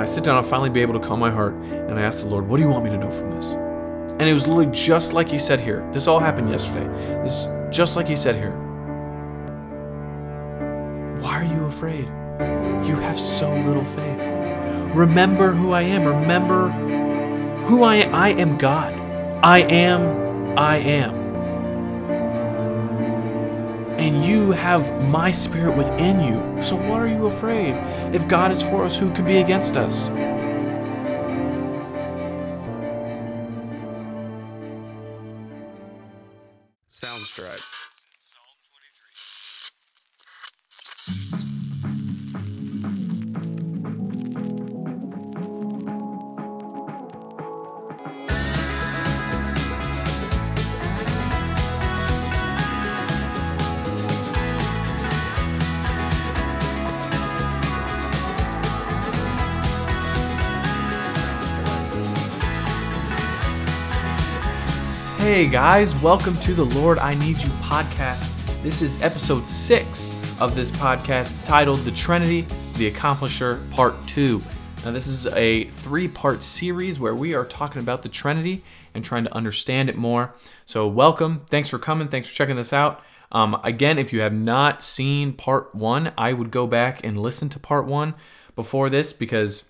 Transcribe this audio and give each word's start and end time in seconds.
I 0.00 0.06
sit 0.06 0.24
down, 0.24 0.36
I'll 0.36 0.42
finally 0.42 0.70
be 0.70 0.80
able 0.80 0.94
to 0.94 1.00
calm 1.00 1.20
my 1.20 1.30
heart, 1.30 1.54
and 1.54 1.98
I 1.98 2.02
ask 2.02 2.22
the 2.22 2.28
Lord, 2.28 2.48
What 2.48 2.56
do 2.56 2.62
you 2.62 2.68
want 2.68 2.84
me 2.84 2.90
to 2.90 2.96
know 2.96 3.10
from 3.10 3.30
this? 3.30 3.52
And 3.52 4.22
it 4.22 4.32
was 4.32 4.48
literally 4.48 4.72
just 4.72 5.12
like 5.12 5.28
He 5.28 5.38
said 5.38 5.60
here. 5.60 5.88
This 5.92 6.06
all 6.06 6.18
happened 6.18 6.50
yesterday. 6.50 6.86
This 7.22 7.46
just 7.70 7.96
like 7.96 8.08
He 8.08 8.16
said 8.16 8.34
here. 8.36 8.52
Why 11.20 11.40
are 11.40 11.44
you 11.44 11.66
afraid? 11.66 12.06
You 12.86 12.96
have 12.96 13.18
so 13.18 13.54
little 13.54 13.84
faith. 13.84 14.20
Remember 14.94 15.52
who 15.52 15.72
I 15.72 15.82
am. 15.82 16.04
Remember 16.04 16.70
who 17.66 17.82
I 17.82 17.96
am. 17.96 18.14
I 18.14 18.30
am 18.30 18.56
God. 18.56 18.94
I 19.44 19.60
am, 19.60 20.58
I 20.58 20.76
am. 20.78 21.19
Have 24.70 25.02
my 25.10 25.32
spirit 25.32 25.76
within 25.76 26.20
you. 26.20 26.62
So 26.62 26.76
what 26.76 27.02
are 27.02 27.08
you 27.08 27.26
afraid? 27.26 27.74
If 28.14 28.28
God 28.28 28.52
is 28.52 28.62
for 28.62 28.84
us, 28.84 28.96
who 28.96 29.10
can 29.10 29.24
be 29.24 29.38
against 29.38 29.74
us? 29.74 30.08
Hey 65.40 65.48
guys, 65.48 65.96
welcome 66.02 66.36
to 66.40 66.52
the 66.52 66.66
Lord 66.66 66.98
I 66.98 67.14
Need 67.14 67.38
You 67.38 67.48
podcast. 67.62 68.28
This 68.62 68.82
is 68.82 69.00
episode 69.00 69.48
six 69.48 70.14
of 70.38 70.54
this 70.54 70.70
podcast 70.70 71.46
titled 71.46 71.78
The 71.78 71.92
Trinity, 71.92 72.42
the 72.74 72.90
Accomplisher, 72.90 73.58
Part 73.70 74.06
2. 74.06 74.42
Now, 74.84 74.90
this 74.90 75.06
is 75.06 75.26
a 75.28 75.64
three 75.64 76.08
part 76.08 76.42
series 76.42 77.00
where 77.00 77.14
we 77.14 77.32
are 77.32 77.46
talking 77.46 77.80
about 77.80 78.02
the 78.02 78.10
Trinity 78.10 78.62
and 78.92 79.02
trying 79.02 79.24
to 79.24 79.34
understand 79.34 79.88
it 79.88 79.96
more. 79.96 80.34
So, 80.66 80.86
welcome. 80.86 81.46
Thanks 81.48 81.70
for 81.70 81.78
coming. 81.78 82.08
Thanks 82.08 82.28
for 82.28 82.34
checking 82.34 82.56
this 82.56 82.74
out. 82.74 83.02
Um, 83.32 83.58
again, 83.64 83.98
if 83.98 84.12
you 84.12 84.20
have 84.20 84.34
not 84.34 84.82
seen 84.82 85.32
part 85.32 85.74
one, 85.74 86.12
I 86.18 86.34
would 86.34 86.50
go 86.50 86.66
back 86.66 87.02
and 87.02 87.16
listen 87.16 87.48
to 87.48 87.58
part 87.58 87.86
one 87.86 88.14
before 88.54 88.90
this 88.90 89.14
because 89.14 89.64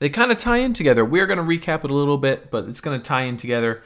they 0.00 0.08
kind 0.08 0.32
of 0.32 0.38
tie 0.38 0.58
in 0.58 0.72
together. 0.72 1.04
We're 1.04 1.26
going 1.26 1.38
to 1.38 1.44
recap 1.44 1.84
it 1.84 1.90
a 1.92 1.94
little 1.94 2.18
bit, 2.18 2.50
but 2.50 2.68
it's 2.68 2.80
going 2.80 3.00
to 3.00 3.08
tie 3.08 3.22
in 3.22 3.36
together. 3.36 3.84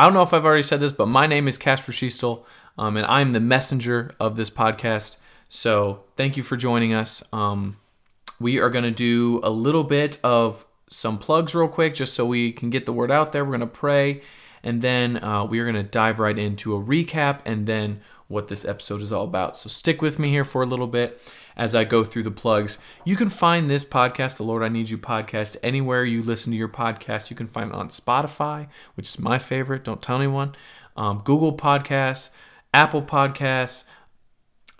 I 0.00 0.04
don't 0.04 0.14
know 0.14 0.22
if 0.22 0.32
I've 0.32 0.46
already 0.46 0.62
said 0.62 0.80
this, 0.80 0.92
but 0.92 1.08
my 1.08 1.26
name 1.26 1.46
is 1.46 1.58
Casper 1.58 1.92
Schiestel, 1.92 2.42
um, 2.78 2.96
and 2.96 3.04
I'm 3.04 3.32
the 3.32 3.38
messenger 3.38 4.14
of 4.18 4.34
this 4.34 4.48
podcast. 4.48 5.18
So 5.50 6.04
thank 6.16 6.38
you 6.38 6.42
for 6.42 6.56
joining 6.56 6.94
us. 6.94 7.22
Um, 7.34 7.76
we 8.40 8.58
are 8.58 8.70
going 8.70 8.84
to 8.84 8.90
do 8.90 9.40
a 9.42 9.50
little 9.50 9.84
bit 9.84 10.18
of 10.24 10.64
some 10.88 11.18
plugs 11.18 11.54
real 11.54 11.68
quick, 11.68 11.92
just 11.92 12.14
so 12.14 12.24
we 12.24 12.50
can 12.50 12.70
get 12.70 12.86
the 12.86 12.94
word 12.94 13.10
out 13.10 13.32
there. 13.32 13.44
We're 13.44 13.58
going 13.58 13.60
to 13.60 13.66
pray, 13.66 14.22
and 14.62 14.80
then 14.80 15.22
uh, 15.22 15.44
we 15.44 15.60
are 15.60 15.64
going 15.64 15.74
to 15.74 15.82
dive 15.82 16.18
right 16.18 16.38
into 16.38 16.74
a 16.74 16.80
recap 16.82 17.40
and 17.44 17.66
then 17.66 18.00
what 18.30 18.46
this 18.46 18.64
episode 18.64 19.02
is 19.02 19.10
all 19.10 19.24
about. 19.24 19.56
So 19.56 19.68
stick 19.68 20.00
with 20.00 20.18
me 20.18 20.28
here 20.28 20.44
for 20.44 20.62
a 20.62 20.66
little 20.66 20.86
bit 20.86 21.20
as 21.56 21.74
I 21.74 21.82
go 21.82 22.04
through 22.04 22.22
the 22.22 22.30
plugs. 22.30 22.78
You 23.04 23.16
can 23.16 23.28
find 23.28 23.68
this 23.68 23.84
podcast, 23.84 24.36
the 24.36 24.44
Lord 24.44 24.62
I 24.62 24.68
Need 24.68 24.88
You 24.88 24.98
podcast, 24.98 25.56
anywhere 25.64 26.04
you 26.04 26.22
listen 26.22 26.52
to 26.52 26.56
your 26.56 26.68
podcast. 26.68 27.28
You 27.28 27.36
can 27.36 27.48
find 27.48 27.70
it 27.70 27.74
on 27.74 27.88
Spotify, 27.88 28.68
which 28.94 29.08
is 29.08 29.18
my 29.18 29.40
favorite. 29.40 29.82
Don't 29.82 30.00
tell 30.00 30.16
anyone. 30.16 30.54
Um, 30.96 31.22
Google 31.24 31.56
Podcasts, 31.56 32.30
Apple 32.72 33.02
Podcasts, 33.02 33.82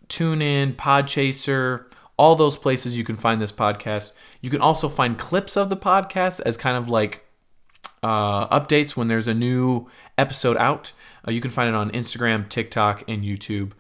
TuneIn, 0.06 0.76
Podchaser, 0.76 1.86
all 2.16 2.36
those 2.36 2.56
places 2.56 2.96
you 2.96 3.02
can 3.02 3.16
find 3.16 3.40
this 3.40 3.52
podcast. 3.52 4.12
You 4.40 4.50
can 4.50 4.60
also 4.60 4.88
find 4.88 5.18
clips 5.18 5.56
of 5.56 5.70
the 5.70 5.76
podcast 5.76 6.40
as 6.46 6.56
kind 6.56 6.76
of 6.76 6.88
like 6.88 7.26
uh, 8.04 8.46
updates 8.48 8.96
when 8.96 9.08
there's 9.08 9.26
a 9.26 9.34
new 9.34 9.88
episode 10.16 10.56
out. 10.58 10.92
Uh, 11.26 11.30
you 11.30 11.40
can 11.40 11.50
find 11.50 11.68
it 11.68 11.74
on 11.74 11.90
Instagram, 11.90 12.48
TikTok, 12.48 13.04
and 13.08 13.22
YouTube 13.22 13.72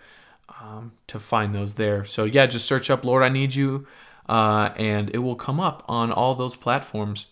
um, 0.60 0.92
to 1.06 1.18
find 1.18 1.54
those 1.54 1.74
there. 1.74 2.04
So, 2.04 2.24
yeah, 2.24 2.46
just 2.46 2.66
search 2.66 2.90
up 2.90 3.04
Lord, 3.04 3.22
I 3.22 3.28
Need 3.28 3.54
You, 3.54 3.86
uh, 4.28 4.70
and 4.76 5.10
it 5.14 5.18
will 5.18 5.36
come 5.36 5.60
up 5.60 5.84
on 5.88 6.12
all 6.12 6.34
those 6.34 6.56
platforms. 6.56 7.26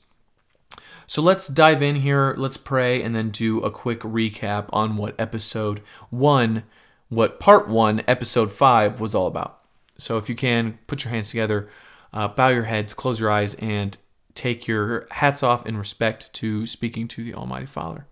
So, 1.07 1.23
let's 1.23 1.49
dive 1.49 1.83
in 1.83 1.97
here. 1.97 2.35
Let's 2.37 2.57
pray 2.57 3.03
and 3.03 3.15
then 3.15 3.31
do 3.31 3.61
a 3.61 3.71
quick 3.71 4.01
recap 4.01 4.67
on 4.73 4.97
what 4.97 5.19
episode 5.19 5.83
one, 6.11 6.65
what 7.09 7.41
part 7.41 7.69
one, 7.69 8.03
episode 8.07 8.53
five 8.53 9.01
was 9.01 9.15
all 9.15 9.27
about. 9.27 9.61
So, 9.97 10.17
if 10.17 10.29
you 10.29 10.35
can, 10.35 10.79
put 10.87 11.05
your 11.05 11.13
hands 11.13 11.31
together, 11.31 11.69
uh, 12.13 12.29
bow 12.29 12.49
your 12.49 12.65
heads, 12.65 12.95
close 12.95 13.21
your 13.21 13.31
eyes, 13.31 13.55
and 13.55 13.97
take 14.35 14.69
your 14.69 15.07
hats 15.11 15.43
off 15.43 15.67
in 15.67 15.77
respect 15.77 16.33
to 16.33 16.67
speaking 16.67 17.09
to 17.09 17.25
the 17.25 17.35
Almighty 17.35 17.67
Father. 17.67 18.07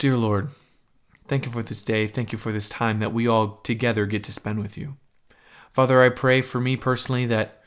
Dear 0.00 0.16
Lord, 0.16 0.48
thank 1.28 1.44
you 1.44 1.52
for 1.52 1.62
this 1.62 1.82
day. 1.82 2.06
Thank 2.06 2.32
you 2.32 2.38
for 2.38 2.52
this 2.52 2.70
time 2.70 3.00
that 3.00 3.12
we 3.12 3.28
all 3.28 3.60
together 3.62 4.06
get 4.06 4.24
to 4.24 4.32
spend 4.32 4.58
with 4.58 4.78
you. 4.78 4.96
Father, 5.74 6.02
I 6.02 6.08
pray 6.08 6.40
for 6.40 6.58
me 6.58 6.74
personally 6.74 7.26
that 7.26 7.62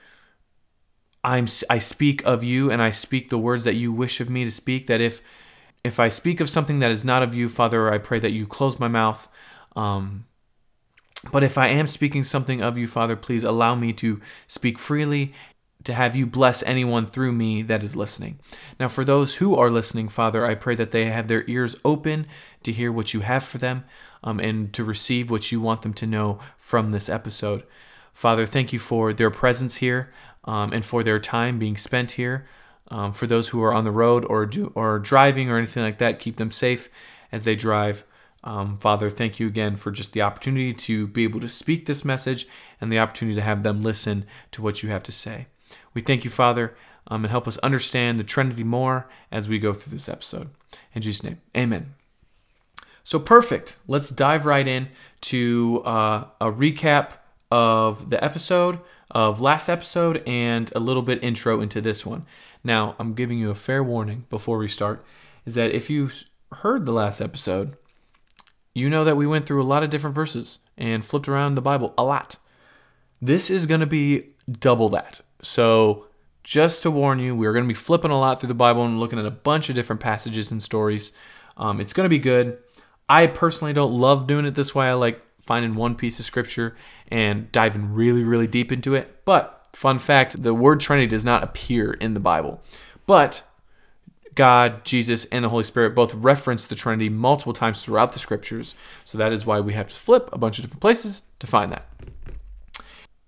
I'm 1.23 1.45
I 1.69 1.77
speak 1.77 2.25
of 2.25 2.43
you 2.43 2.71
and 2.71 2.81
I 2.81 2.89
speak 2.89 3.29
the 3.29 3.37
words 3.37 3.65
that 3.65 3.75
you 3.75 3.93
wish 3.93 4.19
of 4.19 4.31
me 4.31 4.45
to 4.45 4.49
speak. 4.49 4.87
That 4.87 4.99
if 4.99 5.21
if 5.83 5.99
I 5.99 6.09
speak 6.09 6.39
of 6.39 6.49
something 6.49 6.79
that 6.79 6.89
is 6.89 7.05
not 7.05 7.21
of 7.21 7.35
you, 7.35 7.47
Father, 7.47 7.93
I 7.93 7.99
pray 7.99 8.17
that 8.17 8.33
you 8.33 8.47
close 8.47 8.79
my 8.79 8.87
mouth. 8.87 9.27
Um, 9.75 10.25
but 11.31 11.43
if 11.43 11.55
I 11.55 11.67
am 11.67 11.85
speaking 11.85 12.23
something 12.23 12.63
of 12.63 12.79
you, 12.79 12.87
Father, 12.87 13.15
please 13.15 13.43
allow 13.43 13.75
me 13.75 13.93
to 13.93 14.19
speak 14.47 14.79
freely 14.79 15.33
to 15.83 15.93
have 15.93 16.15
you 16.15 16.25
bless 16.25 16.63
anyone 16.63 17.05
through 17.05 17.33
me 17.33 17.61
that 17.63 17.83
is 17.83 17.95
listening. 17.95 18.39
Now, 18.79 18.87
for 18.87 19.03
those 19.03 19.35
who 19.35 19.55
are 19.55 19.69
listening, 19.69 20.09
Father, 20.09 20.45
I 20.45 20.55
pray 20.55 20.75
that 20.75 20.91
they 20.91 21.05
have 21.05 21.27
their 21.27 21.43
ears 21.47 21.75
open 21.83 22.25
to 22.63 22.71
hear 22.71 22.91
what 22.91 23.13
you 23.13 23.21
have 23.21 23.43
for 23.43 23.57
them 23.57 23.83
um, 24.23 24.39
and 24.39 24.73
to 24.73 24.83
receive 24.83 25.29
what 25.29 25.51
you 25.51 25.59
want 25.59 25.81
them 25.81 25.93
to 25.95 26.07
know 26.07 26.39
from 26.57 26.91
this 26.91 27.09
episode. 27.09 27.63
Father, 28.13 28.45
thank 28.45 28.71
you 28.71 28.79
for 28.79 29.11
their 29.11 29.31
presence 29.31 29.77
here 29.77 30.13
um, 30.45 30.71
and 30.71 30.85
for 30.85 31.03
their 31.03 31.19
time 31.19 31.59
being 31.59 31.77
spent 31.77 32.11
here. 32.11 32.47
Um, 32.89 33.11
for 33.11 33.27
those 33.27 33.49
who 33.49 33.63
are 33.63 33.73
on 33.73 33.85
the 33.85 33.91
road 33.91 34.25
or 34.25 34.45
do, 34.45 34.71
or 34.75 34.99
driving 34.99 35.49
or 35.49 35.57
anything 35.57 35.83
like 35.83 35.97
that, 35.97 36.19
keep 36.19 36.35
them 36.35 36.51
safe 36.51 36.89
as 37.31 37.43
they 37.43 37.55
drive. 37.55 38.03
Um, 38.43 38.77
Father, 38.77 39.09
thank 39.09 39.39
you 39.39 39.47
again 39.47 39.77
for 39.77 39.89
just 39.89 40.11
the 40.13 40.21
opportunity 40.21 40.73
to 40.73 41.07
be 41.07 41.23
able 41.23 41.39
to 41.39 41.47
speak 41.47 41.85
this 41.85 42.03
message 42.03 42.45
and 42.81 42.91
the 42.91 42.99
opportunity 42.99 43.35
to 43.35 43.41
have 43.41 43.63
them 43.63 43.81
listen 43.81 44.25
to 44.51 44.61
what 44.61 44.83
you 44.83 44.89
have 44.89 45.03
to 45.03 45.11
say. 45.11 45.47
We 45.93 46.01
thank 46.01 46.23
you, 46.23 46.29
Father, 46.29 46.75
um, 47.07 47.25
and 47.25 47.31
help 47.31 47.47
us 47.47 47.57
understand 47.59 48.17
the 48.17 48.23
Trinity 48.23 48.63
more 48.63 49.09
as 49.31 49.47
we 49.47 49.59
go 49.59 49.73
through 49.73 49.91
this 49.91 50.09
episode. 50.09 50.49
In 50.93 51.01
Jesus' 51.01 51.23
name, 51.23 51.41
amen. 51.55 51.95
So, 53.03 53.19
perfect. 53.19 53.77
Let's 53.87 54.09
dive 54.09 54.45
right 54.45 54.67
in 54.67 54.89
to 55.21 55.81
uh, 55.85 56.25
a 56.39 56.51
recap 56.51 57.13
of 57.51 58.09
the 58.09 58.23
episode, 58.23 58.79
of 59.11 59.41
last 59.41 59.69
episode, 59.69 60.23
and 60.25 60.71
a 60.75 60.79
little 60.79 61.03
bit 61.03 61.23
intro 61.23 61.59
into 61.61 61.81
this 61.81 62.05
one. 62.05 62.25
Now, 62.63 62.95
I'm 62.97 63.13
giving 63.13 63.37
you 63.37 63.51
a 63.51 63.55
fair 63.55 63.83
warning 63.83 64.25
before 64.29 64.57
we 64.57 64.67
start 64.67 65.05
is 65.45 65.55
that 65.55 65.71
if 65.71 65.89
you 65.89 66.09
heard 66.51 66.85
the 66.85 66.93
last 66.93 67.19
episode, 67.19 67.75
you 68.73 68.89
know 68.89 69.03
that 69.03 69.17
we 69.17 69.27
went 69.27 69.45
through 69.45 69.61
a 69.61 69.65
lot 69.65 69.83
of 69.83 69.89
different 69.89 70.15
verses 70.15 70.59
and 70.77 71.05
flipped 71.05 71.27
around 71.27 71.55
the 71.55 71.61
Bible 71.61 71.93
a 71.97 72.03
lot. 72.03 72.37
This 73.21 73.49
is 73.49 73.65
going 73.65 73.81
to 73.81 73.85
be 73.85 74.29
double 74.49 74.89
that. 74.89 75.21
So, 75.43 76.07
just 76.43 76.83
to 76.83 76.91
warn 76.91 77.19
you, 77.19 77.35
we're 77.35 77.53
going 77.53 77.63
to 77.63 77.69
be 77.69 77.73
flipping 77.73 78.11
a 78.11 78.19
lot 78.19 78.39
through 78.39 78.47
the 78.47 78.53
Bible 78.53 78.85
and 78.85 78.99
looking 78.99 79.19
at 79.19 79.25
a 79.25 79.31
bunch 79.31 79.69
of 79.69 79.75
different 79.75 80.01
passages 80.01 80.51
and 80.51 80.61
stories. 80.61 81.13
Um, 81.55 81.79
it's 81.79 81.93
going 81.93 82.05
to 82.05 82.09
be 82.09 82.19
good. 82.19 82.57
I 83.07 83.27
personally 83.27 83.73
don't 83.73 83.93
love 83.93 84.27
doing 84.27 84.45
it 84.45 84.55
this 84.55 84.73
way. 84.73 84.87
I 84.87 84.93
like 84.93 85.21
finding 85.39 85.75
one 85.75 85.95
piece 85.95 86.19
of 86.19 86.25
scripture 86.25 86.75
and 87.09 87.51
diving 87.51 87.93
really, 87.93 88.23
really 88.23 88.47
deep 88.47 88.71
into 88.71 88.95
it. 88.95 89.23
But, 89.25 89.67
fun 89.73 89.99
fact 89.99 90.41
the 90.41 90.53
word 90.53 90.79
Trinity 90.79 91.07
does 91.07 91.25
not 91.25 91.43
appear 91.43 91.93
in 91.93 92.13
the 92.13 92.19
Bible. 92.19 92.61
But 93.05 93.43
God, 94.35 94.83
Jesus, 94.85 95.25
and 95.25 95.43
the 95.43 95.49
Holy 95.49 95.63
Spirit 95.63 95.95
both 95.95 96.13
reference 96.13 96.65
the 96.65 96.75
Trinity 96.75 97.09
multiple 97.09 97.53
times 97.53 97.83
throughout 97.83 98.13
the 98.13 98.19
scriptures. 98.19 98.75
So 99.05 99.17
that 99.17 99.31
is 99.31 99.45
why 99.45 99.59
we 99.59 99.73
have 99.73 99.87
to 99.87 99.95
flip 99.95 100.29
a 100.31 100.37
bunch 100.37 100.57
of 100.57 100.65
different 100.65 100.81
places 100.81 101.21
to 101.39 101.47
find 101.47 101.71
that. 101.71 101.85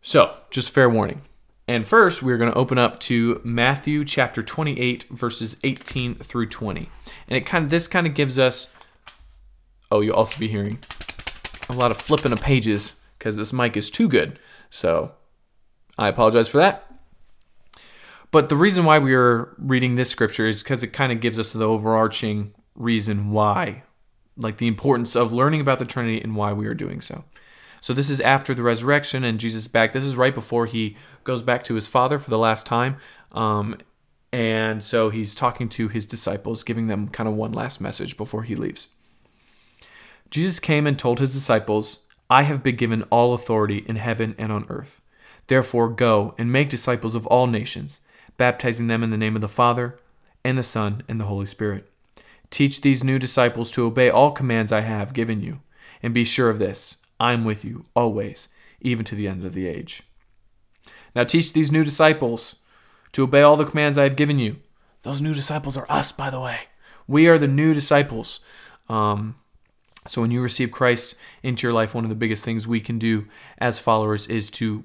So, 0.01 0.37
just 0.49 0.73
fair 0.73 0.89
warning. 0.89 1.21
And 1.67 1.87
first, 1.87 2.21
we're 2.21 2.37
going 2.37 2.51
to 2.51 2.57
open 2.57 2.77
up 2.77 2.99
to 3.01 3.41
Matthew 3.43 4.05
chapter 4.05 4.43
28, 4.43 5.05
verses 5.09 5.57
18 5.63 6.15
through 6.15 6.47
20. 6.47 6.89
And 7.27 7.37
it 7.37 7.45
kind 7.45 7.63
of 7.63 7.71
this 7.71 7.87
kind 7.87 8.05
of 8.05 8.13
gives 8.13 8.37
us 8.37 8.71
oh, 9.91 10.01
you'll 10.01 10.15
also 10.15 10.39
be 10.39 10.47
hearing 10.47 10.79
a 11.69 11.73
lot 11.73 11.91
of 11.91 11.97
flipping 11.97 12.31
of 12.31 12.41
pages 12.41 12.95
because 13.17 13.37
this 13.37 13.53
mic 13.53 13.77
is 13.77 13.89
too 13.89 14.07
good. 14.07 14.39
So 14.69 15.13
I 15.97 16.07
apologize 16.07 16.49
for 16.49 16.57
that. 16.57 16.85
but 18.31 18.49
the 18.49 18.55
reason 18.55 18.83
why 18.83 18.99
we 18.99 19.13
are 19.13 19.55
reading 19.57 19.95
this 19.95 20.09
scripture 20.09 20.47
is 20.47 20.63
because 20.63 20.83
it 20.83 20.87
kind 20.87 21.11
of 21.11 21.21
gives 21.21 21.39
us 21.39 21.53
the 21.53 21.67
overarching 21.67 22.53
reason 22.75 23.31
why, 23.31 23.83
like 24.35 24.57
the 24.57 24.67
importance 24.67 25.15
of 25.15 25.31
learning 25.31 25.61
about 25.61 25.79
the 25.79 25.85
Trinity 25.85 26.21
and 26.21 26.35
why 26.35 26.51
we 26.51 26.67
are 26.67 26.73
doing 26.73 26.99
so. 26.99 27.23
So 27.85 27.93
this 27.93 28.09
is 28.09 28.19
after 28.21 28.55
the 28.55 28.63
resurrection 28.63 29.23
and 29.23 29.39
Jesus 29.39 29.67
back. 29.67 29.91
This 29.91 30.05
is 30.05 30.15
right 30.15 30.33
before 30.33 30.65
he 30.65 30.97
goes 31.23 31.43
back 31.43 31.61
to 31.65 31.75
his 31.75 31.87
Father 31.87 32.17
for 32.17 32.31
the 32.31 32.39
last 32.39 32.65
time. 32.65 32.97
Um, 33.31 33.77
and 34.33 34.81
so 34.81 35.11
he's 35.11 35.35
talking 35.35 35.69
to 35.69 35.87
his 35.87 36.07
disciples, 36.07 36.63
giving 36.63 36.87
them 36.87 37.09
kind 37.09 37.29
of 37.29 37.35
one 37.35 37.51
last 37.51 37.79
message 37.79 38.17
before 38.17 38.41
he 38.41 38.55
leaves. 38.55 38.87
Jesus 40.31 40.59
came 40.59 40.87
and 40.87 40.97
told 40.97 41.19
his 41.19 41.33
disciples, 41.33 41.99
I 42.27 42.41
have 42.41 42.63
been 42.63 42.75
given 42.75 43.03
all 43.11 43.35
authority 43.35 43.85
in 43.87 43.97
heaven 43.97 44.33
and 44.39 44.51
on 44.51 44.65
earth. 44.67 44.99
Therefore, 45.45 45.87
go 45.89 46.33
and 46.39 46.51
make 46.51 46.69
disciples 46.69 47.13
of 47.13 47.27
all 47.27 47.45
nations, 47.45 48.01
baptizing 48.35 48.87
them 48.87 49.03
in 49.03 49.11
the 49.11 49.15
name 49.15 49.35
of 49.35 49.41
the 49.41 49.47
Father, 49.47 49.99
and 50.43 50.57
the 50.57 50.63
Son, 50.63 51.03
and 51.07 51.21
the 51.21 51.25
Holy 51.25 51.45
Spirit. 51.45 51.87
Teach 52.49 52.81
these 52.81 53.03
new 53.03 53.19
disciples 53.19 53.69
to 53.73 53.85
obey 53.85 54.09
all 54.09 54.31
commands 54.31 54.71
I 54.71 54.81
have 54.81 55.13
given 55.13 55.43
you, 55.43 55.59
and 56.01 56.15
be 56.15 56.25
sure 56.25 56.49
of 56.49 56.57
this 56.57 56.97
I 57.19 57.33
am 57.33 57.45
with 57.45 57.63
you 57.63 57.85
always, 57.95 58.49
even 58.81 59.05
to 59.05 59.15
the 59.15 59.27
end 59.27 59.43
of 59.43 59.53
the 59.53 59.67
age. 59.67 60.03
Now 61.15 61.23
teach 61.23 61.53
these 61.53 61.71
new 61.71 61.83
disciples 61.83 62.55
to 63.13 63.23
obey 63.23 63.41
all 63.41 63.55
the 63.55 63.65
commands 63.65 63.97
I 63.97 64.03
have 64.03 64.17
given 64.17 64.39
you. 64.39 64.57
Those 65.03 65.21
new 65.21 65.33
disciples 65.33 65.77
are 65.77 65.85
us, 65.89 66.11
by 66.11 66.29
the 66.29 66.41
way. 66.41 66.61
We 67.07 67.27
are 67.27 67.37
the 67.37 67.47
new 67.47 67.73
disciples. 67.73 68.39
Um, 68.89 69.35
so 70.07 70.21
when 70.21 70.31
you 70.31 70.41
receive 70.41 70.71
Christ 70.71 71.15
into 71.41 71.65
your 71.65 71.73
life, 71.73 71.95
one 71.95 72.03
of 72.03 72.09
the 72.09 72.15
biggest 72.15 72.43
things 72.43 72.67
we 72.67 72.79
can 72.81 72.99
do 72.99 73.27
as 73.57 73.79
followers 73.79 74.27
is 74.27 74.49
to 74.51 74.83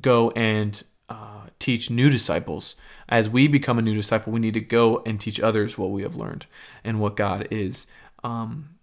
go 0.00 0.30
and 0.30 0.82
uh, 1.08 1.46
teach 1.58 1.90
new 1.90 2.08
disciples. 2.08 2.76
As 3.08 3.28
we 3.28 3.48
become 3.48 3.78
a 3.78 3.82
new 3.82 3.94
disciple, 3.94 4.32
we 4.32 4.40
need 4.40 4.54
to 4.54 4.60
go 4.60 5.02
and 5.04 5.20
teach 5.20 5.40
others 5.40 5.76
what 5.76 5.90
we 5.90 6.02
have 6.02 6.16
learned 6.16 6.46
and 6.82 7.00
what 7.00 7.16
God 7.16 7.48
is 7.50 7.86
um, 8.22 8.73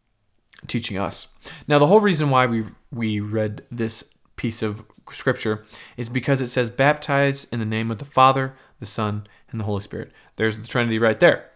teaching 0.68 0.98
us. 0.98 1.28
Now, 1.68 1.80
the 1.80 1.88
whole 1.88 2.02
reason 2.02 2.30
why 2.30 2.46
we 2.46 2.66
we 2.92 3.20
read 3.20 3.64
this 3.72 4.04
piece 4.36 4.62
of 4.62 4.84
scripture 5.10 5.66
is 5.98 6.10
because 6.10 6.42
it 6.42 6.48
says, 6.48 6.70
"Baptize 6.70 7.46
in 7.46 7.60
the 7.60 7.66
name 7.66 7.92
of 7.92 7.98
the 7.98 8.06
Father, 8.06 8.54
the 8.80 8.86
Son, 8.86 9.28
and 9.50 9.60
the 9.60 9.66
Holy 9.66 9.82
Spirit." 9.82 10.12
There's 10.36 10.60
the 10.60 10.68
Trinity 10.68 11.00
right 11.00 11.20
there. 11.20 11.50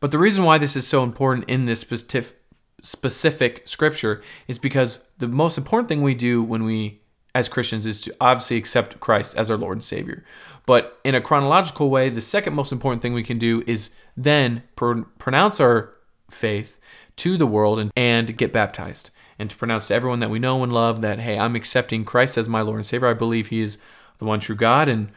But 0.00 0.10
the 0.10 0.18
reason 0.18 0.44
why 0.44 0.58
this 0.58 0.76
is 0.76 0.86
so 0.86 1.02
important 1.02 1.48
in 1.48 1.66
this 1.66 1.80
specific 1.80 2.36
specific 2.82 3.68
scripture 3.68 4.22
is 4.48 4.58
because 4.58 5.00
the 5.18 5.28
most 5.28 5.58
important 5.58 5.88
thing 5.88 6.00
we 6.00 6.14
do 6.14 6.42
when 6.42 6.64
we 6.64 7.00
as 7.34 7.48
Christians 7.48 7.86
is 7.86 8.00
to 8.00 8.14
obviously 8.20 8.56
accept 8.56 8.98
Christ 9.00 9.36
as 9.36 9.50
our 9.50 9.56
Lord 9.56 9.76
and 9.76 9.84
Savior. 9.84 10.24
But 10.66 10.98
in 11.04 11.14
a 11.14 11.20
chronological 11.20 11.90
way, 11.90 12.08
the 12.08 12.20
second 12.20 12.54
most 12.54 12.72
important 12.72 13.02
thing 13.02 13.12
we 13.12 13.22
can 13.22 13.38
do 13.38 13.62
is 13.66 13.90
then 14.16 14.62
pr- 14.76 15.02
pronounce 15.18 15.60
our 15.60 15.94
faith 16.30 16.80
to 17.20 17.36
the 17.36 17.46
world 17.46 17.78
and, 17.78 17.90
and 17.96 18.36
get 18.36 18.52
baptized. 18.52 19.10
And 19.38 19.48
to 19.48 19.56
pronounce 19.56 19.88
to 19.88 19.94
everyone 19.94 20.18
that 20.18 20.28
we 20.28 20.38
know 20.38 20.62
and 20.62 20.72
love 20.72 21.00
that, 21.00 21.18
hey, 21.18 21.38
I'm 21.38 21.56
accepting 21.56 22.04
Christ 22.04 22.36
as 22.36 22.48
my 22.48 22.60
Lord 22.60 22.76
and 22.76 22.86
Savior. 22.86 23.08
I 23.08 23.14
believe 23.14 23.46
He 23.46 23.60
is 23.60 23.78
the 24.18 24.26
one 24.26 24.40
true 24.40 24.56
God. 24.56 24.88
And 24.88 25.10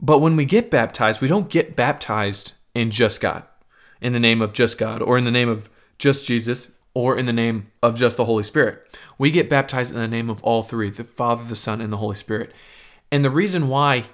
but 0.00 0.18
when 0.18 0.36
we 0.36 0.44
get 0.44 0.70
baptized, 0.70 1.20
we 1.20 1.28
don't 1.28 1.48
get 1.48 1.76
baptized 1.76 2.52
in 2.74 2.90
just 2.90 3.20
God, 3.20 3.44
in 4.00 4.12
the 4.12 4.20
name 4.20 4.42
of 4.42 4.52
just 4.52 4.76
God, 4.76 5.00
or 5.00 5.16
in 5.16 5.24
the 5.24 5.30
name 5.30 5.48
of 5.48 5.70
just 5.98 6.26
Jesus, 6.26 6.70
or 6.92 7.16
in 7.16 7.26
the 7.26 7.32
name 7.32 7.70
of 7.82 7.96
just 7.96 8.16
the 8.16 8.24
Holy 8.24 8.42
Spirit. 8.42 8.98
We 9.16 9.30
get 9.30 9.48
baptized 9.48 9.94
in 9.94 9.98
the 9.98 10.08
name 10.08 10.28
of 10.28 10.42
all 10.42 10.62
three 10.62 10.90
the 10.90 11.04
Father, 11.04 11.44
the 11.44 11.56
Son, 11.56 11.80
and 11.80 11.92
the 11.92 11.98
Holy 11.98 12.16
Spirit. 12.16 12.52
And 13.10 13.24
the 13.24 13.30
reason 13.30 13.68
why 13.68 14.06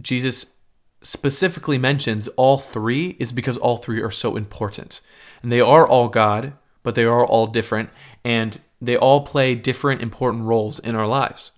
Jesus 0.00 0.54
specifically 1.02 1.78
mentions 1.78 2.28
all 2.28 2.58
three 2.58 3.16
is 3.18 3.32
because 3.32 3.56
all 3.56 3.76
three 3.76 4.02
are 4.02 4.10
so 4.10 4.36
important. 4.36 5.00
And 5.42 5.52
they 5.52 5.60
are 5.60 5.86
all 5.86 6.08
God, 6.08 6.54
but 6.86 6.94
they 6.94 7.02
are 7.02 7.26
all 7.26 7.48
different, 7.48 7.90
and 8.24 8.60
they 8.80 8.96
all 8.96 9.22
play 9.22 9.56
different 9.56 10.00
important 10.00 10.44
roles 10.44 10.78
in 10.78 10.94
our 10.94 11.08
lives. 11.08 11.50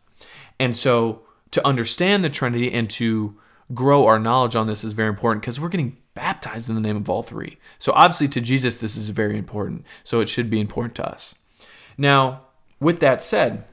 And 0.59 0.75
so 0.75 1.21
to 1.51 1.67
understand 1.67 2.25
the 2.25 2.31
Trinity 2.31 2.73
and 2.73 2.89
to 2.89 3.39
grow 3.75 4.07
our 4.07 4.19
knowledge 4.19 4.57
on 4.57 4.69
this 4.69 4.83
is 4.83 4.95
very 4.95 5.11
important 5.11 5.43
because 5.43 5.61
we're 5.61 5.69
getting 5.69 5.99
baptized 6.15 6.71
in 6.71 6.77
the 6.77 6.81
name 6.81 6.97
of 6.97 7.11
all 7.11 7.23
three. 7.23 7.59
So 7.79 7.93
obviously 7.93 8.29
to 8.29 8.41
Jesus 8.41 8.77
this 8.77 8.97
is 8.97 9.11
very 9.11 9.37
important. 9.37 9.85
So 10.03 10.21
it 10.21 10.31
should 10.31 10.49
be 10.49 10.61
important 10.61 10.95
to 10.95 11.07
us. 11.07 11.35
Now, 11.99 12.47
with 12.81 13.01
that 13.01 13.21
said, 13.21 13.65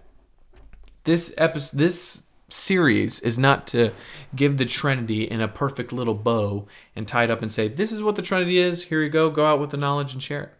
this 1.06 1.34
episode 1.38 1.80
this 1.80 2.24
series 2.50 3.22
is 3.22 3.40
not 3.40 3.66
to 3.68 3.92
give 4.36 4.58
the 4.58 4.66
Trinity 4.66 5.24
in 5.24 5.40
a 5.40 5.48
perfect 5.48 5.94
little 5.94 6.16
bow 6.16 6.68
and 6.98 7.08
tie 7.08 7.24
it 7.24 7.32
up 7.32 7.42
and 7.42 7.50
say, 7.50 7.70
This 7.70 7.94
is 7.94 8.04
what 8.04 8.18
the 8.18 8.22
Trinity 8.22 8.58
is. 8.58 8.84
Here 8.84 9.02
you 9.02 9.10
go. 9.10 9.30
Go 9.30 9.46
out 9.46 9.62
with 9.62 9.70
the 9.70 9.78
knowledge 9.78 10.12
and 10.12 10.22
share 10.22 10.44
it. 10.44 10.55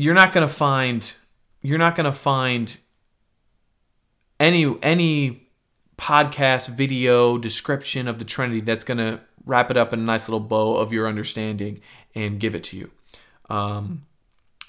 You're 0.00 0.14
not 0.14 0.32
gonna 0.32 0.48
find 0.48 1.12
you're 1.60 1.76
not 1.76 1.94
gonna 1.94 2.10
find 2.10 2.74
any 4.38 4.78
any 4.82 5.50
podcast 5.98 6.70
video 6.70 7.36
description 7.36 8.08
of 8.08 8.18
the 8.18 8.24
Trinity 8.24 8.62
that's 8.62 8.82
gonna 8.82 9.20
wrap 9.44 9.70
it 9.70 9.76
up 9.76 9.92
in 9.92 10.00
a 10.00 10.02
nice 10.02 10.26
little 10.26 10.40
bow 10.40 10.78
of 10.78 10.90
your 10.90 11.06
understanding 11.06 11.82
and 12.14 12.40
give 12.40 12.54
it 12.54 12.64
to 12.64 12.78
you. 12.78 12.90
Um, 13.50 14.06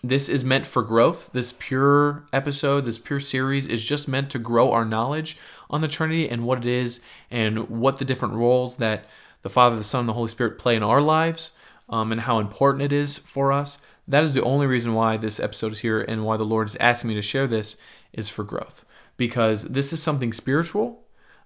this 0.04 0.28
is 0.28 0.44
meant 0.44 0.66
for 0.66 0.83
growth. 0.83 1.30
This 1.31 1.54
pure 1.57 2.25
episode, 2.33 2.83
this 2.83 3.00
pure 3.00 3.22
series 3.22 3.68
is 3.68 3.86
just 3.86 4.10
meant 4.10 4.30
to 4.31 4.39
grow 4.39 4.74
our 4.74 4.83
knowledge 4.83 5.38
on 5.69 5.80
the 5.80 5.88
Trinity 5.88 6.28
and 6.28 6.44
what 6.44 6.57
it 6.57 6.66
is 6.66 7.00
and 7.30 7.69
what 7.69 8.00
the 8.00 8.06
different 8.06 8.33
roles 8.33 8.78
that 8.78 9.06
the 9.44 9.50
Father, 9.50 9.78
the 9.78 9.83
Son, 9.86 10.01
and 10.01 10.10
the 10.10 10.13
Holy 10.13 10.28
Spirit 10.28 10.60
play 10.60 10.75
in 10.75 10.83
our 10.83 11.01
lives 11.01 11.54
um, 11.88 12.12
and 12.12 12.22
how 12.22 12.39
important 12.39 12.83
it 12.83 12.92
is 12.92 13.18
for 13.18 13.54
us. 13.54 13.78
That 14.11 14.23
is 14.23 14.33
the 14.33 14.43
only 14.43 14.67
reason 14.67 14.93
why 14.93 15.17
this 15.17 15.39
episode 15.39 15.71
is 15.71 15.79
here 15.79 16.01
and 16.01 16.25
why 16.25 16.37
the 16.37 16.45
Lord 16.45 16.67
is 16.67 16.77
asking 16.79 17.09
me 17.09 17.15
to 17.15 17.21
share 17.21 17.47
this 17.47 17.77
is 18.13 18.29
for 18.29 18.43
growth. 18.43 18.85
Because 19.17 19.63
this 19.63 19.91
is 19.93 20.01
something 20.01 20.33
spiritual 20.33 21.01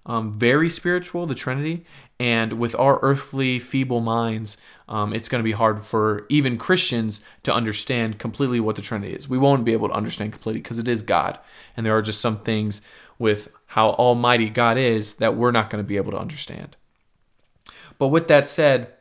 um, 0.06 0.32
very 0.32 0.68
spiritual, 0.68 1.26
the 1.26 1.34
Trinity, 1.34 1.84
and 2.18 2.54
with 2.54 2.76
our 2.76 3.00
earthly, 3.02 3.58
feeble 3.58 4.00
minds, 4.00 4.56
um, 4.88 5.12
it's 5.12 5.28
going 5.28 5.40
to 5.40 5.44
be 5.44 5.52
hard 5.52 5.80
for 5.82 6.26
even 6.28 6.56
Christians 6.56 7.20
to 7.42 7.52
understand 7.52 8.18
completely 8.18 8.60
what 8.60 8.76
the 8.76 8.82
Trinity 8.82 9.12
is. 9.12 9.28
We 9.28 9.36
won't 9.36 9.64
be 9.64 9.72
able 9.72 9.88
to 9.88 9.94
understand 9.94 10.32
completely 10.32 10.62
because 10.62 10.78
it 10.78 10.88
is 10.88 11.02
God, 11.02 11.38
and 11.76 11.84
there 11.84 11.96
are 11.96 12.02
just 12.02 12.20
some 12.20 12.38
things 12.38 12.80
with 13.18 13.48
how 13.66 13.90
almighty 13.90 14.48
God 14.48 14.78
is 14.78 15.16
that 15.16 15.36
we're 15.36 15.50
not 15.50 15.70
going 15.70 15.82
to 15.82 15.88
be 15.88 15.96
able 15.96 16.12
to 16.12 16.18
understand. 16.18 16.76
But 17.98 18.08
with 18.08 18.28
that 18.28 18.46
said, 18.46 18.92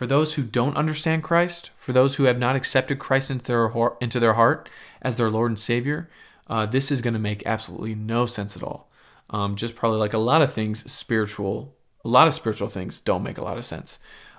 for 0.00 0.06
those 0.06 0.32
who 0.32 0.44
don't 0.44 0.78
understand 0.78 1.22
Christ, 1.22 1.72
for 1.76 1.92
those 1.92 2.16
who 2.16 2.24
have 2.24 2.38
not 2.38 2.56
accepted 2.56 2.98
Christ 2.98 3.30
into 3.30 3.44
their 3.44 3.92
into 4.00 4.18
their 4.18 4.32
heart 4.32 4.66
as 5.02 5.18
their 5.18 5.28
Lord 5.28 5.50
and 5.50 5.58
Savior, 5.58 6.08
uh, 6.46 6.64
this 6.64 6.90
is 6.90 7.02
going 7.02 7.12
to 7.12 7.20
make 7.20 7.42
absolutely 7.44 7.94
no 7.94 8.24
sense 8.24 8.56
at 8.56 8.62
all. 8.62 8.90
Um, 9.28 9.56
just 9.56 9.76
probably 9.76 9.98
like 9.98 10.14
a 10.14 10.18
lot 10.18 10.40
of 10.40 10.54
things, 10.54 10.90
spiritual, 10.90 11.76
a 12.02 12.08
lot 12.08 12.26
of 12.26 12.32
spiritual 12.32 12.68
things 12.68 12.98
don't 12.98 13.22
make 13.22 13.36
a 13.36 13.44
lot 13.44 13.58
of 13.58 13.64
sense. 13.66 13.98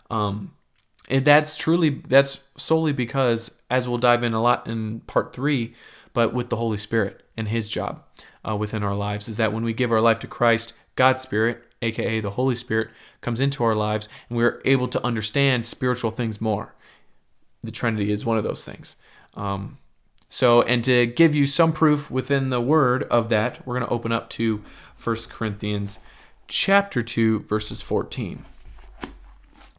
Um, 0.09 0.55
and 1.07 1.25
that's 1.25 1.53
truly, 1.53 2.01
that's 2.07 2.39
solely 2.57 2.91
because, 2.91 3.51
as 3.69 3.87
we'll 3.87 3.99
dive 3.99 4.23
in 4.23 4.33
a 4.33 4.41
lot 4.41 4.65
in 4.65 5.01
part 5.01 5.31
three, 5.31 5.75
but 6.11 6.33
with 6.33 6.49
the 6.49 6.55
Holy 6.55 6.79
Spirit 6.79 7.21
and 7.37 7.49
His 7.49 7.69
job 7.69 8.03
uh, 8.43 8.55
within 8.55 8.81
our 8.81 8.95
lives, 8.95 9.27
is 9.27 9.37
that 9.37 9.53
when 9.53 9.63
we 9.63 9.73
give 9.73 9.91
our 9.91 10.01
life 10.01 10.17
to 10.21 10.27
Christ, 10.27 10.73
God's 10.95 11.21
Spirit, 11.21 11.63
aka 11.81 12.19
the 12.19 12.31
Holy 12.31 12.55
Spirit, 12.55 12.89
comes 13.21 13.39
into 13.39 13.63
our 13.63 13.75
lives 13.75 14.07
and 14.29 14.37
we're 14.37 14.61
able 14.65 14.87
to 14.87 15.03
understand 15.05 15.65
spiritual 15.65 16.11
things 16.11 16.39
more. 16.39 16.73
The 17.63 17.71
Trinity 17.71 18.11
is 18.11 18.25
one 18.25 18.37
of 18.37 18.43
those 18.43 18.63
things. 18.65 18.95
Um, 19.35 19.77
so, 20.29 20.61
and 20.61 20.83
to 20.85 21.05
give 21.05 21.35
you 21.35 21.45
some 21.45 21.73
proof 21.73 22.09
within 22.09 22.49
the 22.49 22.61
word 22.61 23.03
of 23.03 23.29
that, 23.29 23.65
we're 23.67 23.75
going 23.75 23.87
to 23.87 23.93
open 23.93 24.11
up 24.11 24.29
to 24.31 24.63
1 25.03 25.15
Corinthians 25.29 25.99
chapter 26.47 27.01
2 27.01 27.41
verses 27.41 27.81
14. 27.81 28.45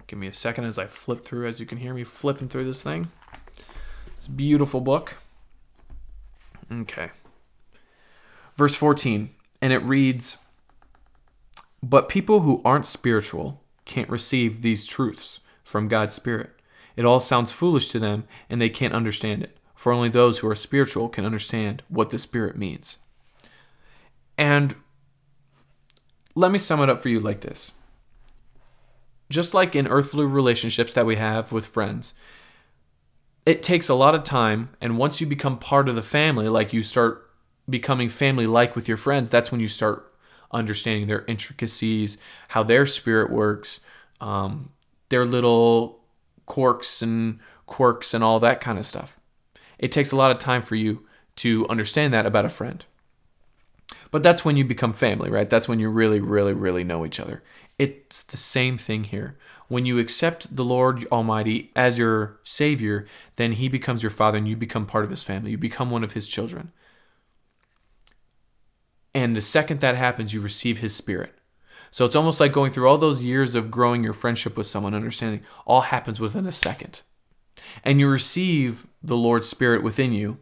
Give 0.06 0.18
me 0.18 0.26
a 0.26 0.32
second 0.32 0.64
as 0.64 0.78
I 0.78 0.86
flip 0.86 1.24
through 1.24 1.48
as 1.48 1.58
you 1.58 1.64
can 1.64 1.78
hear 1.78 1.94
me 1.94 2.04
flipping 2.04 2.48
through 2.48 2.64
this 2.64 2.82
thing. 2.82 3.08
This 4.16 4.28
beautiful 4.28 4.80
book. 4.80 5.16
Okay. 6.70 7.10
Verse 8.56 8.74
14, 8.76 9.30
and 9.62 9.72
it 9.72 9.78
reads, 9.78 10.36
"But 11.82 12.08
people 12.08 12.40
who 12.40 12.62
aren't 12.64 12.86
spiritual 12.86 13.62
can't 13.84 14.08
receive 14.08 14.62
these 14.62 14.86
truths 14.86 15.40
from 15.64 15.88
God's 15.88 16.14
Spirit. 16.14 16.50
It 16.96 17.04
all 17.04 17.20
sounds 17.20 17.52
foolish 17.52 17.88
to 17.88 17.98
them 17.98 18.24
and 18.48 18.60
they 18.60 18.68
can't 18.68 18.94
understand 18.94 19.42
it." 19.42 19.58
for 19.82 19.90
only 19.90 20.08
those 20.08 20.38
who 20.38 20.48
are 20.48 20.54
spiritual 20.54 21.08
can 21.08 21.24
understand 21.24 21.82
what 21.88 22.10
the 22.10 22.18
Spirit 22.18 22.56
means. 22.56 22.98
And 24.38 24.76
let 26.36 26.52
me 26.52 26.58
sum 26.60 26.80
it 26.80 26.88
up 26.88 27.02
for 27.02 27.08
you 27.08 27.18
like 27.18 27.40
this. 27.40 27.72
Just 29.28 29.54
like 29.54 29.74
in 29.74 29.88
earthly 29.88 30.24
relationships 30.24 30.92
that 30.92 31.04
we 31.04 31.16
have 31.16 31.50
with 31.50 31.66
friends, 31.66 32.14
it 33.44 33.60
takes 33.64 33.88
a 33.88 33.94
lot 33.94 34.14
of 34.14 34.22
time. 34.22 34.68
And 34.80 34.98
once 34.98 35.20
you 35.20 35.26
become 35.26 35.58
part 35.58 35.88
of 35.88 35.96
the 35.96 36.00
family, 36.00 36.48
like 36.48 36.72
you 36.72 36.84
start 36.84 37.28
becoming 37.68 38.08
family 38.08 38.46
like 38.46 38.76
with 38.76 38.86
your 38.86 38.96
friends, 38.96 39.30
that's 39.30 39.50
when 39.50 39.60
you 39.60 39.66
start 39.66 40.11
understanding 40.52 41.06
their 41.06 41.24
intricacies, 41.26 42.18
how 42.48 42.62
their 42.62 42.86
spirit 42.86 43.30
works, 43.30 43.80
um, 44.20 44.70
their 45.08 45.24
little 45.24 46.00
quirks 46.46 47.02
and 47.02 47.38
quirks 47.66 48.14
and 48.14 48.22
all 48.22 48.40
that 48.40 48.60
kind 48.60 48.78
of 48.78 48.86
stuff. 48.86 49.18
It 49.78 49.92
takes 49.92 50.12
a 50.12 50.16
lot 50.16 50.30
of 50.30 50.38
time 50.38 50.62
for 50.62 50.76
you 50.76 51.06
to 51.36 51.66
understand 51.68 52.12
that 52.12 52.26
about 52.26 52.44
a 52.44 52.50
friend. 52.50 52.84
But 54.10 54.22
that's 54.22 54.44
when 54.44 54.56
you 54.56 54.64
become 54.64 54.92
family, 54.92 55.30
right? 55.30 55.48
That's 55.48 55.68
when 55.68 55.80
you 55.80 55.88
really, 55.88 56.20
really, 56.20 56.52
really 56.52 56.84
know 56.84 57.04
each 57.04 57.18
other. 57.18 57.42
It's 57.78 58.22
the 58.22 58.36
same 58.36 58.78
thing 58.78 59.04
here. 59.04 59.38
When 59.68 59.86
you 59.86 59.98
accept 59.98 60.54
the 60.54 60.64
Lord 60.64 61.06
Almighty 61.10 61.72
as 61.74 61.98
your 61.98 62.38
Savior, 62.42 63.06
then 63.36 63.52
He 63.52 63.68
becomes 63.68 64.02
your 64.02 64.10
Father 64.10 64.38
and 64.38 64.46
you 64.46 64.56
become 64.56 64.86
part 64.86 65.04
of 65.04 65.10
His 65.10 65.22
family. 65.22 65.52
You 65.52 65.58
become 65.58 65.90
one 65.90 66.04
of 66.04 66.12
His 66.12 66.28
children. 66.28 66.72
And 69.14 69.36
the 69.36 69.42
second 69.42 69.80
that 69.80 69.96
happens, 69.96 70.32
you 70.32 70.40
receive 70.40 70.78
His 70.78 70.94
Spirit. 70.94 71.34
So 71.90 72.06
it's 72.06 72.16
almost 72.16 72.40
like 72.40 72.52
going 72.52 72.72
through 72.72 72.88
all 72.88 72.96
those 72.96 73.22
years 73.24 73.54
of 73.54 73.70
growing 73.70 74.02
your 74.02 74.14
friendship 74.14 74.56
with 74.56 74.66
someone, 74.66 74.94
understanding 74.94 75.44
all 75.66 75.82
happens 75.82 76.18
within 76.18 76.46
a 76.46 76.52
second. 76.52 77.02
And 77.84 78.00
you 78.00 78.08
receive 78.08 78.86
the 79.02 79.16
Lord's 79.16 79.48
Spirit 79.48 79.82
within 79.82 80.12
you, 80.12 80.38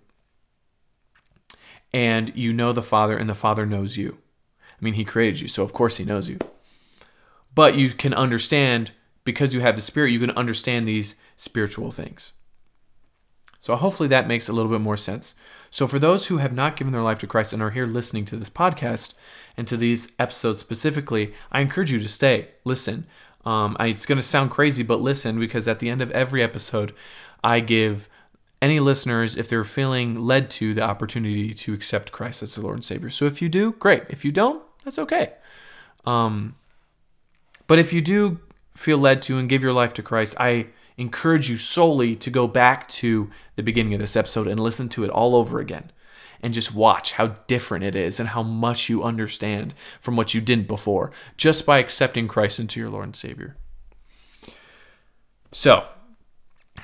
and 1.92 2.34
you 2.36 2.52
know 2.52 2.72
the 2.72 2.82
Father, 2.82 3.16
and 3.16 3.28
the 3.28 3.34
Father 3.34 3.66
knows 3.66 3.96
you. 3.96 4.18
I 4.60 4.84
mean, 4.84 4.94
He 4.94 5.04
created 5.04 5.40
you, 5.40 5.48
so 5.48 5.64
of 5.64 5.72
course 5.72 5.96
He 5.96 6.04
knows 6.04 6.30
you. 6.30 6.38
But 7.52 7.74
you 7.74 7.90
can 7.90 8.14
understand, 8.14 8.92
because 9.24 9.52
you 9.52 9.60
have 9.60 9.74
the 9.74 9.82
Spirit, 9.82 10.12
you 10.12 10.20
can 10.20 10.30
understand 10.30 10.86
these 10.86 11.16
spiritual 11.36 11.90
things. 11.90 12.32
So 13.60 13.76
hopefully 13.76 14.08
that 14.08 14.26
makes 14.26 14.48
a 14.48 14.52
little 14.52 14.70
bit 14.70 14.80
more 14.80 14.96
sense. 14.96 15.34
So 15.70 15.86
for 15.86 15.98
those 15.98 16.26
who 16.26 16.38
have 16.38 16.52
not 16.52 16.76
given 16.76 16.92
their 16.92 17.02
life 17.02 17.20
to 17.20 17.26
Christ 17.26 17.52
and 17.52 17.62
are 17.62 17.70
here 17.70 17.86
listening 17.86 18.24
to 18.26 18.36
this 18.36 18.50
podcast 18.50 19.14
and 19.56 19.68
to 19.68 19.76
these 19.76 20.10
episodes 20.18 20.58
specifically, 20.58 21.34
I 21.52 21.60
encourage 21.60 21.92
you 21.92 22.00
to 22.00 22.08
stay, 22.08 22.48
listen. 22.64 23.06
Um, 23.44 23.76
it's 23.78 24.06
going 24.06 24.16
to 24.16 24.22
sound 24.22 24.50
crazy, 24.50 24.82
but 24.82 25.00
listen 25.00 25.38
because 25.38 25.68
at 25.68 25.78
the 25.78 25.88
end 25.88 26.02
of 26.02 26.10
every 26.10 26.42
episode, 26.42 26.94
I 27.44 27.60
give 27.60 28.08
any 28.62 28.80
listeners, 28.80 29.36
if 29.36 29.48
they're 29.48 29.64
feeling 29.64 30.18
led 30.26 30.50
to, 30.50 30.74
the 30.74 30.82
opportunity 30.82 31.54
to 31.54 31.72
accept 31.72 32.12
Christ 32.12 32.42
as 32.42 32.54
the 32.54 32.62
Lord 32.62 32.76
and 32.76 32.84
Savior. 32.84 33.08
So 33.08 33.26
if 33.26 33.40
you 33.40 33.48
do, 33.48 33.72
great. 33.72 34.04
If 34.08 34.24
you 34.24 34.32
don't, 34.32 34.62
that's 34.84 34.98
okay. 34.98 35.32
Um, 36.04 36.56
but 37.66 37.78
if 37.78 37.92
you 37.92 38.00
do 38.00 38.40
feel 38.74 38.98
led 38.98 39.22
to 39.22 39.38
and 39.38 39.48
give 39.48 39.62
your 39.62 39.72
life 39.72 39.94
to 39.94 40.02
Christ, 40.02 40.34
I 40.38 40.66
encourage 41.00 41.48
you 41.48 41.56
solely 41.56 42.14
to 42.14 42.30
go 42.30 42.46
back 42.46 42.86
to 42.86 43.30
the 43.56 43.62
beginning 43.62 43.94
of 43.94 44.00
this 44.00 44.16
episode 44.16 44.46
and 44.46 44.60
listen 44.60 44.88
to 44.90 45.02
it 45.02 45.10
all 45.10 45.34
over 45.34 45.58
again 45.58 45.90
and 46.42 46.52
just 46.52 46.74
watch 46.74 47.12
how 47.12 47.28
different 47.46 47.84
it 47.84 47.96
is 47.96 48.20
and 48.20 48.30
how 48.30 48.42
much 48.42 48.90
you 48.90 49.02
understand 49.02 49.74
from 49.98 50.14
what 50.14 50.34
you 50.34 50.42
didn't 50.42 50.68
before 50.68 51.10
just 51.38 51.64
by 51.64 51.78
accepting 51.78 52.28
Christ 52.28 52.60
into 52.60 52.78
your 52.78 52.90
Lord 52.90 53.06
and 53.06 53.16
Savior. 53.16 53.56
So, 55.52 55.86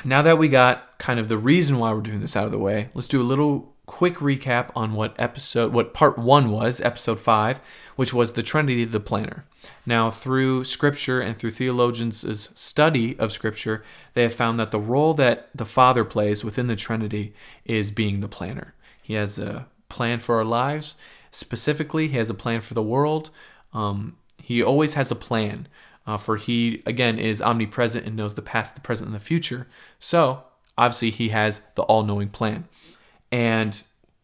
now 0.03 0.23
that 0.23 0.39
we 0.39 0.49
got 0.49 0.99
kind 0.99 1.21
of 1.21 1.29
the 1.29 1.39
reason 1.39 1.79
why 1.79 1.93
we're 1.93 2.01
doing 2.01 2.21
this 2.21 2.37
out 2.37 2.47
of 2.47 2.53
the 2.53 2.59
way, 2.59 2.89
let's 2.95 3.09
do 3.09 3.21
a 3.21 3.23
little 3.23 3.76
quick 3.87 4.17
recap 4.17 4.71
on 4.75 4.93
what 4.93 5.15
episode 5.19 5.73
what 5.73 5.95
part 5.95 6.19
1 6.19 6.51
was, 6.51 6.81
episode 6.81 7.21
5, 7.21 7.61
which 7.95 8.13
was 8.13 8.33
the 8.33 8.43
Trinity 8.43 8.85
the 8.85 9.01
planner. 9.01 9.45
Now, 9.87 10.11
through 10.11 10.65
scripture 10.65 11.21
and 11.21 11.37
through 11.37 11.53
theologians' 11.53 12.51
study 12.55 13.19
of 13.19 13.33
scripture, 13.33 13.83
they 14.15 14.23
have 14.25 14.35
found 14.35 14.61
that 14.61 14.73
the 14.73 14.81
role 14.81 15.15
that 15.15 15.49
the 15.55 15.65
Father 15.65 16.05
plays 16.05 16.45
within 16.45 16.67
the 16.67 16.77
Trinity 16.77 17.33
is 17.65 17.91
being 17.91 18.21
the 18.21 18.29
planner. 18.29 18.75
He 19.01 19.15
has 19.15 19.39
a 19.39 19.69
plan 19.89 20.19
for 20.19 20.37
our 20.37 20.45
lives. 20.45 20.97
Specifically, 21.31 22.09
he 22.09 22.17
has 22.17 22.31
a 22.31 22.35
plan 22.35 22.61
for 22.61 22.75
the 22.75 22.83
world. 22.83 23.31
Um, 23.73 24.17
he 24.39 24.63
always 24.63 24.95
has 24.95 25.11
a 25.11 25.17
plan. 25.17 25.69
Uh, 26.07 26.17
for 26.17 26.37
he, 26.37 26.83
again, 26.87 27.19
is 27.19 27.43
omnipresent 27.43 28.07
and 28.07 28.15
knows 28.15 28.35
the 28.35 28.43
past, 28.43 28.75
the 28.75 28.81
present, 28.81 29.09
and 29.09 29.15
the 29.15 29.25
future. 29.25 29.67
So, 29.99 30.45
obviously, 30.79 31.11
he 31.11 31.31
has 31.31 31.63
the 31.75 31.83
all 31.83 32.05
knowing 32.05 32.29
plan. 32.29 32.69
And 33.37 33.83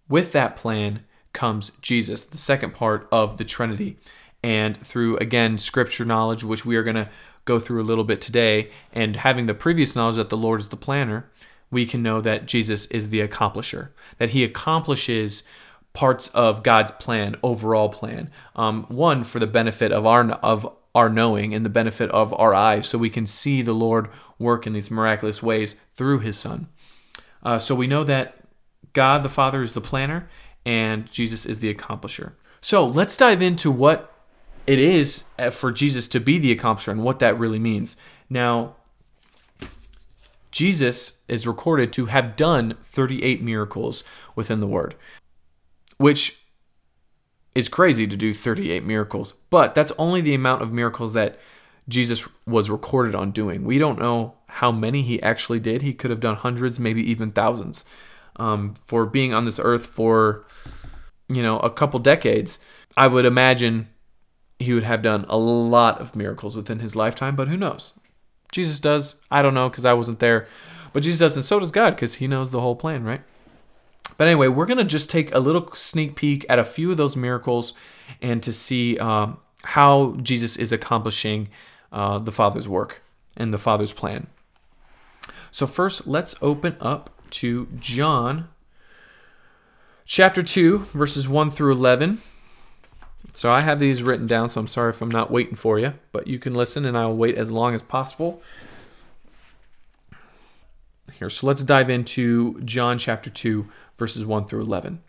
with 0.09 0.33
that 0.33 0.57
plan 0.57 1.04
comes 1.35 1.71
Jesus, 1.83 2.25
the 2.25 2.38
second 2.38 2.73
part 2.73 3.07
of 3.12 3.37
the 3.37 3.45
Trinity. 3.45 3.99
And 4.42 4.75
through 4.75 5.19
again 5.19 5.59
scripture 5.59 6.07
knowledge 6.07 6.42
which 6.42 6.64
we 6.64 6.76
are 6.76 6.83
going 6.83 6.97
to 6.97 7.11
go 7.45 7.59
through 7.59 7.83
a 7.83 7.85
little 7.85 8.04
bit 8.04 8.23
today 8.23 8.71
and 8.90 9.16
having 9.16 9.47
the 9.47 9.54
previous 9.54 9.95
knowledge 9.95 10.16
that 10.16 10.31
the 10.31 10.37
lord 10.37 10.61
is 10.61 10.69
the 10.69 10.76
planner 10.76 11.31
we 11.71 11.87
can 11.87 12.02
know 12.02 12.21
that 12.21 12.47
jesus 12.47 12.87
is 12.87 13.11
the 13.11 13.21
accomplisher 13.21 13.90
that 14.19 14.31
he 14.31 14.42
accomplishes 14.42 15.45
parts 15.92 16.28
of 16.28 16.62
god's 16.62 16.92
plan 16.92 17.37
overall 17.42 17.88
plan. 17.88 18.31
Um, 18.57 18.85
one 18.85 19.25
for 19.25 19.38
the 19.38 19.47
benefit 19.47 19.92
of 19.92 20.07
our 20.07 20.31
of 20.31 20.66
our 20.95 21.09
knowing 21.09 21.54
and 21.54 21.64
the 21.64 21.71
benefit 21.71 22.11
of 22.11 22.35
our 22.35 22.54
eyes 22.54 22.87
so 22.87 22.99
we 22.99 23.11
can 23.11 23.26
see 23.26 23.62
the 23.62 23.73
lord 23.73 24.09
work 24.38 24.66
in 24.66 24.73
these 24.73 24.90
miraculous 24.90 25.42
ways 25.42 25.76
through 25.95 26.21
his 26.21 26.38
son. 26.38 26.69
Uh, 27.42 27.59
so 27.59 27.75
we 27.75 27.87
know 27.87 28.04
that 28.04 28.41
god 28.92 29.22
the 29.22 29.28
father 29.28 29.62
is 29.62 29.75
the 29.75 29.80
planner 29.80 30.28
and 30.64 31.11
jesus 31.11 31.44
is 31.46 31.61
the 31.61 31.72
accomplisher 31.72 32.32
so 32.61 32.87
let's 32.87 33.16
dive 33.16 33.42
into 33.42 33.70
what 33.70 34.12
it 34.66 34.78
is 34.78 35.25
uh, 35.38 35.50
for 35.50 35.72
Jesus 35.72 36.08
to 36.08 36.20
be 36.20 36.38
the 36.38 36.54
accomplisher 36.54 36.92
and 36.92 37.02
what 37.02 37.18
that 37.18 37.38
really 37.38 37.58
means. 37.58 37.96
Now, 38.30 38.76
Jesus 40.50 41.18
is 41.28 41.46
recorded 41.46 41.92
to 41.94 42.06
have 42.06 42.37
done 42.37 42.76
38 42.82 43.42
miracles 43.42 44.04
within 44.37 44.61
the 44.61 44.66
Word, 44.66 44.94
which 45.96 46.44
is 47.54 47.68
crazy 47.68 48.06
to 48.06 48.16
do 48.16 48.32
38 48.32 48.84
miracles, 48.84 49.34
but 49.50 49.75
that's 49.75 49.92
only 49.99 50.20
the 50.20 50.34
amount 50.34 50.62
of 50.62 50.72
miracles 50.72 51.14
that 51.14 51.38
Jesus 51.88 52.28
was 52.46 52.70
recorded 52.70 53.14
on 53.14 53.32
doing. 53.32 53.64
We 53.64 53.78
don't 53.78 53.99
know 53.99 54.34
how 54.46 54.70
many 54.70 55.02
he 55.02 55.20
actually 55.22 55.58
did. 55.58 55.82
He 55.82 55.94
could 55.94 56.11
have 56.11 56.20
done 56.20 56.37
hundreds, 56.37 56.78
maybe 56.78 57.02
even 57.11 57.32
thousands. 57.32 57.84
Um, 58.36 58.74
for 58.84 59.04
being 59.04 59.34
on 59.34 59.44
this 59.44 59.60
earth 59.62 59.84
for, 59.84 60.46
you 61.28 61.42
know, 61.42 61.58
a 61.58 61.70
couple 61.70 62.00
decades, 62.00 62.58
I 62.96 63.06
would 63.06 63.24
imagine 63.24 63.88
he 64.58 64.72
would 64.72 64.84
have 64.84 65.02
done 65.02 65.26
a 65.28 65.36
lot 65.36 66.00
of 66.00 66.16
miracles 66.16 66.56
within 66.56 66.78
his 66.78 66.96
lifetime, 66.96 67.36
but 67.36 67.48
who 67.48 67.56
knows? 67.56 67.92
Jesus 68.52 68.80
does. 68.80 69.16
I 69.30 69.42
don't 69.42 69.54
know 69.54 69.68
because 69.68 69.84
I 69.84 69.94
wasn't 69.94 70.20
there. 70.20 70.46
But 70.92 71.02
Jesus 71.02 71.20
does, 71.20 71.36
and 71.36 71.44
so 71.44 71.58
does 71.58 71.72
God 71.72 71.90
because 71.96 72.16
he 72.16 72.26
knows 72.26 72.50
the 72.50 72.60
whole 72.60 72.76
plan, 72.76 73.04
right? 73.04 73.22
But 74.18 74.28
anyway, 74.28 74.48
we're 74.48 74.66
to 74.66 74.84
just 74.84 75.10
take 75.10 75.34
a 75.34 75.38
little 75.38 75.70
sneak 75.74 76.16
peek 76.16 76.44
at 76.48 76.58
a 76.58 76.64
few 76.64 76.90
of 76.90 76.96
those 76.96 77.16
miracles 77.16 77.72
and 78.20 78.42
to 78.42 78.52
see 78.52 78.98
um, 78.98 79.38
how 79.64 80.16
Jesus 80.22 80.56
is 80.56 80.70
accomplishing 80.70 81.48
uh, 81.90 82.18
the 82.18 82.32
Father's 82.32 82.68
work 82.68 83.02
and 83.36 83.52
the 83.52 83.58
Father's 83.58 83.92
plan. 83.92 84.26
So, 85.50 85.66
first, 85.66 86.06
let's 86.06 86.34
open 86.42 86.76
up 86.80 87.10
to 87.32 87.68
John 87.78 88.48
chapter 90.04 90.42
2, 90.42 90.78
verses 90.92 91.28
1 91.28 91.50
through 91.50 91.72
11. 91.72 92.20
So 93.34 93.50
I 93.50 93.62
have 93.62 93.80
these 93.80 94.02
written 94.02 94.26
down, 94.26 94.48
so 94.48 94.60
I'm 94.60 94.66
sorry 94.66 94.90
if 94.90 95.00
I'm 95.00 95.10
not 95.10 95.30
waiting 95.30 95.54
for 95.54 95.78
you, 95.78 95.94
but 96.12 96.26
you 96.26 96.38
can 96.38 96.54
listen 96.54 96.84
and 96.84 96.96
I'll 96.96 97.16
wait 97.16 97.36
as 97.36 97.50
long 97.50 97.74
as 97.74 97.82
possible. 97.82 98.42
Here, 101.18 101.30
so 101.30 101.46
let's 101.46 101.62
dive 101.62 101.88
into 101.88 102.60
John 102.62 102.98
chapter 102.98 103.30
2, 103.30 103.68
verses 103.96 104.26
1 104.26 104.46
through 104.46 104.62
11. 104.62 105.02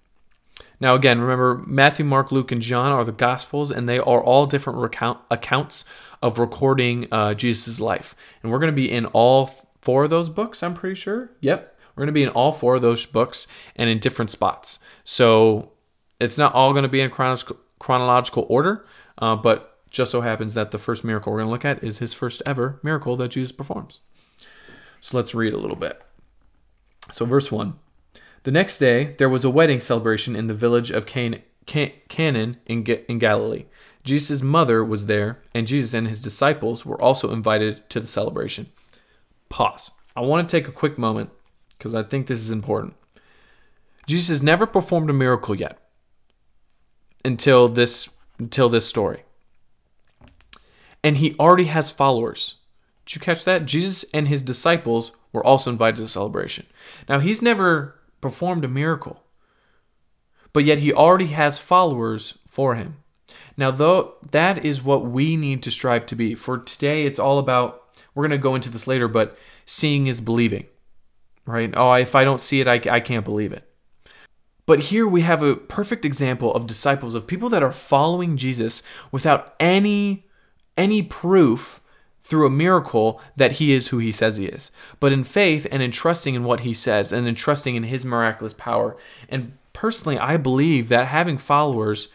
Now, 0.79 0.95
again, 0.95 1.21
remember 1.21 1.63
Matthew, 1.65 2.05
Mark, 2.05 2.31
Luke, 2.31 2.51
and 2.51 2.61
John 2.61 2.91
are 2.91 3.03
the 3.03 3.11
Gospels, 3.11 3.71
and 3.71 3.87
they 3.87 3.99
are 3.99 4.23
all 4.23 4.45
different 4.45 4.79
recount, 4.79 5.19
accounts 5.31 5.85
of 6.21 6.39
recording 6.39 7.07
uh, 7.11 7.33
Jesus' 7.33 7.79
life. 7.79 8.15
And 8.41 8.51
we're 8.51 8.59
going 8.59 8.71
to 8.71 8.75
be 8.75 8.91
in 8.91 9.05
all 9.07 9.47
four 9.81 10.05
of 10.05 10.09
those 10.09 10.29
books, 10.29 10.63
I'm 10.63 10.73
pretty 10.73 10.95
sure. 10.95 11.31
Yep. 11.41 11.72
We're 11.95 12.01
going 12.01 12.07
to 12.07 12.13
be 12.13 12.23
in 12.23 12.29
all 12.29 12.51
four 12.51 12.75
of 12.75 12.81
those 12.81 13.05
books 13.05 13.47
and 13.75 13.89
in 13.89 13.99
different 13.99 14.31
spots. 14.31 14.79
So 15.03 15.71
it's 16.19 16.37
not 16.37 16.53
all 16.53 16.71
going 16.71 16.83
to 16.83 16.89
be 16.89 17.01
in 17.01 17.11
chronological, 17.11 18.45
order, 18.49 18.85
uh, 19.17 19.35
but 19.35 19.77
just 19.89 20.11
so 20.11 20.21
happens 20.21 20.55
that 20.55 20.71
the 20.71 20.79
first 20.79 21.03
miracle 21.03 21.31
we're 21.31 21.39
going 21.39 21.47
to 21.47 21.51
look 21.51 21.65
at 21.65 21.83
is 21.83 21.99
his 21.99 22.13
first 22.13 22.41
ever 22.45 22.79
miracle 22.81 23.15
that 23.17 23.29
Jesus 23.29 23.51
performs. 23.51 23.99
So 25.01 25.17
let's 25.17 25.35
read 25.35 25.53
a 25.53 25.57
little 25.57 25.75
bit. 25.75 26.01
So, 27.11 27.25
verse 27.25 27.51
1 27.51 27.75
The 28.43 28.51
next 28.51 28.79
day, 28.79 29.15
there 29.17 29.29
was 29.29 29.43
a 29.43 29.49
wedding 29.49 29.79
celebration 29.79 30.35
in 30.35 30.47
the 30.47 30.53
village 30.53 30.89
of 30.89 31.05
Can- 31.05 31.43
Can- 31.65 31.91
Canaan 32.07 32.57
in, 32.65 32.83
Ga- 32.83 33.03
in 33.07 33.19
Galilee. 33.19 33.65
Jesus' 34.03 34.41
mother 34.41 34.83
was 34.83 35.05
there, 35.05 35.39
and 35.53 35.67
Jesus 35.67 35.93
and 35.93 36.07
his 36.07 36.19
disciples 36.19 36.85
were 36.85 37.01
also 37.01 37.31
invited 37.31 37.89
to 37.89 37.99
the 37.99 38.07
celebration. 38.07 38.67
Pause. 39.49 39.91
I 40.15 40.21
want 40.21 40.47
to 40.47 40.51
take 40.51 40.67
a 40.67 40.73
quick 40.73 40.97
moment 40.97 41.31
because 41.83 41.93
I 41.93 42.01
think 42.01 42.27
this 42.27 42.39
is 42.39 42.49
important. 42.49 42.93
Jesus 44.07 44.29
has 44.29 44.41
never 44.41 44.65
performed 44.65 45.09
a 45.09 45.13
miracle 45.13 45.53
yet 45.53 45.77
until 47.25 47.67
this 47.67 48.09
until 48.39 48.69
this 48.69 48.87
story. 48.87 49.23
And 51.03 51.17
he 51.17 51.35
already 51.37 51.65
has 51.65 51.91
followers. 51.91 52.55
Did 53.05 53.15
you 53.15 53.21
catch 53.21 53.43
that? 53.43 53.65
Jesus 53.65 54.05
and 54.13 54.29
his 54.29 54.41
disciples 54.41 55.11
were 55.33 55.45
also 55.45 55.71
invited 55.71 55.97
to 55.97 56.03
the 56.03 56.07
celebration. 56.07 56.65
Now, 57.09 57.19
he's 57.19 57.41
never 57.41 57.99
performed 58.21 58.63
a 58.63 58.69
miracle, 58.69 59.21
but 60.53 60.63
yet 60.63 60.79
he 60.79 60.93
already 60.93 61.27
has 61.27 61.59
followers 61.59 62.39
for 62.47 62.75
him. 62.75 63.03
Now, 63.57 63.71
though 63.71 64.15
that 64.31 64.63
is 64.63 64.81
what 64.81 65.05
we 65.05 65.35
need 65.35 65.61
to 65.63 65.71
strive 65.71 66.05
to 66.05 66.15
be. 66.15 66.33
For 66.33 66.59
today, 66.59 67.05
it's 67.05 67.19
all 67.19 67.39
about, 67.39 67.83
we're 68.15 68.25
going 68.25 68.39
to 68.39 68.41
go 68.41 68.55
into 68.55 68.69
this 68.69 68.87
later, 68.87 69.09
but 69.09 69.37
seeing 69.65 70.07
is 70.07 70.21
believing, 70.21 70.67
right? 71.45 71.73
Oh, 71.75 71.93
if 71.93 72.15
I 72.15 72.23
don't 72.23 72.41
see 72.41 72.61
it, 72.61 72.67
I, 72.67 72.81
I 72.89 72.99
can't 72.99 73.25
believe 73.25 73.51
it. 73.51 73.67
But 74.65 74.79
here 74.79 75.07
we 75.07 75.21
have 75.21 75.43
a 75.43 75.55
perfect 75.55 76.05
example 76.05 76.53
of 76.53 76.67
disciples, 76.67 77.15
of 77.15 77.27
people 77.27 77.49
that 77.49 77.63
are 77.63 77.71
following 77.71 78.37
Jesus 78.37 78.81
without 79.11 79.53
any, 79.59 80.25
any 80.77 81.03
proof 81.03 81.81
through 82.21 82.47
a 82.47 82.49
miracle 82.49 83.21
that 83.35 83.53
he 83.53 83.73
is 83.73 83.89
who 83.89 83.97
he 83.97 84.11
says 84.11 84.37
he 84.37 84.45
is, 84.45 84.71
but 85.01 85.11
in 85.11 85.25
faith 85.25 85.67
and 85.69 85.83
in 85.83 85.91
trusting 85.91 86.35
in 86.35 86.45
what 86.45 86.61
he 86.61 86.73
says 86.73 87.11
and 87.11 87.27
in 87.27 87.35
trusting 87.35 87.75
in 87.75 87.83
his 87.83 88.05
miraculous 88.05 88.53
power. 88.53 88.95
And 89.27 89.57
personally, 89.73 90.17
I 90.17 90.37
believe 90.37 90.87
that 90.87 91.07
having 91.07 91.37
followers, 91.37 92.07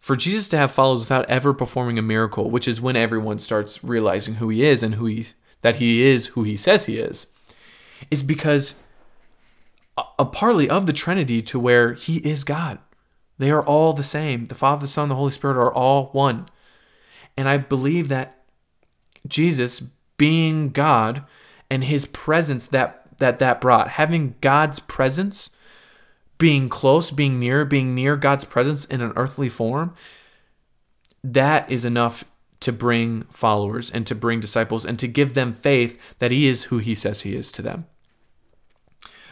for 0.00 0.16
Jesus 0.16 0.48
to 0.48 0.56
have 0.56 0.72
followers 0.72 1.02
without 1.02 1.30
ever 1.30 1.54
performing 1.54 1.96
a 1.96 2.02
miracle, 2.02 2.50
which 2.50 2.66
is 2.66 2.80
when 2.80 2.96
everyone 2.96 3.38
starts 3.38 3.84
realizing 3.84 4.34
who 4.34 4.48
he 4.48 4.64
is 4.64 4.82
and 4.82 4.96
who 4.96 5.06
he 5.06 5.26
that 5.62 5.76
he 5.76 6.02
is 6.02 6.28
who 6.28 6.42
he 6.42 6.56
says 6.56 6.86
he 6.86 6.98
is, 6.98 7.28
is 8.10 8.22
because 8.22 8.74
a, 9.96 10.02
a 10.18 10.24
partly 10.24 10.68
of 10.68 10.86
the 10.86 10.92
Trinity 10.92 11.42
to 11.42 11.58
where 11.58 11.94
he 11.94 12.18
is 12.18 12.44
God. 12.44 12.78
They 13.38 13.50
are 13.50 13.62
all 13.62 13.92
the 13.92 14.02
same. 14.02 14.46
The 14.46 14.54
Father, 14.54 14.82
the 14.82 14.86
Son, 14.86 15.08
the 15.08 15.14
Holy 15.14 15.32
Spirit 15.32 15.56
are 15.56 15.72
all 15.72 16.06
one. 16.12 16.48
And 17.36 17.48
I 17.48 17.58
believe 17.58 18.08
that 18.08 18.42
Jesus 19.26 19.80
being 20.16 20.70
God 20.70 21.24
and 21.70 21.84
his 21.84 22.06
presence 22.06 22.66
that 22.68 23.02
that 23.18 23.38
that 23.38 23.60
brought 23.60 23.88
having 23.90 24.34
God's 24.40 24.78
presence 24.78 25.50
being 26.38 26.68
close 26.68 27.10
being 27.10 27.38
near 27.38 27.64
being 27.64 27.94
near 27.94 28.16
God's 28.16 28.44
presence 28.44 28.84
in 28.84 29.02
an 29.02 29.12
earthly 29.16 29.48
form 29.48 29.94
that 31.24 31.70
is 31.70 31.84
enough 31.84 32.24
to 32.60 32.72
bring 32.72 33.22
followers 33.24 33.90
and 33.90 34.06
to 34.06 34.14
bring 34.14 34.40
disciples 34.40 34.84
and 34.84 34.98
to 34.98 35.06
give 35.06 35.34
them 35.34 35.52
faith 35.52 36.18
that 36.18 36.30
he 36.30 36.46
is 36.46 36.64
who 36.64 36.78
he 36.78 36.94
says 36.94 37.22
he 37.22 37.34
is 37.34 37.52
to 37.52 37.62
them 37.62 37.86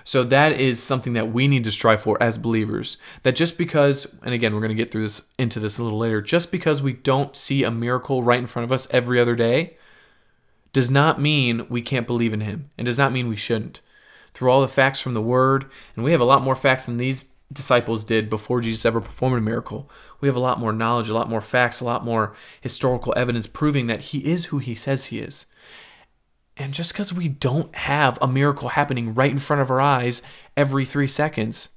so 0.05 0.23
that 0.23 0.61
is 0.61 0.83
something 0.83 1.15
that 1.15 1.33
we 1.33 1.49
need 1.49 1.65
to 1.65 1.73
strive 1.73 2.03
for 2.03 2.23
as 2.23 2.37
believers. 2.37 2.99
That 3.23 3.35
just 3.35 3.57
because, 3.57 4.07
and 4.23 4.35
again, 4.35 4.55
we're 4.55 4.61
going 4.61 4.69
to 4.69 4.75
get 4.75 4.91
through 4.91 5.03
this 5.03 5.23
into 5.39 5.59
this 5.59 5.79
a 5.79 5.83
little 5.83 5.99
later, 5.99 6.21
just 6.21 6.53
because 6.53 6.83
we 6.83 6.93
don't 6.93 7.35
see 7.35 7.65
a 7.65 7.71
miracle 7.71 8.23
right 8.23 8.39
in 8.39 8.47
front 8.47 8.65
of 8.65 8.73
us 8.73 8.87
every 8.91 9.19
other 9.19 9.35
day, 9.35 9.79
does 10.75 10.91
not 10.91 11.21
mean 11.21 11.67
we 11.71 11.81
can't 11.81 12.07
believe 12.07 12.35
in 12.35 12.43
him 12.43 12.71
and 12.77 12.85
does 12.85 12.99
not 12.99 13.13
mean 13.13 13.29
we 13.29 13.37
shouldn't. 13.37 13.81
Through 14.35 14.51
all 14.51 14.61
the 14.61 14.69
facts 14.69 15.01
from 15.01 15.15
the 15.15 15.23
word, 15.23 15.67
and 15.97 16.05
we 16.05 16.13
have 16.13 16.21
a 16.21 16.25
lot 16.25 16.45
more 16.45 16.57
facts 16.57 16.87
than 16.87 16.99
these 16.99 17.25
disciples 17.53 18.05
did 18.05 18.31
before 18.31 18.61
Jesus 18.61 18.85
ever 18.85 19.01
performed 19.01 19.39
a 19.39 19.41
miracle. 19.41 19.91
We 20.21 20.29
have 20.29 20.37
a 20.37 20.41
lot 20.41 20.59
more 20.59 20.73
knowledge, 20.73 21.09
a 21.09 21.15
lot 21.15 21.29
more 21.29 21.41
facts, 21.41 21.81
a 21.81 21.85
lot 21.85 22.05
more 22.05 22.35
historical 22.61 23.15
evidence 23.17 23.47
proving 23.47 23.87
that 23.87 24.01
he 24.01 24.19
is 24.25 24.47
who 24.47 24.59
he 24.59 24.75
says 24.75 25.07
he 25.07 25.19
is. 25.19 25.47
And 26.57 26.73
just 26.73 26.93
because 26.93 27.13
we 27.13 27.29
don't 27.29 27.75
have 27.75 28.19
a 28.23 28.29
miracle 28.29 28.71
happening 28.71 29.15
right 29.15 29.31
in 29.31 29.39
front 29.39 29.63
of 29.63 29.71
our 29.71 29.81
eyes 29.81 30.23
every 30.57 30.85
three 30.85 31.09
seconds 31.09 31.71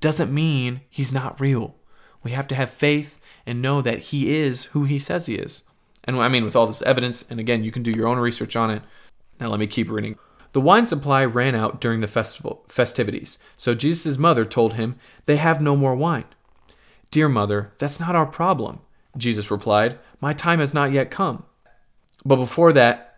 doesn't 0.00 0.32
mean 0.32 0.80
he's 0.90 1.12
not 1.12 1.40
real. 1.40 1.76
We 2.22 2.32
have 2.32 2.48
to 2.48 2.54
have 2.54 2.70
faith 2.70 3.20
and 3.46 3.62
know 3.62 3.80
that 3.80 3.98
he 3.98 4.36
is 4.36 4.66
who 4.66 4.84
he 4.84 4.98
says 4.98 5.26
he 5.26 5.36
is. 5.36 5.62
And 6.04 6.18
I 6.20 6.28
mean, 6.28 6.44
with 6.44 6.56
all 6.56 6.66
this 6.66 6.82
evidence, 6.82 7.24
and 7.30 7.38
again, 7.38 7.62
you 7.62 7.70
can 7.70 7.82
do 7.82 7.90
your 7.90 8.08
own 8.08 8.18
research 8.18 8.56
on 8.56 8.70
it. 8.70 8.82
Now, 9.38 9.48
let 9.48 9.60
me 9.60 9.66
keep 9.66 9.90
reading. 9.90 10.18
The 10.52 10.60
wine 10.60 10.84
supply 10.84 11.24
ran 11.24 11.54
out 11.54 11.80
during 11.80 12.00
the 12.00 12.06
festival 12.06 12.64
festivities, 12.68 13.38
so 13.56 13.74
Jesus' 13.74 14.18
mother 14.18 14.44
told 14.44 14.74
him, 14.74 14.96
They 15.26 15.36
have 15.36 15.60
no 15.60 15.76
more 15.76 15.94
wine. 15.94 16.24
Dear 17.10 17.28
mother, 17.28 17.72
that's 17.78 18.00
not 18.00 18.16
our 18.16 18.26
problem. 18.26 18.80
Jesus 19.16 19.50
replied, 19.50 19.98
My 20.20 20.32
time 20.32 20.58
has 20.58 20.74
not 20.74 20.92
yet 20.92 21.10
come. 21.10 21.44
But 22.24 22.36
before 22.36 22.72
that, 22.72 23.16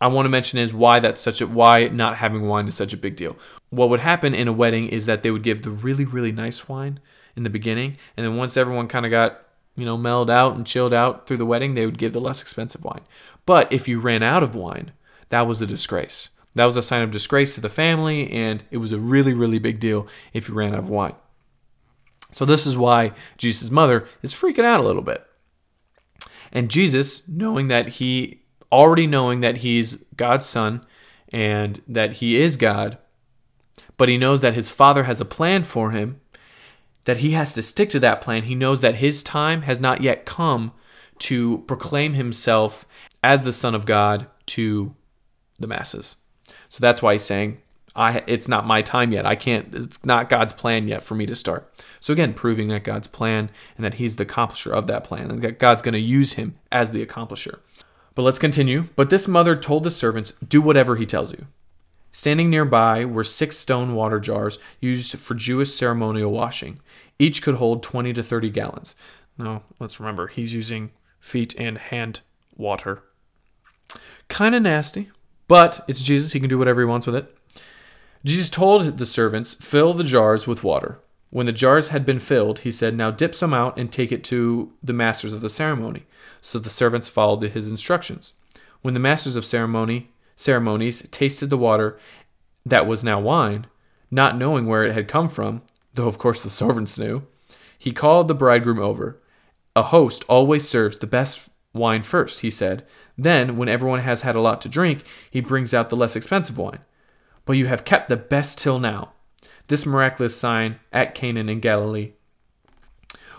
I 0.00 0.06
want 0.06 0.26
to 0.26 0.30
mention 0.30 0.58
is 0.58 0.72
why 0.72 1.00
that's 1.00 1.20
such 1.20 1.40
a 1.40 1.46
why 1.46 1.88
not 1.88 2.16
having 2.16 2.46
wine 2.46 2.68
is 2.68 2.74
such 2.74 2.92
a 2.92 2.96
big 2.96 3.16
deal. 3.16 3.36
What 3.68 3.90
would 3.90 4.00
happen 4.00 4.34
in 4.34 4.48
a 4.48 4.52
wedding 4.52 4.88
is 4.88 5.06
that 5.06 5.22
they 5.22 5.30
would 5.30 5.42
give 5.42 5.62
the 5.62 5.70
really 5.70 6.04
really 6.04 6.32
nice 6.32 6.68
wine 6.68 7.00
in 7.36 7.42
the 7.42 7.50
beginning, 7.50 7.98
and 8.16 8.24
then 8.24 8.36
once 8.36 8.56
everyone 8.56 8.88
kind 8.88 9.04
of 9.04 9.10
got 9.10 9.46
you 9.76 9.84
know, 9.84 9.96
mellowed 9.96 10.30
out 10.30 10.54
and 10.54 10.66
chilled 10.66 10.92
out 10.92 11.26
through 11.26 11.38
the 11.38 11.46
wedding, 11.46 11.74
they 11.74 11.86
would 11.86 11.98
give 11.98 12.12
the 12.12 12.20
less 12.20 12.42
expensive 12.42 12.84
wine. 12.84 13.00
But 13.46 13.72
if 13.72 13.88
you 13.88 14.00
ran 14.00 14.22
out 14.22 14.42
of 14.42 14.54
wine, 14.54 14.92
that 15.30 15.46
was 15.46 15.62
a 15.62 15.66
disgrace. 15.66 16.28
That 16.54 16.64
was 16.64 16.76
a 16.76 16.82
sign 16.82 17.02
of 17.02 17.10
disgrace 17.10 17.54
to 17.54 17.60
the 17.60 17.68
family, 17.68 18.30
and 18.30 18.64
it 18.70 18.78
was 18.78 18.92
a 18.92 18.98
really, 18.98 19.32
really 19.32 19.58
big 19.58 19.78
deal 19.78 20.06
if 20.32 20.48
you 20.48 20.54
ran 20.54 20.74
out 20.74 20.80
of 20.80 20.88
wine. 20.88 21.14
So, 22.32 22.44
this 22.44 22.66
is 22.66 22.76
why 22.76 23.12
Jesus' 23.36 23.70
mother 23.70 24.06
is 24.22 24.34
freaking 24.34 24.64
out 24.64 24.80
a 24.80 24.86
little 24.86 25.02
bit. 25.02 25.24
And 26.52 26.70
Jesus, 26.70 27.26
knowing 27.28 27.68
that 27.68 27.88
he, 27.88 28.42
already 28.72 29.06
knowing 29.06 29.40
that 29.40 29.58
he's 29.58 29.96
God's 30.16 30.46
son 30.46 30.84
and 31.32 31.80
that 31.86 32.14
he 32.14 32.36
is 32.36 32.56
God, 32.56 32.98
but 33.96 34.08
he 34.08 34.18
knows 34.18 34.40
that 34.40 34.54
his 34.54 34.70
father 34.70 35.04
has 35.04 35.20
a 35.20 35.24
plan 35.24 35.62
for 35.62 35.90
him 35.90 36.20
that 37.04 37.18
he 37.18 37.32
has 37.32 37.54
to 37.54 37.62
stick 37.62 37.88
to 37.90 38.00
that 38.00 38.20
plan. 38.20 38.44
He 38.44 38.54
knows 38.54 38.80
that 38.80 38.96
his 38.96 39.22
time 39.22 39.62
has 39.62 39.80
not 39.80 40.00
yet 40.00 40.26
come 40.26 40.72
to 41.20 41.58
proclaim 41.66 42.14
himself 42.14 42.86
as 43.22 43.44
the 43.44 43.52
Son 43.52 43.74
of 43.74 43.86
God 43.86 44.26
to 44.46 44.94
the 45.58 45.66
masses. 45.66 46.16
So 46.70 46.80
that's 46.80 47.02
why 47.02 47.14
he's 47.14 47.22
saying, 47.22 47.60
I, 47.96 48.22
it's 48.26 48.48
not 48.48 48.66
my 48.66 48.80
time 48.80 49.12
yet. 49.12 49.26
I 49.26 49.34
can't, 49.34 49.74
it's 49.74 50.04
not 50.04 50.28
God's 50.28 50.52
plan 50.52 50.86
yet 50.86 51.02
for 51.02 51.16
me 51.16 51.26
to 51.26 51.34
start. 51.34 51.70
So 51.98 52.12
again, 52.12 52.32
proving 52.32 52.68
that 52.68 52.84
God's 52.84 53.08
plan 53.08 53.50
and 53.76 53.84
that 53.84 53.94
he's 53.94 54.16
the 54.16 54.24
accomplisher 54.24 54.70
of 54.70 54.86
that 54.86 55.04
plan 55.04 55.30
and 55.30 55.42
that 55.42 55.58
God's 55.58 55.82
going 55.82 55.94
to 55.94 56.00
use 56.00 56.34
him 56.34 56.54
as 56.70 56.92
the 56.92 57.04
accomplisher. 57.04 57.58
But 58.14 58.22
let's 58.22 58.38
continue. 58.38 58.84
But 58.94 59.10
this 59.10 59.26
mother 59.26 59.56
told 59.56 59.82
the 59.82 59.90
servants, 59.90 60.32
Do 60.46 60.62
whatever 60.62 60.96
he 60.96 61.06
tells 61.06 61.32
you. 61.32 61.46
Standing 62.12 62.50
nearby 62.50 63.04
were 63.04 63.24
six 63.24 63.56
stone 63.56 63.94
water 63.94 64.20
jars 64.20 64.58
used 64.80 65.18
for 65.18 65.34
Jewish 65.34 65.72
ceremonial 65.72 66.32
washing. 66.32 66.78
Each 67.18 67.42
could 67.42 67.56
hold 67.56 67.82
20 67.82 68.12
to 68.12 68.22
30 68.22 68.50
gallons. 68.50 68.94
Now, 69.36 69.62
let's 69.78 70.00
remember, 70.00 70.28
he's 70.28 70.54
using 70.54 70.92
feet 71.18 71.54
and 71.58 71.78
hand 71.78 72.20
water. 72.56 73.02
Kind 74.28 74.54
of 74.54 74.62
nasty, 74.62 75.10
but 75.50 75.84
it's 75.88 76.04
Jesus. 76.04 76.32
He 76.32 76.38
can 76.38 76.48
do 76.48 76.58
whatever 76.58 76.80
he 76.80 76.86
wants 76.86 77.06
with 77.06 77.16
it. 77.16 77.36
Jesus 78.24 78.48
told 78.48 78.98
the 78.98 79.04
servants, 79.04 79.54
Fill 79.54 79.92
the 79.92 80.04
jars 80.04 80.46
with 80.46 80.62
water. 80.62 81.00
When 81.30 81.46
the 81.46 81.52
jars 81.52 81.88
had 81.88 82.06
been 82.06 82.20
filled, 82.20 82.60
he 82.60 82.70
said, 82.70 82.94
Now 82.94 83.10
dip 83.10 83.34
some 83.34 83.52
out 83.52 83.76
and 83.76 83.90
take 83.90 84.12
it 84.12 84.22
to 84.24 84.72
the 84.80 84.92
masters 84.92 85.32
of 85.32 85.40
the 85.40 85.48
ceremony. 85.48 86.06
So 86.40 86.60
the 86.60 86.70
servants 86.70 87.08
followed 87.08 87.42
his 87.42 87.68
instructions. 87.68 88.32
When 88.82 88.94
the 88.94 89.00
masters 89.00 89.34
of 89.34 89.44
ceremony 89.44 90.12
ceremonies 90.36 91.08
tasted 91.10 91.50
the 91.50 91.58
water 91.58 91.98
that 92.64 92.86
was 92.86 93.02
now 93.02 93.18
wine, 93.18 93.66
not 94.08 94.38
knowing 94.38 94.66
where 94.66 94.84
it 94.84 94.94
had 94.94 95.08
come 95.08 95.28
from, 95.28 95.62
though 95.94 96.06
of 96.06 96.18
course 96.18 96.44
the 96.44 96.50
servants 96.62 96.96
knew, 96.96 97.26
he 97.76 97.90
called 97.90 98.28
the 98.28 98.34
bridegroom 98.34 98.78
over. 98.78 99.20
A 99.74 99.82
host 99.82 100.22
always 100.28 100.68
serves 100.68 101.00
the 101.00 101.08
best 101.08 101.50
wine 101.72 102.02
first, 102.02 102.40
he 102.40 102.50
said. 102.50 102.86
Then, 103.22 103.58
when 103.58 103.68
everyone 103.68 104.00
has 104.00 104.22
had 104.22 104.34
a 104.34 104.40
lot 104.40 104.62
to 104.62 104.68
drink, 104.68 105.04
he 105.30 105.42
brings 105.42 105.74
out 105.74 105.90
the 105.90 105.96
less 105.96 106.16
expensive 106.16 106.56
wine. 106.56 106.78
But 107.44 107.52
you 107.52 107.66
have 107.66 107.84
kept 107.84 108.08
the 108.08 108.16
best 108.16 108.56
till 108.56 108.78
now. 108.78 109.12
This 109.66 109.84
miraculous 109.84 110.34
sign 110.34 110.80
at 110.90 111.14
Canaan 111.14 111.50
in 111.50 111.60
Galilee 111.60 112.12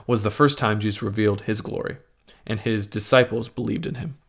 was 0.05 0.21
the 0.21 0.29
first 0.29 0.59
time 0.59 0.79
Jesus 0.79 1.01
revealed 1.01 1.41
his 1.41 1.61
glory, 1.61 1.97
and 2.45 2.59
his 2.59 2.85
disciples 2.85 3.49
believed 3.49 3.87
in 3.87 3.95
him. 3.95 4.19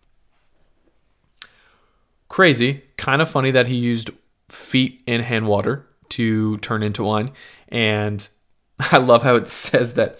Crazy, 2.30 2.84
kind 2.96 3.20
of 3.20 3.28
funny 3.28 3.50
that 3.50 3.68
he 3.68 3.74
used 3.74 4.08
feet 4.48 5.02
in 5.06 5.20
hand 5.20 5.46
water 5.46 5.86
to 6.10 6.56
turn 6.58 6.82
into 6.82 7.04
wine. 7.04 7.30
And 7.68 8.26
I 8.90 8.96
love 8.96 9.22
how 9.22 9.34
it 9.34 9.48
says 9.48 9.94
that, 9.94 10.18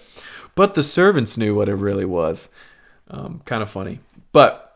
but 0.55 0.75
the 0.75 0.83
servants 0.83 1.39
knew 1.39 1.55
what 1.55 1.71
it 1.71 1.77
really 1.77 2.05
was. 2.05 2.51
Um, 3.09 3.41
kind 3.47 3.63
of 3.63 3.71
funny. 3.71 4.01
But 4.33 4.72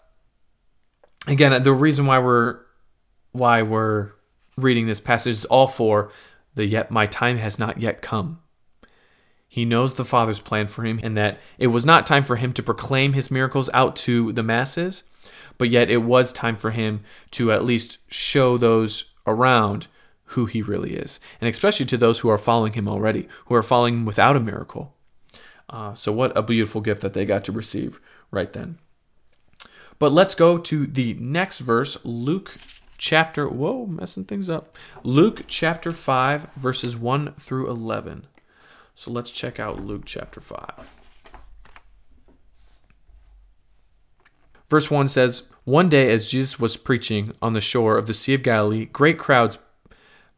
again, 1.26 1.62
the 1.62 1.72
reason 1.72 2.06
why 2.06 2.18
we're 2.18 2.60
why 3.32 3.62
we're 3.62 4.12
reading 4.56 4.86
this 4.86 5.00
passage 5.00 5.32
is 5.32 5.44
all 5.44 5.66
for 5.66 6.10
the 6.54 6.64
yet 6.64 6.90
my 6.90 7.06
time 7.06 7.36
has 7.36 7.58
not 7.58 7.80
yet 7.80 8.00
come. 8.00 8.40
He 9.48 9.64
knows 9.64 9.94
the 9.94 10.04
Father's 10.04 10.40
plan 10.40 10.66
for 10.66 10.84
him 10.84 10.98
and 11.02 11.16
that 11.16 11.38
it 11.58 11.68
was 11.68 11.86
not 11.86 12.06
time 12.06 12.24
for 12.24 12.36
him 12.36 12.52
to 12.54 12.62
proclaim 12.62 13.12
his 13.12 13.30
miracles 13.30 13.70
out 13.72 13.94
to 13.96 14.32
the 14.32 14.42
masses, 14.42 15.04
but 15.58 15.70
yet 15.70 15.90
it 15.90 15.98
was 15.98 16.32
time 16.32 16.56
for 16.56 16.70
him 16.70 17.00
to 17.32 17.52
at 17.52 17.64
least 17.64 17.98
show 18.08 18.58
those 18.58 19.14
around 19.26 19.88
who 20.30 20.46
he 20.46 20.60
really 20.60 20.94
is, 20.94 21.20
and 21.40 21.48
especially 21.48 21.86
to 21.86 21.96
those 21.96 22.18
who 22.18 22.28
are 22.28 22.38
following 22.38 22.72
him 22.72 22.88
already, 22.88 23.28
who 23.46 23.54
are 23.54 23.62
following 23.62 23.94
him 23.94 24.04
without 24.04 24.36
a 24.36 24.40
miracle. 24.40 24.94
Uh, 25.70 25.94
so, 25.94 26.12
what 26.12 26.36
a 26.36 26.42
beautiful 26.42 26.80
gift 26.80 27.00
that 27.02 27.14
they 27.14 27.24
got 27.24 27.44
to 27.44 27.52
receive 27.52 28.00
right 28.30 28.52
then. 28.52 28.78
But 29.98 30.12
let's 30.12 30.34
go 30.34 30.58
to 30.58 30.86
the 30.86 31.14
next 31.14 31.58
verse, 31.58 31.96
Luke 32.04 32.54
chapter, 32.98 33.48
whoa, 33.48 33.86
messing 33.86 34.24
things 34.24 34.50
up. 34.50 34.76
Luke 35.02 35.44
chapter 35.46 35.90
5, 35.90 36.54
verses 36.54 36.96
1 36.96 37.32
through 37.32 37.70
11. 37.70 38.26
So 38.94 39.10
let's 39.10 39.30
check 39.30 39.60
out 39.60 39.84
Luke 39.84 40.02
chapter 40.04 40.40
5. 40.40 41.06
Verse 44.68 44.90
1 44.90 45.08
says, 45.08 45.44
One 45.64 45.88
day 45.88 46.10
as 46.12 46.30
Jesus 46.30 46.58
was 46.58 46.76
preaching 46.76 47.32
on 47.40 47.52
the 47.52 47.60
shore 47.60 47.96
of 47.96 48.06
the 48.06 48.14
Sea 48.14 48.34
of 48.34 48.42
Galilee, 48.42 48.86
great 48.86 49.18
crowds 49.18 49.58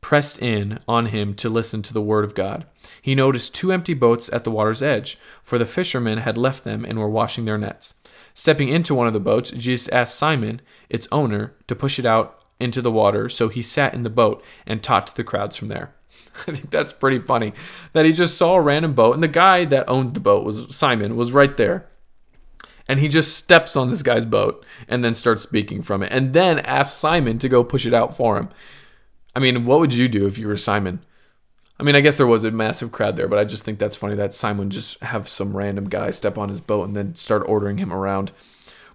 pressed 0.01 0.41
in 0.41 0.79
on 0.87 1.07
him 1.07 1.35
to 1.35 1.49
listen 1.49 1.83
to 1.83 1.95
the 1.95 2.03
word 2.03 2.25
of 2.25 2.35
God. 2.35 2.67
He 3.01 3.15
noticed 3.15 3.55
two 3.55 3.73
empty 3.73 3.95
boats 3.95 4.29
at 4.33 4.45
the 4.45 4.51
water's 4.51 4.83
edge, 4.83 5.19
for 5.43 5.59
the 5.59 5.67
fishermen 5.67 6.19
had 6.19 6.37
left 6.37 6.65
them 6.65 6.85
and 6.85 6.99
were 6.99 7.09
washing 7.09 7.47
their 7.47 7.59
nets. 7.59 7.95
Stepping 8.39 8.69
into 8.69 8.95
one 8.95 9.09
of 9.09 9.13
the 9.13 9.19
boats, 9.19 9.51
Jesus 9.51 9.89
asked 9.89 10.15
Simon, 10.15 10.61
its 10.89 11.09
owner, 11.11 11.57
to 11.67 11.75
push 11.75 11.99
it 11.99 12.07
out 12.07 12.41
into 12.61 12.81
the 12.81 12.93
water, 12.93 13.29
so 13.29 13.49
he 13.49 13.61
sat 13.61 13.95
in 13.95 14.05
the 14.05 14.09
boat 14.09 14.45
and 14.65 14.81
taught 14.81 15.09
to 15.09 15.17
the 15.17 15.25
crowds 15.25 15.57
from 15.57 15.67
there. 15.67 15.93
I 16.47 16.53
think 16.53 16.71
that's 16.71 16.93
pretty 16.93 17.19
funny 17.19 17.53
that 17.95 18.07
he 18.07 18.13
just 18.13 18.39
saw 18.39 18.55
a 18.55 18.61
random 18.61 18.95
boat, 18.95 19.15
and 19.15 19.25
the 19.25 19.27
guy 19.27 19.65
that 19.65 19.89
owns 19.89 20.13
the 20.13 20.21
boat 20.21 20.45
was 20.45 20.73
Simon, 20.73 21.17
was 21.17 21.33
right 21.33 21.57
there. 21.57 21.89
And 22.89 23.01
he 23.01 23.09
just 23.09 23.37
steps 23.37 23.75
on 23.75 23.89
this 23.89 24.05
guy's 24.05 24.25
boat 24.25 24.65
and 24.87 25.03
then 25.03 25.15
starts 25.15 25.43
speaking 25.43 25.83
from 25.83 26.05
it, 26.05 26.13
and 26.13 26.33
then 26.33 26.61
asks 26.61 26.97
Simon 26.97 27.41
to 27.41 27.49
go 27.49 27.65
push 27.65 27.87
it 27.87 27.93
out 27.93 28.17
for 28.17 28.39
him. 28.39 28.51
I 29.35 29.41
mean, 29.41 29.65
what 29.65 29.81
would 29.81 29.95
you 29.95 30.07
do 30.07 30.29
if 30.29 30.39
you 30.39 30.47
were 30.47 30.57
Simon? 30.57 31.05
I 31.81 31.85
mean, 31.85 31.95
I 31.95 32.01
guess 32.01 32.17
there 32.17 32.27
was 32.27 32.45
a 32.45 32.51
massive 32.51 32.91
crowd 32.91 33.17
there, 33.17 33.29
but 33.29 33.39
I 33.39 33.45
just 33.45 33.63
think 33.63 33.79
that's 33.79 33.95
funny 33.95 34.17
that 34.17 34.35
Simon 34.35 34.69
just 34.69 35.01
have 35.03 35.29
some 35.29 35.57
random 35.57 35.89
guy 35.89 36.11
step 36.11 36.37
on 36.37 36.49
his 36.49 36.61
boat 36.61 36.87
and 36.87 36.97
then 36.97 37.15
start 37.15 37.45
ordering 37.47 37.79
him 37.79 37.93
around. 37.93 38.33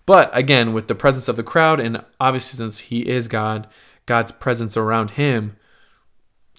But 0.05 0.35
again, 0.35 0.73
with 0.73 0.87
the 0.87 0.95
presence 0.95 1.29
of 1.29 1.37
the 1.37 1.43
crowd, 1.43 1.79
and 1.79 2.03
obviously 2.19 2.57
since 2.57 2.79
he 2.79 3.07
is 3.07 3.29
God, 3.29 3.67
God's 4.05 4.33
presence 4.33 4.75
around 4.75 5.11
him, 5.11 5.55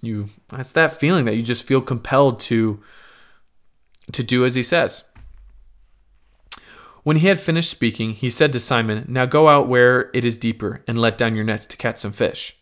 you 0.01 0.31
that's 0.49 0.73
that 0.73 0.93
feeling 0.93 1.25
that 1.25 1.37
you 1.37 1.43
just 1.43 1.67
feel 1.67 1.81
compelled 1.81 2.41
to 2.41 2.83
to 4.13 4.23
do 4.23 4.45
as 4.45 4.55
he 4.55 4.63
says. 4.63 5.05
When 7.03 7.19
he 7.19 7.27
had 7.27 7.39
finished 7.39 7.71
speaking, 7.71 8.13
he 8.13 8.31
said 8.31 8.53
to 8.55 8.61
Simon, 8.61 9.05
Now 9.09 9.27
go 9.27 9.49
out 9.49 9.69
where 9.69 10.11
it 10.15 10.25
is 10.25 10.39
deeper 10.39 10.83
and 10.89 10.99
let 10.99 11.19
down 11.19 11.37
your 11.37 11.45
nets 11.45 11.67
to 11.67 11.77
catch 11.77 11.99
some 11.99 12.13
fish. 12.13 12.57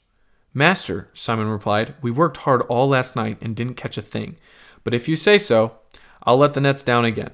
Master, 0.55 1.09
Simon 1.15 1.49
replied, 1.49 1.95
we 2.03 2.11
worked 2.11 2.39
hard 2.39 2.63
all 2.63 2.89
last 2.89 3.17
night 3.17 3.39
and 3.41 3.57
didn't 3.57 3.77
catch 3.77 3.97
a 3.97 4.03
thing. 4.03 4.37
But 4.85 4.95
if 4.95 5.09
you 5.09 5.17
say 5.17 5.39
so, 5.39 5.77
I'll 6.25 6.37
let 6.37 6.55
the 6.55 6.61
nets 6.61 6.83
down 6.83 7.05
again. 7.05 7.33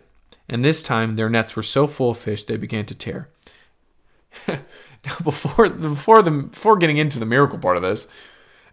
And 0.48 0.64
this 0.64 0.82
time 0.82 1.16
their 1.16 1.28
nets 1.28 1.56
were 1.56 1.62
so 1.62 1.86
full 1.86 2.10
of 2.10 2.18
fish 2.18 2.44
they 2.44 2.56
began 2.56 2.86
to 2.86 2.94
tear. 2.94 3.28
now, 4.48 4.58
before 5.22 5.68
before 5.68 6.22
the 6.22 6.30
before 6.30 6.76
getting 6.76 6.96
into 6.96 7.18
the 7.18 7.26
miracle 7.26 7.58
part 7.58 7.76
of 7.76 7.82
this, 7.82 8.08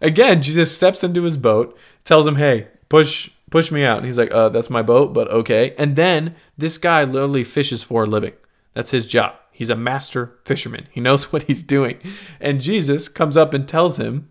again 0.00 0.40
Jesus 0.40 0.74
steps 0.74 1.04
into 1.04 1.22
his 1.22 1.36
boat, 1.36 1.76
tells 2.04 2.26
him, 2.26 2.36
"Hey, 2.36 2.68
push 2.88 3.30
push 3.50 3.70
me 3.70 3.84
out." 3.84 3.98
And 3.98 4.06
he's 4.06 4.18
like, 4.18 4.32
"Uh, 4.32 4.48
that's 4.48 4.70
my 4.70 4.82
boat, 4.82 5.12
but 5.12 5.28
okay." 5.30 5.74
And 5.76 5.96
then 5.96 6.34
this 6.56 6.78
guy 6.78 7.04
literally 7.04 7.44
fishes 7.44 7.82
for 7.82 8.04
a 8.04 8.06
living. 8.06 8.34
That's 8.74 8.90
his 8.90 9.06
job. 9.06 9.34
He's 9.50 9.70
a 9.70 9.76
master 9.76 10.38
fisherman. 10.44 10.86
He 10.90 11.00
knows 11.00 11.24
what 11.32 11.44
he's 11.44 11.62
doing. 11.62 11.98
And 12.40 12.60
Jesus 12.60 13.08
comes 13.08 13.36
up 13.36 13.52
and 13.54 13.66
tells 13.66 13.98
him, 13.98 14.28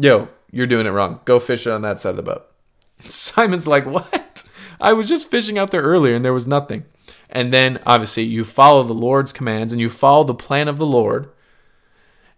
yo, 0.00 0.28
you're 0.50 0.66
doing 0.66 0.86
it 0.86 0.90
wrong. 0.90 1.20
Go 1.24 1.38
fish 1.38 1.66
on 1.66 1.82
that 1.82 1.98
side 1.98 2.10
of 2.10 2.16
the 2.16 2.22
boat. 2.22 2.46
Simon's 3.00 3.66
like, 3.66 3.86
what? 3.86 4.44
I 4.80 4.92
was 4.92 5.08
just 5.08 5.30
fishing 5.30 5.58
out 5.58 5.70
there 5.70 5.82
earlier 5.82 6.14
and 6.14 6.24
there 6.24 6.32
was 6.32 6.46
nothing. 6.46 6.84
And 7.28 7.52
then 7.52 7.80
obviously 7.86 8.24
you 8.24 8.44
follow 8.44 8.82
the 8.82 8.94
Lord's 8.94 9.32
commands 9.32 9.72
and 9.72 9.80
you 9.80 9.88
follow 9.88 10.24
the 10.24 10.34
plan 10.34 10.68
of 10.68 10.78
the 10.78 10.86
Lord, 10.86 11.30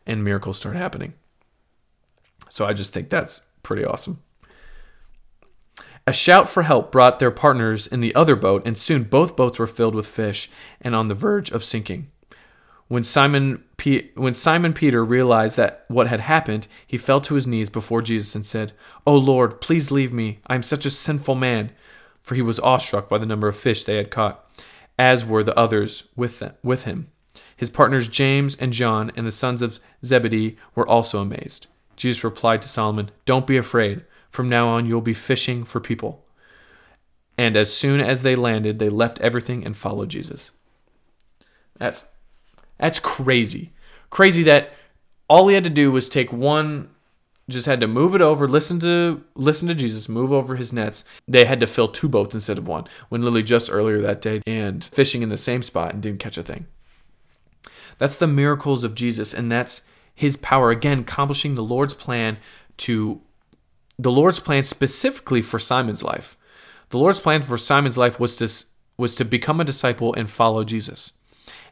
and 0.07 0.23
miracles 0.23 0.59
start 0.59 0.77
happening. 0.77 1.15
So 2.49 2.67
I 2.67 2.73
just 2.73 2.93
think 2.93 3.09
that's 3.09 3.43
pretty 3.63 3.85
awesome. 3.85 4.23
A 6.07 6.13
shout 6.13 6.49
for 6.49 6.65
help 6.65 6.91
brought 6.91 7.21
their 7.21 7.31
partners 7.31 7.87
in 7.87 8.01
the 8.01 8.15
other 8.15 8.35
boat, 8.35 8.67
and 8.67 8.77
soon 8.77 9.05
both 9.05 9.37
boats 9.37 9.59
were 9.61 9.69
filled 9.69 9.95
with 9.95 10.07
fish 10.07 10.51
and 10.81 10.97
on 10.97 11.07
the 11.07 11.15
verge 11.15 11.51
of 11.53 11.63
sinking. 11.63 12.11
When 12.93 13.05
Simon, 13.05 13.65
P- 13.79 14.11
when 14.17 14.35
Simon 14.35 14.75
Peter 14.75 15.03
realized 15.03 15.57
that 15.57 15.87
what 15.89 16.09
had 16.09 16.21
happened, 16.21 16.69
he 16.87 16.99
fell 16.99 17.23
to 17.23 17.37
his 17.37 17.47
knees 17.47 17.71
before 17.71 18.03
Jesus 18.03 18.35
and 18.35 18.45
said, 18.45 18.75
"O 19.07 19.17
Lord, 19.17 19.63
please 19.63 19.91
leave 19.91 20.13
me. 20.13 20.41
I 20.47 20.57
am 20.57 20.63
such 20.63 20.85
a 20.85 20.91
sinful 20.91 21.37
man." 21.37 21.73
For 22.21 22.35
he 22.35 22.43
was 22.43 22.61
awestruck 22.61 23.09
by 23.09 23.17
the 23.17 23.25
number 23.25 23.49
of 23.49 23.57
fish 23.57 23.83
they 23.83 23.97
had 23.97 24.11
caught, 24.11 24.45
as 24.99 25.25
were 25.25 25.43
the 25.43 25.59
others 25.59 26.05
with, 26.17 26.41
them, 26.41 26.53
with 26.63 26.85
him. 26.85 27.09
His 27.57 27.71
partners 27.71 28.09
James 28.09 28.57
and 28.57 28.75
John 28.75 29.11
and 29.17 29.27
the 29.27 29.33
sons 29.33 29.63
of 29.63 29.81
Zebedee 30.05 30.59
were 30.75 30.87
also 30.87 31.23
amazed. 31.23 31.69
Jesus 31.97 32.23
replied 32.23 32.61
to 32.61 32.69
Solomon, 32.69 33.11
Don't 33.25 33.47
be 33.47 33.57
afraid. 33.57 34.05
From 34.29 34.51
now 34.51 34.69
on, 34.69 34.85
you'll 34.85 35.01
be 35.01 35.15
fishing 35.15 35.65
for 35.65 35.81
people. 35.81 36.27
And 37.39 37.57
as 37.57 37.75
soon 37.75 38.03
as 38.03 38.21
they 38.21 38.37
landed, 38.37 38.79
they 38.79 38.91
left 38.91 39.19
everything 39.23 39.65
and 39.65 39.75
followed 39.75 40.11
Jesus. 40.11 40.51
That's 41.79 42.12
that's 42.79 43.01
crazy. 43.01 43.73
Crazy 44.11 44.43
that 44.45 44.73
all 45.29 45.49
he 45.49 45.55
had 45.55 45.65
to 45.65 45.71
do 45.71 45.91
was 45.91 46.09
take 46.09 46.33
one 46.33 46.91
just 47.49 47.67
had 47.67 47.81
to 47.81 47.87
move 47.87 48.15
it 48.15 48.23
over, 48.23 48.49
listen 48.49 48.79
to 48.81 49.25
listen 49.35 49.69
to 49.69 49.75
Jesus, 49.75 50.09
move 50.09 50.33
over 50.33 50.57
his 50.57 50.73
nets. 50.73 51.05
They 51.27 51.45
had 51.45 51.61
to 51.61 51.67
fill 51.67 51.89
two 51.89 52.09
boats 52.09 52.35
instead 52.35 52.59
of 52.59 52.69
one. 52.69 52.87
When 53.09 53.23
Lily 53.23 53.43
just 53.43 53.71
earlier 53.71 54.01
that 54.01 54.21
day 54.21 54.43
and 54.47 54.83
fishing 54.83 55.23
in 55.23 55.29
the 55.29 55.37
same 55.37 55.63
spot 55.63 55.93
and 55.93 56.03
didn't 56.03 56.21
catch 56.21 56.39
a 56.39 56.43
thing. 56.43 56.67
That's 57.99 58.17
the 58.17 58.27
miracles 58.27 58.85
of 58.85 58.95
Jesus 58.95 59.35
and 59.35 59.51
that's 59.51 59.83
his 60.15 60.37
power 60.37 60.71
again 60.71 61.01
accomplishing 61.01 61.55
the 61.55 61.63
Lord's 61.63 61.95
plan 61.95 62.39
to 62.79 63.21
the 63.99 64.11
Lord's 64.11 64.41
plan 64.41 64.65
specifically 64.65 65.43
for 65.43 65.59
Simon's 65.59 66.03
life. 66.03 66.37
The 66.89 66.99
Lord's 66.99 67.21
plan 67.21 67.43
for 67.43 67.59
Simon's 67.59 67.99
life 67.99 68.19
was 68.19 68.37
to 68.37 68.67
was 68.97 69.17
to 69.17 69.25
become 69.25 69.61
a 69.61 69.65
disciple 69.65 70.15
and 70.15 70.31
follow 70.31 70.65
Jesus. 70.65 71.13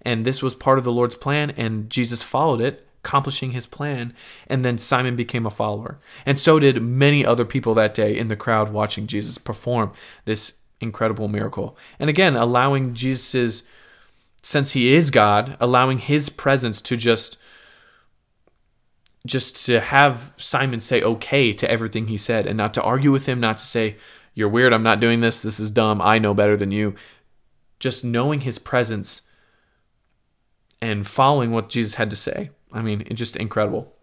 And 0.02 0.24
this 0.24 0.42
was 0.42 0.54
part 0.54 0.78
of 0.78 0.84
the 0.84 0.92
Lord's 0.92 1.14
plan, 1.14 1.50
and 1.50 1.90
Jesus 1.90 2.22
followed 2.22 2.60
it, 2.60 2.86
accomplishing 3.04 3.52
his 3.52 3.66
plan. 3.66 4.14
And 4.46 4.64
then 4.64 4.78
Simon 4.78 5.16
became 5.16 5.46
a 5.46 5.50
follower. 5.50 5.98
And 6.26 6.38
so 6.38 6.58
did 6.58 6.82
many 6.82 7.24
other 7.24 7.44
people 7.44 7.74
that 7.74 7.94
day 7.94 8.16
in 8.16 8.28
the 8.28 8.36
crowd 8.36 8.72
watching 8.72 9.06
Jesus 9.06 9.38
perform 9.38 9.92
this 10.24 10.54
incredible 10.80 11.28
miracle. 11.28 11.76
And 11.98 12.10
again, 12.10 12.36
allowing 12.36 12.94
Jesus's, 12.94 13.64
since 14.42 14.72
he 14.72 14.92
is 14.92 15.10
God, 15.10 15.56
allowing 15.60 15.98
his 15.98 16.28
presence 16.28 16.80
to 16.82 16.96
just 16.96 17.36
just 19.26 19.66
to 19.66 19.80
have 19.80 20.32
Simon 20.38 20.80
say 20.80 21.02
okay 21.02 21.52
to 21.52 21.70
everything 21.70 22.06
he 22.06 22.16
said 22.16 22.46
and 22.46 22.56
not 22.56 22.72
to 22.74 22.82
argue 22.82 23.12
with 23.12 23.26
him, 23.26 23.38
not 23.38 23.58
to 23.58 23.66
say, 23.66 23.96
You're 24.34 24.48
weird, 24.48 24.72
I'm 24.72 24.82
not 24.82 24.98
doing 25.00 25.20
this, 25.20 25.42
this 25.42 25.60
is 25.60 25.70
dumb, 25.70 26.00
I 26.00 26.18
know 26.18 26.32
better 26.32 26.56
than 26.56 26.72
you. 26.72 26.94
Just 27.78 28.04
knowing 28.04 28.40
his 28.40 28.58
presence 28.58 29.22
and 30.80 31.06
following 31.06 31.50
what 31.50 31.68
Jesus 31.68 31.94
had 31.94 32.10
to 32.10 32.16
say. 32.16 32.50
I 32.72 32.82
mean, 32.82 33.02
it's 33.06 33.18
just 33.18 33.36
incredible. 33.36 33.94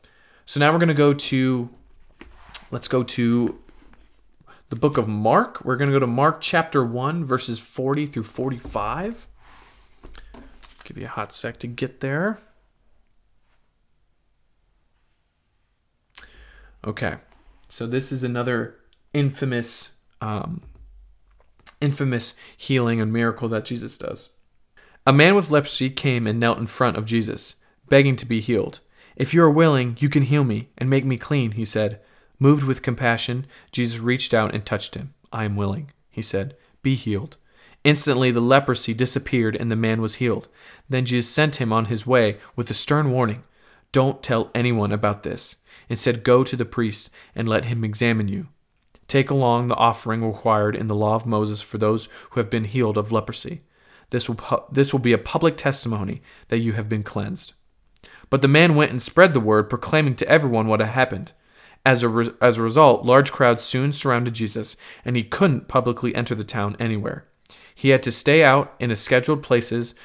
So 0.45 0.59
now 0.59 0.71
we're 0.71 0.79
going 0.79 0.87
to 0.89 0.93
go 0.93 1.13
to, 1.13 1.69
let's 2.71 2.87
go 2.87 3.03
to 3.03 3.59
the 4.69 4.75
book 4.75 4.97
of 4.97 5.07
Mark. 5.07 5.63
We're 5.63 5.77
going 5.77 5.89
to 5.89 5.93
go 5.93 5.99
to 5.99 6.07
Mark 6.07 6.41
chapter 6.41 6.83
1, 6.83 7.25
verses 7.25 7.59
40 7.59 8.05
through 8.05 8.23
45. 8.23 9.27
Give 10.83 10.97
you 10.97 11.05
a 11.05 11.09
hot 11.09 11.33
sec 11.33 11.57
to 11.59 11.67
get 11.67 11.99
there. 11.99 12.39
Okay, 16.85 17.15
so 17.67 17.85
this 17.85 18.13
is 18.13 18.23
another 18.23 18.75
infamous, 19.13 19.95
um, 20.21 20.61
infamous 21.81 22.35
healing 22.55 23.01
and 23.01 23.11
miracle 23.11 23.49
that 23.49 23.65
Jesus 23.65 23.97
does. 23.97 24.29
A 25.07 25.13
man 25.13 25.35
with 25.35 25.51
leprosy 25.51 25.89
came 25.89 26.27
and 26.27 26.37
knelt 26.37 26.57
in 26.57 26.67
front 26.67 26.97
of 26.97 27.05
Jesus, 27.05 27.55
begging 27.87 28.17
to 28.17 28.25
be 28.25 28.41
healed. 28.41 28.81
If 29.15 29.33
you 29.33 29.41
are 29.41 29.49
willing, 29.49 29.95
you 30.01 30.09
can 30.09 30.23
heal 30.23 30.43
me 30.43 30.67
and 30.77 30.89
make 30.89 31.05
me 31.05 31.17
clean, 31.17 31.51
he 31.51 31.63
said. 31.63 32.01
Moved 32.39 32.65
with 32.65 32.81
compassion, 32.81 33.45
Jesus 33.71 34.01
reached 34.01 34.33
out 34.33 34.53
and 34.53 34.65
touched 34.65 34.95
him. 34.95 35.13
I 35.31 35.45
am 35.45 35.55
willing, 35.55 35.91
he 36.09 36.21
said. 36.21 36.57
Be 36.81 36.95
healed. 36.95 37.37
Instantly, 37.85 38.31
the 38.31 38.41
leprosy 38.41 38.93
disappeared 38.93 39.55
and 39.55 39.71
the 39.71 39.77
man 39.77 40.01
was 40.01 40.15
healed. 40.15 40.49
Then 40.89 41.05
Jesus 41.05 41.31
sent 41.31 41.61
him 41.61 41.71
on 41.71 41.85
his 41.85 42.05
way 42.05 42.37
with 42.57 42.69
a 42.69 42.73
stern 42.73 43.09
warning 43.09 43.45
Don't 43.93 44.21
tell 44.21 44.51
anyone 44.53 44.91
about 44.91 45.23
this. 45.23 45.63
Instead, 45.87 46.25
go 46.25 46.43
to 46.43 46.57
the 46.57 46.65
priest 46.65 47.09
and 47.33 47.47
let 47.47 47.63
him 47.63 47.85
examine 47.85 48.27
you. 48.27 48.49
Take 49.07 49.29
along 49.29 49.67
the 49.67 49.75
offering 49.75 50.21
required 50.21 50.75
in 50.75 50.87
the 50.87 50.95
law 50.95 51.15
of 51.15 51.25
Moses 51.25 51.61
for 51.61 51.77
those 51.77 52.09
who 52.31 52.41
have 52.41 52.49
been 52.49 52.65
healed 52.65 52.97
of 52.97 53.13
leprosy. 53.13 53.61
This 54.09 54.27
will, 54.27 54.35
pu- 54.35 54.63
this 54.71 54.93
will 54.93 54.99
be 54.99 55.13
a 55.13 55.17
public 55.17 55.57
testimony 55.57 56.21
that 56.47 56.59
you 56.59 56.73
have 56.73 56.89
been 56.89 57.03
cleansed. 57.03 57.53
But 58.29 58.41
the 58.41 58.47
man 58.47 58.75
went 58.75 58.91
and 58.91 59.01
spread 59.01 59.33
the 59.33 59.39
word, 59.39 59.69
proclaiming 59.69 60.15
to 60.15 60.27
everyone 60.27 60.67
what 60.67 60.79
had 60.79 60.89
happened. 60.89 61.33
As 61.85 62.03
a, 62.03 62.09
re- 62.09 62.31
as 62.41 62.57
a 62.57 62.61
result, 62.61 63.05
large 63.05 63.31
crowds 63.31 63.63
soon 63.63 63.93
surrounded 63.93 64.33
Jesus, 64.33 64.75
and 65.05 65.15
he 65.15 65.23
couldn't 65.23 65.67
publicly 65.67 66.13
enter 66.13 66.35
the 66.35 66.43
town 66.43 66.75
anywhere. 66.79 67.25
He 67.73 67.89
had 67.89 68.03
to 68.03 68.11
stay 68.11 68.43
out 68.43 68.73
in 68.79 68.91
a 68.91 68.95
scheduled 68.95 69.43
places, 69.43 69.95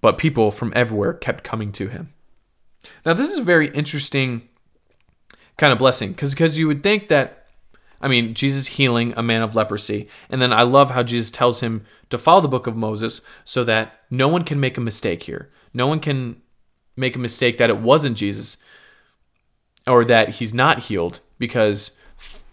but 0.00 0.18
people 0.18 0.50
from 0.50 0.72
everywhere 0.74 1.12
kept 1.12 1.44
coming 1.44 1.70
to 1.72 1.88
him. 1.88 2.12
Now, 3.04 3.14
this 3.14 3.30
is 3.30 3.38
a 3.38 3.42
very 3.42 3.68
interesting 3.68 4.48
kind 5.56 5.72
of 5.72 5.78
blessing 5.78 6.12
because 6.12 6.58
you 6.58 6.66
would 6.66 6.82
think 6.82 7.08
that 7.08 7.39
I 8.00 8.08
mean, 8.08 8.34
Jesus 8.34 8.66
healing 8.66 9.12
a 9.16 9.22
man 9.22 9.42
of 9.42 9.54
leprosy. 9.54 10.08
And 10.30 10.40
then 10.40 10.52
I 10.52 10.62
love 10.62 10.90
how 10.90 11.02
Jesus 11.02 11.30
tells 11.30 11.60
him 11.60 11.84
to 12.08 12.18
follow 12.18 12.40
the 12.40 12.48
book 12.48 12.66
of 12.66 12.76
Moses 12.76 13.20
so 13.44 13.62
that 13.64 14.00
no 14.10 14.28
one 14.28 14.44
can 14.44 14.58
make 14.58 14.78
a 14.78 14.80
mistake 14.80 15.24
here. 15.24 15.50
No 15.74 15.86
one 15.86 16.00
can 16.00 16.40
make 16.96 17.14
a 17.14 17.20
mistake 17.20 17.58
that 17.58 17.70
it 17.70 17.78
wasn't 17.78 18.16
Jesus 18.16 18.56
or 19.86 20.04
that 20.04 20.30
he's 20.36 20.54
not 20.54 20.84
healed 20.84 21.20
because 21.38 21.92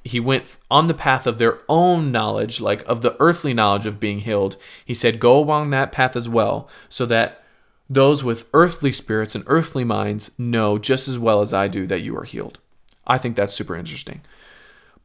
he 0.04 0.20
went 0.20 0.58
on 0.72 0.88
the 0.88 0.94
path 0.94 1.28
of 1.28 1.38
their 1.38 1.60
own 1.68 2.12
knowledge, 2.12 2.62
like 2.62 2.88
of 2.88 3.02
the 3.02 3.16
earthly 3.20 3.54
knowledge 3.54 3.86
of 3.86 4.00
being 4.00 4.20
healed. 4.20 4.58
He 4.84 4.94
said, 4.94 5.20
Go 5.20 5.38
along 5.38 5.70
that 5.70 5.92
path 5.92 6.16
as 6.16 6.30
well, 6.30 6.70
so 6.88 7.06
that 7.08 7.44
those 7.90 8.24
with 8.24 8.50
earthly 8.54 8.92
spirits 8.92 9.36
and 9.36 9.44
earthly 9.48 9.84
minds 9.84 10.32
know 10.38 10.78
just 10.78 11.08
as 11.08 11.20
well 11.20 11.42
as 11.42 11.54
I 11.54 11.68
do 11.68 11.86
that 11.88 12.02
you 12.02 12.18
are 12.18 12.24
healed. 12.24 12.60
I 13.06 13.18
think 13.18 13.36
that's 13.36 13.54
super 13.54 13.76
interesting. 13.76 14.22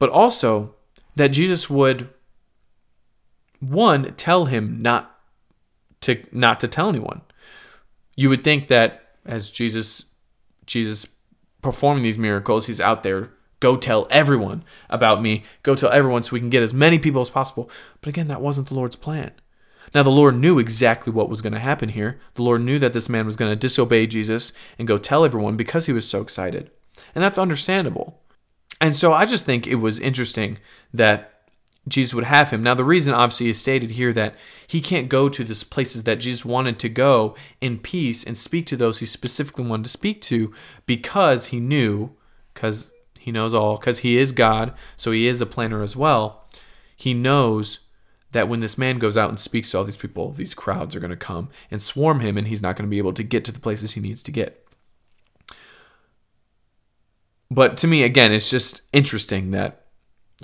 But 0.02 0.10
also 0.10 0.74
that 1.14 1.28
Jesus 1.28 1.70
would 1.70 2.08
one 3.60 4.14
tell 4.16 4.46
him 4.46 4.80
not 4.80 5.16
to 6.00 6.24
not 6.32 6.58
to 6.58 6.66
tell 6.66 6.88
anyone. 6.88 7.20
You 8.16 8.28
would 8.28 8.42
think 8.42 8.66
that 8.66 9.14
as 9.24 9.48
Jesus 9.48 10.06
Jesus 10.66 11.06
performing 11.60 12.02
these 12.02 12.18
miracles, 12.18 12.66
he's 12.66 12.80
out 12.80 13.04
there 13.04 13.30
go 13.60 13.76
tell 13.76 14.08
everyone 14.10 14.64
about 14.90 15.22
me. 15.22 15.44
Go 15.62 15.76
tell 15.76 15.92
everyone 15.92 16.24
so 16.24 16.32
we 16.32 16.40
can 16.40 16.50
get 16.50 16.64
as 16.64 16.74
many 16.74 16.98
people 16.98 17.20
as 17.20 17.30
possible. 17.30 17.70
But 18.00 18.08
again, 18.08 18.26
that 18.26 18.42
wasn't 18.42 18.66
the 18.66 18.74
Lord's 18.74 18.96
plan. 18.96 19.30
Now, 19.94 20.02
the 20.02 20.10
Lord 20.10 20.34
knew 20.34 20.58
exactly 20.58 21.12
what 21.12 21.28
was 21.28 21.42
going 21.42 21.52
to 21.52 21.60
happen 21.60 21.90
here. 21.90 22.18
The 22.34 22.42
Lord 22.42 22.62
knew 22.62 22.80
that 22.80 22.92
this 22.92 23.08
man 23.08 23.24
was 23.24 23.36
going 23.36 23.52
to 23.52 23.56
disobey 23.56 24.08
Jesus 24.08 24.52
and 24.80 24.88
go 24.88 24.98
tell 24.98 25.24
everyone 25.24 25.56
because 25.56 25.86
he 25.86 25.92
was 25.92 26.10
so 26.10 26.22
excited. 26.22 26.72
And 27.14 27.22
that's 27.22 27.38
understandable. 27.38 28.21
And 28.82 28.96
so 28.96 29.12
I 29.12 29.26
just 29.26 29.44
think 29.44 29.68
it 29.68 29.76
was 29.76 30.00
interesting 30.00 30.58
that 30.92 31.44
Jesus 31.86 32.14
would 32.14 32.24
have 32.24 32.50
him. 32.50 32.64
Now, 32.64 32.74
the 32.74 32.84
reason 32.84 33.14
obviously 33.14 33.48
is 33.48 33.60
stated 33.60 33.92
here 33.92 34.12
that 34.12 34.34
he 34.66 34.80
can't 34.80 35.08
go 35.08 35.28
to 35.28 35.44
the 35.44 35.64
places 35.70 36.02
that 36.02 36.16
Jesus 36.16 36.44
wanted 36.44 36.80
to 36.80 36.88
go 36.88 37.36
in 37.60 37.78
peace 37.78 38.24
and 38.24 38.36
speak 38.36 38.66
to 38.66 38.76
those 38.76 38.98
he 38.98 39.06
specifically 39.06 39.64
wanted 39.64 39.84
to 39.84 39.90
speak 39.90 40.20
to 40.22 40.52
because 40.84 41.46
he 41.46 41.60
knew, 41.60 42.10
because 42.52 42.90
he 43.20 43.30
knows 43.30 43.54
all, 43.54 43.76
because 43.76 44.00
he 44.00 44.18
is 44.18 44.32
God, 44.32 44.74
so 44.96 45.12
he 45.12 45.28
is 45.28 45.38
the 45.38 45.46
planner 45.46 45.84
as 45.84 45.94
well. 45.94 46.44
He 46.96 47.14
knows 47.14 47.80
that 48.32 48.48
when 48.48 48.60
this 48.60 48.76
man 48.76 48.98
goes 48.98 49.16
out 49.16 49.28
and 49.28 49.38
speaks 49.38 49.70
to 49.70 49.78
all 49.78 49.84
these 49.84 49.96
people, 49.96 50.32
these 50.32 50.54
crowds 50.54 50.96
are 50.96 51.00
going 51.00 51.10
to 51.10 51.16
come 51.16 51.50
and 51.70 51.80
swarm 51.80 52.18
him, 52.18 52.36
and 52.36 52.48
he's 52.48 52.62
not 52.62 52.74
going 52.74 52.88
to 52.88 52.90
be 52.90 52.98
able 52.98 53.12
to 53.12 53.22
get 53.22 53.44
to 53.44 53.52
the 53.52 53.60
places 53.60 53.92
he 53.92 54.00
needs 54.00 54.24
to 54.24 54.32
get. 54.32 54.61
But 57.52 57.76
to 57.78 57.86
me, 57.86 58.02
again, 58.02 58.32
it's 58.32 58.50
just 58.50 58.82
interesting 58.92 59.50
that 59.50 59.86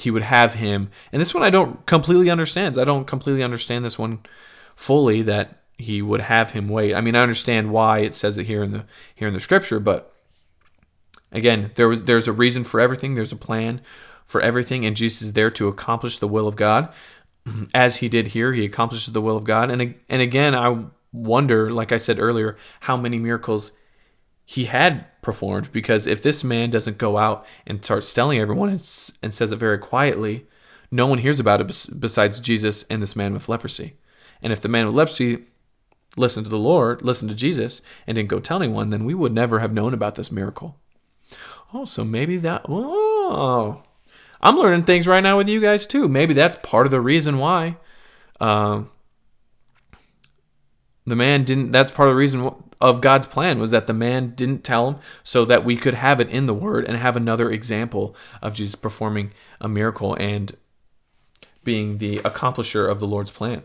he 0.00 0.10
would 0.10 0.22
have 0.22 0.54
him. 0.54 0.90
And 1.12 1.20
this 1.20 1.34
one 1.34 1.42
I 1.42 1.50
don't 1.50 1.84
completely 1.86 2.30
understand. 2.30 2.78
I 2.78 2.84
don't 2.84 3.06
completely 3.06 3.42
understand 3.42 3.84
this 3.84 3.98
one 3.98 4.20
fully 4.76 5.22
that 5.22 5.62
he 5.76 6.02
would 6.02 6.20
have 6.20 6.52
him 6.52 6.68
wait. 6.68 6.94
I 6.94 7.00
mean, 7.00 7.14
I 7.14 7.22
understand 7.22 7.70
why 7.70 8.00
it 8.00 8.14
says 8.14 8.38
it 8.38 8.46
here 8.46 8.62
in 8.62 8.72
the 8.72 8.84
here 9.14 9.28
in 9.28 9.34
the 9.34 9.40
scripture, 9.40 9.80
but 9.80 10.14
Again, 11.30 11.72
there 11.74 11.88
was 11.88 12.04
there's 12.04 12.28
a 12.28 12.32
reason 12.32 12.64
for 12.64 12.80
everything. 12.80 13.14
There's 13.14 13.32
a 13.32 13.36
plan 13.36 13.80
for 14.24 14.40
everything, 14.40 14.84
and 14.84 14.96
Jesus 14.96 15.22
is 15.22 15.32
there 15.34 15.50
to 15.50 15.68
accomplish 15.68 16.18
the 16.18 16.28
will 16.28 16.48
of 16.48 16.56
God. 16.56 16.92
As 17.74 17.96
he 17.96 18.08
did 18.08 18.28
here, 18.28 18.52
he 18.52 18.64
accomplishes 18.64 19.12
the 19.12 19.20
will 19.20 19.36
of 19.36 19.44
God. 19.44 19.70
And 19.70 19.94
and 20.08 20.22
again, 20.22 20.54
I 20.54 20.86
wonder, 21.12 21.70
like 21.70 21.92
I 21.92 21.98
said 21.98 22.18
earlier, 22.18 22.56
how 22.80 22.96
many 22.96 23.18
miracles 23.18 23.72
he 24.50 24.64
had 24.64 25.04
performed. 25.20 25.70
Because 25.72 26.06
if 26.06 26.22
this 26.22 26.42
man 26.42 26.70
doesn't 26.70 26.96
go 26.96 27.18
out 27.18 27.44
and 27.66 27.84
starts 27.84 28.14
telling 28.14 28.38
everyone 28.38 28.70
and, 28.70 29.12
and 29.22 29.34
says 29.34 29.52
it 29.52 29.56
very 29.56 29.76
quietly, 29.76 30.46
no 30.90 31.06
one 31.06 31.18
hears 31.18 31.38
about 31.38 31.60
it 31.60 32.00
besides 32.00 32.40
Jesus 32.40 32.82
and 32.84 33.02
this 33.02 33.14
man 33.14 33.34
with 33.34 33.50
leprosy. 33.50 33.98
And 34.40 34.50
if 34.50 34.62
the 34.62 34.68
man 34.70 34.86
with 34.86 34.94
leprosy 34.94 35.44
listened 36.16 36.46
to 36.46 36.50
the 36.50 36.58
Lord, 36.58 37.02
listened 37.02 37.30
to 37.30 37.36
Jesus, 37.36 37.82
and 38.06 38.14
didn't 38.14 38.30
go 38.30 38.40
tell 38.40 38.62
anyone, 38.62 38.88
then 38.88 39.04
we 39.04 39.12
would 39.12 39.34
never 39.34 39.58
have 39.58 39.74
known 39.74 39.92
about 39.92 40.14
this 40.14 40.32
miracle. 40.32 40.78
Oh, 41.74 41.84
so 41.84 42.02
maybe 42.02 42.38
that. 42.38 42.62
Oh, 42.70 43.82
I'm 44.40 44.56
learning 44.56 44.84
things 44.84 45.06
right 45.06 45.22
now 45.22 45.36
with 45.36 45.50
you 45.50 45.60
guys 45.60 45.86
too. 45.86 46.08
Maybe 46.08 46.32
that's 46.32 46.56
part 46.62 46.86
of 46.86 46.90
the 46.90 47.02
reason 47.02 47.36
why. 47.36 47.76
Uh, 48.40 48.84
the 51.08 51.16
man 51.16 51.44
didn't. 51.44 51.70
That's 51.70 51.90
part 51.90 52.08
of 52.08 52.14
the 52.14 52.18
reason 52.18 52.50
of 52.80 53.00
God's 53.00 53.26
plan 53.26 53.58
was 53.58 53.70
that 53.72 53.86
the 53.86 53.94
man 53.94 54.34
didn't 54.34 54.64
tell 54.64 54.88
him, 54.88 55.00
so 55.22 55.44
that 55.44 55.64
we 55.64 55.76
could 55.76 55.94
have 55.94 56.20
it 56.20 56.28
in 56.28 56.46
the 56.46 56.54
Word 56.54 56.84
and 56.84 56.96
have 56.96 57.16
another 57.16 57.50
example 57.50 58.14
of 58.40 58.54
Jesus 58.54 58.74
performing 58.74 59.32
a 59.60 59.68
miracle 59.68 60.14
and 60.14 60.56
being 61.64 61.98
the 61.98 62.18
accomplisher 62.18 62.88
of 62.90 63.00
the 63.00 63.06
Lord's 63.06 63.30
plan. 63.30 63.62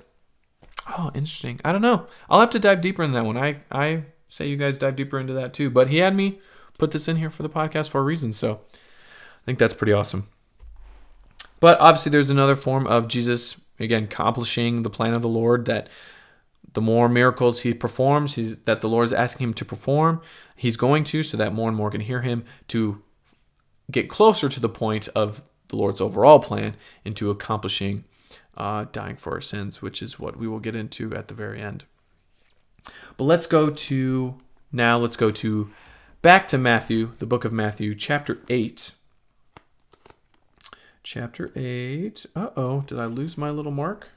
Oh, 0.98 1.12
interesting. 1.14 1.60
I 1.64 1.72
don't 1.72 1.82
know. 1.82 2.08
I'll 2.30 2.40
have 2.40 2.50
to 2.52 2.60
dive 2.60 2.82
deeper 2.82 3.04
in 3.04 3.14
that 3.14 3.26
one. 3.26 3.38
I 3.38 3.62
I 3.72 4.04
say 4.28 4.48
you 4.48 4.58
guys 4.58 4.78
dive 4.78 4.96
deeper 4.96 5.20
into 5.20 5.34
that 5.34 5.54
too. 5.54 5.70
But 5.70 5.90
he 5.90 6.00
had 6.00 6.16
me 6.16 6.40
put 6.78 6.92
this 6.92 7.08
in 7.08 7.18
here 7.18 7.30
for 7.30 7.44
the 7.44 7.50
podcast 7.50 7.90
for 7.90 8.00
a 8.00 8.04
reason. 8.04 8.34
So 8.34 8.62
I 8.74 9.46
think 9.46 9.60
that's 9.60 9.74
pretty 9.74 9.94
awesome. 9.94 10.28
But 11.60 11.80
obviously, 11.80 12.12
there's 12.12 12.30
another 12.30 12.58
form 12.58 12.88
of 12.88 13.08
Jesus, 13.08 13.62
again, 13.80 14.06
accomplishing 14.06 14.82
the 14.82 14.90
plan 14.90 15.14
of 15.14 15.22
the 15.22 15.30
Lord 15.30 15.66
that 15.66 15.88
the 16.72 16.82
more 16.82 17.10
miracles 17.10 17.62
he 17.62 17.74
performs, 17.74 18.36
that 18.36 18.82
the 18.82 18.90
Lord 18.90 19.06
is 19.06 19.14
asking 19.14 19.50
him 19.50 19.54
to 19.56 19.66
perform, 19.66 20.22
he's 20.56 20.78
going 20.78 21.04
to, 21.06 21.22
so 21.24 21.38
that 21.38 21.54
more 21.54 21.68
and 21.68 21.78
more 21.78 21.92
can 21.92 22.02
hear 22.02 22.22
him 22.22 22.46
to 22.70 23.02
get 23.92 24.10
closer 24.10 24.50
to 24.50 24.60
the 24.60 24.70
point 24.70 25.08
of 25.10 25.44
the 25.68 25.76
Lord's 25.76 26.02
overall 26.02 26.40
plan 26.40 26.76
into 27.04 27.30
accomplishing 27.30 28.06
uh, 28.56 28.86
dying 28.92 29.16
for 29.16 29.34
our 29.34 29.42
sins, 29.42 29.82
which 29.82 30.02
is 30.02 30.20
what 30.20 30.38
we 30.38 30.48
will 30.48 30.60
get 30.60 30.76
into 30.76 31.14
at 31.16 31.28
the 31.28 31.34
very 31.34 31.62
end. 31.62 31.86
But 33.18 33.26
let's 33.26 33.48
go 33.48 33.70
to 33.70 34.38
now, 34.72 34.98
let's 34.98 35.18
go 35.18 35.32
to 35.32 35.70
Back 36.24 36.48
to 36.48 36.58
Matthew, 36.58 37.12
the 37.20 37.26
book 37.26 37.44
of 37.44 37.52
Matthew, 37.52 37.94
chapter 37.96 38.40
8. 38.48 38.94
Chapter 41.04 41.52
8. 41.54 42.26
Uh 42.34 42.50
oh, 42.56 42.82
did 42.88 42.98
I 42.98 43.08
lose 43.08 43.38
my 43.38 43.50
little 43.50 43.74
mark? 43.74 44.08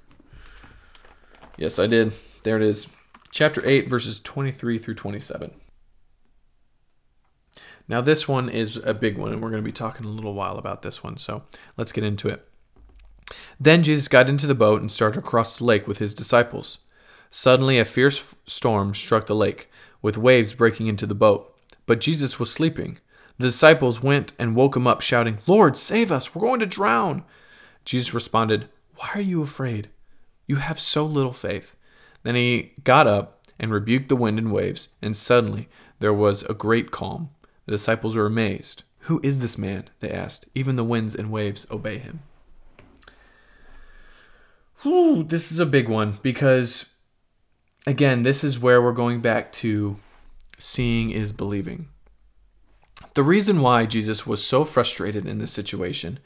Yes, 1.58 1.80
I 1.80 1.88
did. 1.88 2.12
There 2.46 2.56
it 2.56 2.62
is. 2.62 2.86
Chapter 3.32 3.60
8, 3.66 3.90
verses 3.90 4.20
23 4.20 4.78
through 4.78 4.94
27. 4.94 5.50
Now, 7.88 8.00
this 8.00 8.28
one 8.28 8.48
is 8.48 8.76
a 8.76 8.94
big 8.94 9.18
one, 9.18 9.32
and 9.32 9.42
we're 9.42 9.50
going 9.50 9.64
to 9.64 9.68
be 9.68 9.72
talking 9.72 10.06
a 10.06 10.10
little 10.10 10.32
while 10.32 10.56
about 10.56 10.82
this 10.82 11.02
one, 11.02 11.16
so 11.16 11.42
let's 11.76 11.90
get 11.90 12.04
into 12.04 12.28
it. 12.28 12.48
Then 13.58 13.82
Jesus 13.82 14.06
got 14.06 14.28
into 14.28 14.46
the 14.46 14.54
boat 14.54 14.80
and 14.80 14.92
started 14.92 15.18
across 15.18 15.58
the 15.58 15.64
lake 15.64 15.88
with 15.88 15.98
his 15.98 16.14
disciples. 16.14 16.78
Suddenly, 17.30 17.80
a 17.80 17.84
fierce 17.84 18.36
storm 18.46 18.94
struck 18.94 19.26
the 19.26 19.34
lake, 19.34 19.68
with 20.00 20.16
waves 20.16 20.54
breaking 20.54 20.86
into 20.86 21.04
the 21.04 21.16
boat 21.16 21.52
but 21.84 22.00
Jesus 22.00 22.38
was 22.38 22.52
sleeping. 22.52 22.98
The 23.38 23.48
disciples 23.48 24.04
went 24.04 24.34
and 24.38 24.54
woke 24.54 24.76
him 24.76 24.86
up, 24.86 25.00
shouting, 25.00 25.38
Lord, 25.48 25.76
save 25.76 26.12
us! 26.12 26.32
We're 26.32 26.42
going 26.42 26.60
to 26.60 26.66
drown! 26.66 27.24
Jesus 27.84 28.14
responded, 28.14 28.68
Why 28.98 29.10
are 29.14 29.20
you 29.20 29.42
afraid? 29.42 29.88
You 30.46 30.56
have 30.56 30.78
so 30.78 31.04
little 31.04 31.32
faith. 31.32 31.75
Then 32.26 32.34
he 32.34 32.72
got 32.82 33.06
up 33.06 33.38
and 33.56 33.70
rebuked 33.70 34.08
the 34.08 34.16
wind 34.16 34.36
and 34.36 34.50
waves, 34.50 34.88
and 35.00 35.16
suddenly 35.16 35.68
there 36.00 36.12
was 36.12 36.42
a 36.42 36.54
great 36.54 36.90
calm. 36.90 37.30
The 37.66 37.70
disciples 37.70 38.16
were 38.16 38.26
amazed. 38.26 38.82
Who 39.02 39.20
is 39.22 39.40
this 39.40 39.56
man? 39.56 39.90
They 40.00 40.10
asked. 40.10 40.44
Even 40.52 40.74
the 40.74 40.82
winds 40.82 41.14
and 41.14 41.30
waves 41.30 41.68
obey 41.70 41.98
him. 41.98 42.24
Whew, 44.82 45.22
this 45.22 45.52
is 45.52 45.60
a 45.60 45.66
big 45.66 45.88
one 45.88 46.18
because, 46.20 46.94
again, 47.86 48.22
this 48.22 48.42
is 48.42 48.58
where 48.58 48.82
we're 48.82 48.90
going 48.90 49.20
back 49.20 49.52
to 49.52 49.96
seeing 50.58 51.10
is 51.10 51.32
believing. 51.32 51.90
The 53.14 53.22
reason 53.22 53.60
why 53.60 53.86
Jesus 53.86 54.26
was 54.26 54.44
so 54.44 54.64
frustrated 54.64 55.28
in 55.28 55.38
this 55.38 55.52
situation 55.52 56.18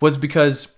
was 0.00 0.16
because 0.16 0.76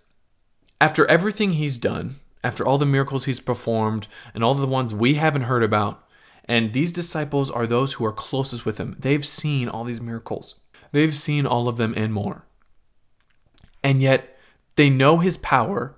after 0.81 1.05
everything 1.05 1.53
he's 1.53 1.77
done, 1.77 2.20
after 2.43 2.67
all 2.67 2.79
the 2.79 2.87
miracles 2.87 3.25
he's 3.25 3.41
performed 3.41 4.09
and 4.35 4.43
all 4.43 4.55
the 4.55 4.67
ones 4.67 4.95
we 4.95 5.15
haven't 5.15 5.43
heard 5.43 5.63
about, 5.63 6.07
and 6.45 6.73
these 6.73 6.93
disciples 6.93 7.51
are 7.51 7.67
those 7.67 7.95
who 7.95 8.05
are 8.05 8.13
closest 8.13 8.65
with 8.65 8.79
him, 8.79 8.97
they've 8.99 9.25
seen 9.25 9.69
all 9.69 9.85
these 9.85 10.01
miracles. 10.01 10.57
They've 10.93 11.15
seen 11.15 11.47
all 11.47 11.69
of 11.69 11.77
them 11.77 11.95
and 11.97 12.13
more. 12.13 12.45
And 13.83 14.03
yet 14.03 14.37
they 14.77 14.91
know 14.91 15.19
his 15.19 15.37
power 15.37 15.97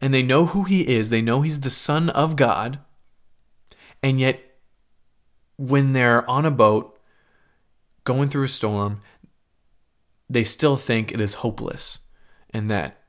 and 0.00 0.14
they 0.14 0.22
know 0.22 0.46
who 0.46 0.64
he 0.64 0.86
is. 0.86 1.10
They 1.10 1.22
know 1.22 1.42
he's 1.42 1.60
the 1.60 1.70
Son 1.70 2.10
of 2.10 2.36
God. 2.36 2.78
And 4.02 4.20
yet 4.20 4.40
when 5.56 5.92
they're 5.92 6.28
on 6.28 6.46
a 6.46 6.50
boat 6.50 6.98
going 8.04 8.28
through 8.28 8.44
a 8.44 8.48
storm, 8.48 9.00
they 10.28 10.44
still 10.44 10.76
think 10.76 11.12
it 11.12 11.20
is 11.20 11.34
hopeless 11.34 11.98
and 12.50 12.70
that 12.70 12.99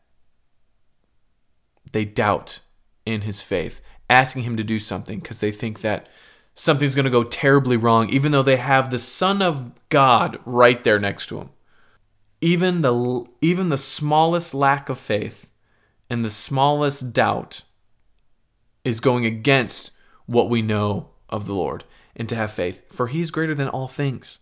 they 1.91 2.05
doubt 2.05 2.59
in 3.05 3.21
his 3.21 3.41
faith, 3.41 3.81
asking 4.09 4.43
him 4.43 4.57
to 4.57 4.63
do 4.63 4.79
something 4.79 5.19
because 5.19 5.39
they 5.39 5.51
think 5.51 5.81
that 5.81 6.07
something's 6.53 6.95
going 6.95 7.05
to 7.05 7.11
go 7.11 7.23
terribly 7.23 7.77
wrong, 7.77 8.09
even 8.09 8.31
though 8.31 8.43
they 8.43 8.57
have 8.57 8.89
the 8.89 8.99
Son 8.99 9.41
of 9.41 9.71
God 9.89 10.39
right 10.45 10.83
there 10.83 10.99
next 10.99 11.27
to 11.27 11.39
him. 11.39 11.49
Even 12.41 12.81
the, 12.81 13.25
even 13.41 13.69
the 13.69 13.77
smallest 13.77 14.53
lack 14.53 14.89
of 14.89 14.97
faith 14.97 15.49
and 16.09 16.25
the 16.25 16.29
smallest 16.29 17.13
doubt 17.13 17.61
is 18.83 18.99
going 18.99 19.25
against 19.25 19.91
what 20.25 20.49
we 20.49 20.61
know 20.61 21.09
of 21.29 21.45
the 21.45 21.53
Lord 21.53 21.83
and 22.15 22.27
to 22.29 22.35
have 22.35 22.51
faith, 22.51 22.81
for 22.91 23.07
he 23.07 23.21
is 23.21 23.31
greater 23.31 23.55
than 23.55 23.67
all 23.67 23.87
things. 23.87 24.39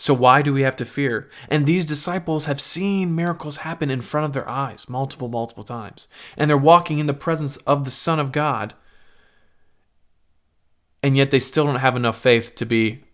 So 0.00 0.14
why 0.14 0.40
do 0.40 0.54
we 0.54 0.62
have 0.62 0.76
to 0.76 0.86
fear? 0.86 1.28
And 1.50 1.66
these 1.66 1.84
disciples 1.84 2.46
have 2.46 2.58
seen 2.58 3.14
miracles 3.14 3.58
happen 3.58 3.90
in 3.90 4.00
front 4.00 4.24
of 4.24 4.32
their 4.32 4.48
eyes 4.48 4.88
multiple, 4.88 5.28
multiple 5.28 5.62
times. 5.62 6.08
And 6.38 6.48
they're 6.48 6.56
walking 6.56 7.00
in 7.00 7.06
the 7.06 7.12
presence 7.12 7.58
of 7.58 7.84
the 7.84 7.90
Son 7.90 8.18
of 8.18 8.32
God. 8.32 8.72
And 11.02 11.18
yet 11.18 11.30
they 11.30 11.38
still 11.38 11.66
don't 11.66 11.74
have 11.74 11.96
enough 11.96 12.16
faith 12.16 12.54
to 12.54 12.64
be, 12.64 13.04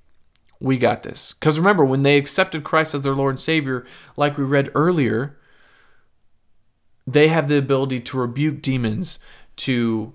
we 0.60 0.78
got 0.78 1.02
this. 1.02 1.32
Because 1.32 1.58
remember, 1.58 1.84
when 1.84 2.02
they 2.02 2.16
accepted 2.16 2.62
Christ 2.62 2.94
as 2.94 3.02
their 3.02 3.16
Lord 3.16 3.32
and 3.32 3.40
Savior, 3.40 3.84
like 4.16 4.38
we 4.38 4.44
read 4.44 4.70
earlier, 4.72 5.36
they 7.04 7.26
have 7.26 7.48
the 7.48 7.58
ability 7.58 7.98
to 7.98 8.18
rebuke 8.18 8.62
demons, 8.62 9.18
to, 9.56 10.14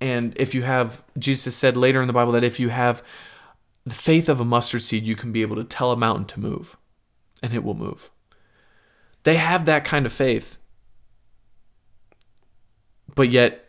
and 0.00 0.32
if 0.40 0.54
you 0.54 0.62
have, 0.62 1.02
Jesus 1.18 1.54
said 1.54 1.76
later 1.76 2.00
in 2.00 2.06
the 2.06 2.14
Bible 2.14 2.32
that 2.32 2.44
if 2.44 2.58
you 2.58 2.70
have 2.70 3.02
the 3.84 3.94
faith 3.94 4.28
of 4.28 4.40
a 4.40 4.44
mustard 4.44 4.82
seed, 4.82 5.04
you 5.04 5.16
can 5.16 5.32
be 5.32 5.42
able 5.42 5.56
to 5.56 5.64
tell 5.64 5.92
a 5.92 5.96
mountain 5.96 6.26
to 6.26 6.40
move, 6.40 6.76
and 7.42 7.52
it 7.52 7.64
will 7.64 7.74
move. 7.74 8.10
They 9.24 9.36
have 9.36 9.64
that 9.64 9.84
kind 9.84 10.06
of 10.06 10.12
faith, 10.12 10.58
but 13.14 13.30
yet 13.30 13.64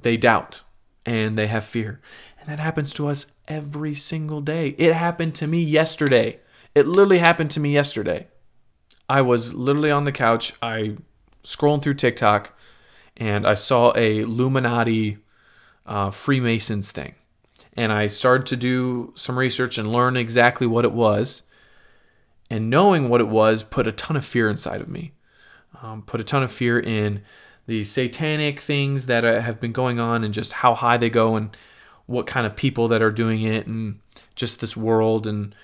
they 0.00 0.16
doubt 0.16 0.62
and 1.06 1.36
they 1.36 1.46
have 1.46 1.64
fear. 1.64 2.00
And 2.38 2.48
that 2.48 2.60
happens 2.60 2.92
to 2.94 3.06
us 3.06 3.26
every 3.48 3.94
single 3.94 4.40
day. 4.40 4.70
It 4.78 4.94
happened 4.94 5.34
to 5.36 5.46
me 5.46 5.62
yesterday. 5.62 6.40
It 6.74 6.86
literally 6.86 7.18
happened 7.18 7.50
to 7.52 7.60
me 7.60 7.72
yesterday. 7.72 8.28
I 9.08 9.22
was 9.22 9.54
literally 9.54 9.90
on 9.90 10.04
the 10.04 10.12
couch. 10.12 10.52
I 10.62 10.96
scrolling 11.42 11.82
through 11.82 11.94
TikTok, 11.94 12.56
and 13.16 13.46
I 13.46 13.54
saw 13.54 13.92
a 13.96 14.20
Illuminati 14.20 15.18
uh, 15.86 16.10
Freemasons 16.10 16.92
thing 16.92 17.14
and 17.76 17.92
I 17.92 18.08
started 18.08 18.46
to 18.48 18.56
do 18.56 19.12
some 19.16 19.38
research 19.38 19.78
and 19.78 19.92
learn 19.92 20.16
exactly 20.16 20.66
what 20.66 20.84
it 20.84 20.92
was. 20.92 21.42
And 22.50 22.68
knowing 22.68 23.08
what 23.08 23.20
it 23.20 23.28
was 23.28 23.62
put 23.62 23.86
a 23.86 23.92
ton 23.92 24.16
of 24.16 24.24
fear 24.24 24.50
inside 24.50 24.80
of 24.80 24.88
me, 24.88 25.12
um, 25.82 26.02
put 26.02 26.20
a 26.20 26.24
ton 26.24 26.42
of 26.42 26.50
fear 26.50 26.80
in 26.80 27.22
the 27.66 27.84
satanic 27.84 28.58
things 28.58 29.06
that 29.06 29.24
uh, 29.24 29.40
have 29.40 29.60
been 29.60 29.72
going 29.72 30.00
on 30.00 30.24
and 30.24 30.34
just 30.34 30.54
how 30.54 30.74
high 30.74 30.96
they 30.96 31.10
go 31.10 31.36
and 31.36 31.56
what 32.06 32.26
kind 32.26 32.44
of 32.44 32.56
people 32.56 32.88
that 32.88 33.02
are 33.02 33.12
doing 33.12 33.42
it 33.42 33.68
and 33.68 34.00
just 34.34 34.60
this 34.60 34.76
world 34.76 35.26
and 35.26 35.54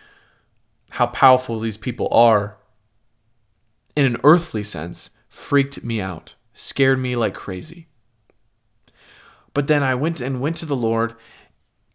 how 0.91 1.07
powerful 1.07 1.59
these 1.59 1.77
people 1.77 2.07
are 2.13 2.57
in 3.97 4.05
an 4.05 4.17
earthly 4.23 4.63
sense 4.63 5.11
freaked 5.29 5.83
me 5.83 6.01
out, 6.01 6.37
scared 6.55 7.01
me 7.01 7.17
like 7.17 7.35
crazy. 7.35 7.89
But 9.53 9.67
then 9.67 9.83
I 9.83 9.95
went 9.95 10.21
and 10.21 10.41
went 10.41 10.57
to 10.59 10.67
the 10.67 10.77
Lord 10.77 11.15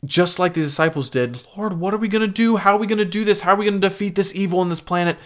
just 0.04 0.40
like 0.40 0.54
the 0.54 0.62
disciples 0.62 1.10
did, 1.10 1.44
Lord, 1.56 1.74
what 1.74 1.94
are 1.94 1.98
we 1.98 2.08
going 2.08 2.26
to 2.26 2.28
do? 2.28 2.58
How 2.58 2.76
are 2.76 2.80
we 2.80 2.88
going 2.88 2.98
to 2.98 3.06
do 3.06 3.24
this? 3.24 3.42
How 3.42 3.54
are 3.54 3.56
we 3.56 3.66
going 3.66 3.80
to 3.80 3.88
defeat 3.88 4.16
this 4.16 4.36
evil 4.36 4.60
on 4.60 4.70
this 4.70 4.80
planet? 4.80 5.18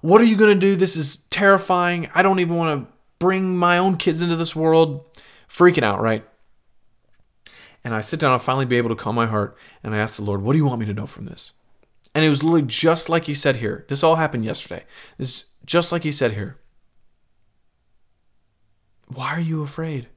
What 0.00 0.20
are 0.20 0.24
you 0.24 0.36
going 0.36 0.54
to 0.54 0.60
do? 0.60 0.74
This 0.74 0.96
is 0.96 1.16
terrifying. 1.30 2.08
I 2.14 2.22
don't 2.22 2.40
even 2.40 2.56
want 2.56 2.86
to 2.86 2.92
bring 3.18 3.56
my 3.56 3.78
own 3.78 3.96
kids 3.96 4.22
into 4.22 4.36
this 4.36 4.56
world. 4.56 5.04
Freaking 5.48 5.82
out, 5.82 6.00
right? 6.00 6.24
And 7.84 7.94
I 7.94 8.00
sit 8.00 8.20
down 8.20 8.32
and 8.32 8.40
finally 8.40 8.64
be 8.64 8.78
able 8.78 8.88
to 8.88 8.96
calm 8.96 9.14
my 9.14 9.26
heart 9.26 9.56
and 9.82 9.94
I 9.94 9.98
ask 9.98 10.16
the 10.16 10.22
Lord, 10.22 10.42
what 10.42 10.52
do 10.52 10.58
you 10.58 10.66
want 10.66 10.80
me 10.80 10.86
to 10.86 10.94
know 10.94 11.06
from 11.06 11.26
this? 11.26 11.52
And 12.14 12.24
it 12.24 12.28
was 12.28 12.42
literally 12.42 12.66
just 12.66 13.08
like 13.08 13.24
he 13.24 13.34
said 13.34 13.56
here. 13.56 13.84
This 13.88 14.02
all 14.02 14.16
happened 14.16 14.44
yesterday. 14.44 14.84
This 15.18 15.46
just 15.66 15.92
like 15.92 16.04
he 16.04 16.12
said 16.12 16.32
here. 16.32 16.58
Why 19.08 19.34
are 19.34 19.40
you 19.40 19.62
afraid? 19.62 20.08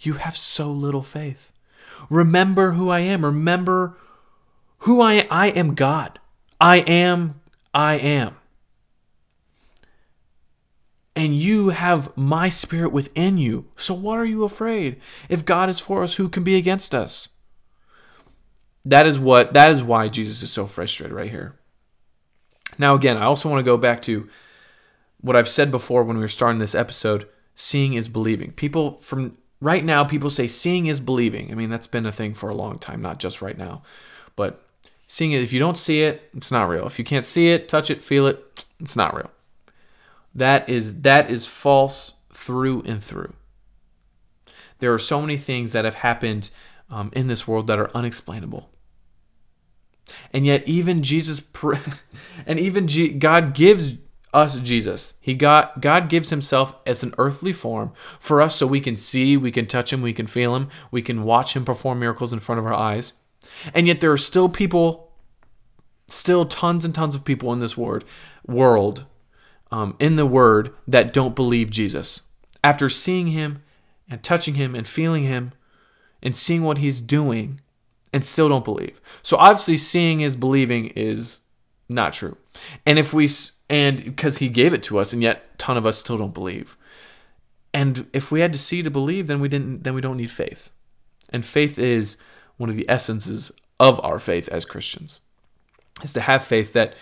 You 0.00 0.14
have 0.14 0.36
so 0.36 0.70
little 0.70 1.02
faith. 1.02 1.52
Remember 2.10 2.72
who 2.72 2.90
I 2.90 3.00
am. 3.00 3.24
Remember 3.24 3.96
who 4.80 5.00
I 5.00 5.14
am. 5.14 5.26
I 5.30 5.48
am 5.48 5.74
God. 5.74 6.18
I 6.60 6.78
am, 6.78 7.40
I 7.72 7.94
am. 7.94 8.36
And 11.16 11.34
you 11.34 11.68
have 11.68 12.14
my 12.16 12.48
spirit 12.48 12.92
within 12.92 13.38
you. 13.38 13.66
So 13.76 13.94
what 13.94 14.18
are 14.18 14.24
you 14.24 14.44
afraid? 14.44 15.00
If 15.28 15.44
God 15.44 15.68
is 15.68 15.80
for 15.80 16.02
us, 16.02 16.16
who 16.16 16.28
can 16.28 16.42
be 16.42 16.56
against 16.56 16.94
us? 16.94 17.28
That 18.84 19.06
is 19.06 19.18
what 19.18 19.54
that 19.54 19.70
is 19.70 19.82
why 19.82 20.08
Jesus 20.08 20.42
is 20.42 20.50
so 20.50 20.66
frustrated 20.66 21.14
right 21.14 21.30
here. 21.30 21.58
Now 22.78 22.94
again, 22.94 23.16
I 23.16 23.24
also 23.24 23.48
want 23.48 23.60
to 23.60 23.70
go 23.70 23.76
back 23.76 24.02
to 24.02 24.28
what 25.20 25.36
I've 25.36 25.48
said 25.48 25.70
before 25.70 26.02
when 26.04 26.16
we 26.16 26.22
were 26.22 26.28
starting 26.28 26.58
this 26.58 26.74
episode, 26.74 27.26
seeing 27.54 27.94
is 27.94 28.08
believing. 28.08 28.52
People 28.52 28.92
from 28.92 29.38
right 29.64 29.82
now 29.82 30.04
people 30.04 30.28
say 30.28 30.46
seeing 30.46 30.86
is 30.86 31.00
believing. 31.00 31.50
I 31.50 31.54
mean, 31.54 31.70
that's 31.70 31.86
been 31.86 32.04
a 32.04 32.12
thing 32.12 32.34
for 32.34 32.50
a 32.50 32.54
long 32.54 32.78
time, 32.78 33.00
not 33.00 33.18
just 33.18 33.40
right 33.40 33.56
now. 33.56 33.82
But 34.36 34.62
seeing 35.06 35.32
it, 35.32 35.42
if 35.42 35.54
you 35.54 35.58
don't 35.58 35.78
see 35.78 36.02
it, 36.02 36.28
it's 36.36 36.52
not 36.52 36.68
real. 36.68 36.86
If 36.86 36.98
you 36.98 37.04
can't 37.04 37.24
see 37.24 37.50
it, 37.50 37.66
touch 37.66 37.90
it, 37.90 38.02
feel 38.02 38.26
it, 38.26 38.66
it's 38.78 38.94
not 38.94 39.14
real. 39.16 39.30
That 40.34 40.68
is 40.68 41.00
that 41.02 41.30
is 41.30 41.46
false 41.46 42.12
through 42.30 42.82
and 42.82 43.02
through. 43.02 43.32
There 44.80 44.92
are 44.92 44.98
so 44.98 45.20
many 45.20 45.38
things 45.38 45.72
that 45.72 45.86
have 45.86 45.94
happened 45.94 46.50
um, 46.90 47.10
in 47.14 47.28
this 47.28 47.48
world 47.48 47.66
that 47.68 47.78
are 47.78 47.90
unexplainable. 47.96 48.68
And 50.32 50.44
yet, 50.44 50.68
even 50.68 51.02
Jesus, 51.02 51.42
and 52.46 52.58
even 52.60 52.86
G- 52.86 53.08
God 53.08 53.54
gives 53.54 53.94
us 54.34 54.58
Jesus. 54.60 55.14
He 55.20 55.34
got 55.34 55.80
God 55.80 56.08
gives 56.08 56.30
himself 56.30 56.74
as 56.86 57.02
an 57.02 57.14
earthly 57.18 57.52
form 57.52 57.92
for 58.18 58.42
us 58.42 58.56
so 58.56 58.66
we 58.66 58.80
can 58.80 58.96
see, 58.96 59.36
we 59.36 59.50
can 59.50 59.66
touch 59.66 59.92
him, 59.92 60.02
we 60.02 60.12
can 60.12 60.26
feel 60.26 60.56
him, 60.56 60.68
we 60.90 61.02
can 61.02 61.24
watch 61.24 61.54
him 61.54 61.64
perform 61.64 62.00
miracles 62.00 62.32
in 62.32 62.40
front 62.40 62.58
of 62.58 62.66
our 62.66 62.74
eyes. 62.74 63.14
And 63.72 63.86
yet 63.86 64.00
there 64.00 64.12
are 64.12 64.18
still 64.18 64.48
people 64.48 65.12
still 66.06 66.44
tons 66.44 66.84
and 66.84 66.94
tons 66.94 67.14
of 67.14 67.24
people 67.24 67.52
in 67.52 67.58
this 67.60 67.76
word 67.76 68.04
world 68.46 69.06
um, 69.70 69.96
in 69.98 70.16
the 70.16 70.26
word 70.26 70.72
that 70.86 71.12
don't 71.12 71.34
believe 71.34 71.70
Jesus. 71.70 72.22
After 72.62 72.88
seeing 72.88 73.28
him 73.28 73.62
and 74.08 74.22
touching 74.22 74.54
him 74.54 74.74
and 74.74 74.86
feeling 74.86 75.24
him 75.24 75.52
and 76.22 76.34
seeing 76.36 76.62
what 76.62 76.78
he's 76.78 77.00
doing 77.00 77.60
and 78.12 78.24
still 78.24 78.48
don't 78.48 78.64
believe. 78.64 79.00
So 79.22 79.36
obviously 79.36 79.76
seeing 79.76 80.20
is 80.20 80.36
believing 80.36 80.86
is 80.88 81.40
not 81.88 82.12
true. 82.12 82.36
And 82.86 82.98
if 82.98 83.12
we 83.12 83.28
and 83.68 84.04
because 84.04 84.38
he 84.38 84.48
gave 84.48 84.72
it 84.72 84.82
to 84.84 84.98
us 84.98 85.12
and 85.12 85.22
yet 85.22 85.44
a 85.54 85.56
ton 85.56 85.76
of 85.76 85.86
us 85.86 85.98
still 85.98 86.18
don't 86.18 86.34
believe. 86.34 86.76
And 87.72 88.06
if 88.12 88.30
we 88.30 88.40
had 88.40 88.52
to 88.52 88.58
see 88.58 88.82
to 88.82 88.90
believe 88.90 89.26
then 89.26 89.40
we 89.40 89.48
didn't 89.48 89.84
then 89.84 89.94
we 89.94 90.00
don't 90.00 90.16
need 90.16 90.30
faith. 90.30 90.70
And 91.30 91.44
faith 91.44 91.78
is 91.78 92.16
one 92.56 92.70
of 92.70 92.76
the 92.76 92.88
essences 92.88 93.50
of 93.80 94.00
our 94.04 94.20
faith 94.20 94.48
as 94.50 94.64
christians 94.64 95.20
is 96.00 96.12
to 96.12 96.20
have 96.20 96.44
faith 96.44 96.72
that 96.74 96.94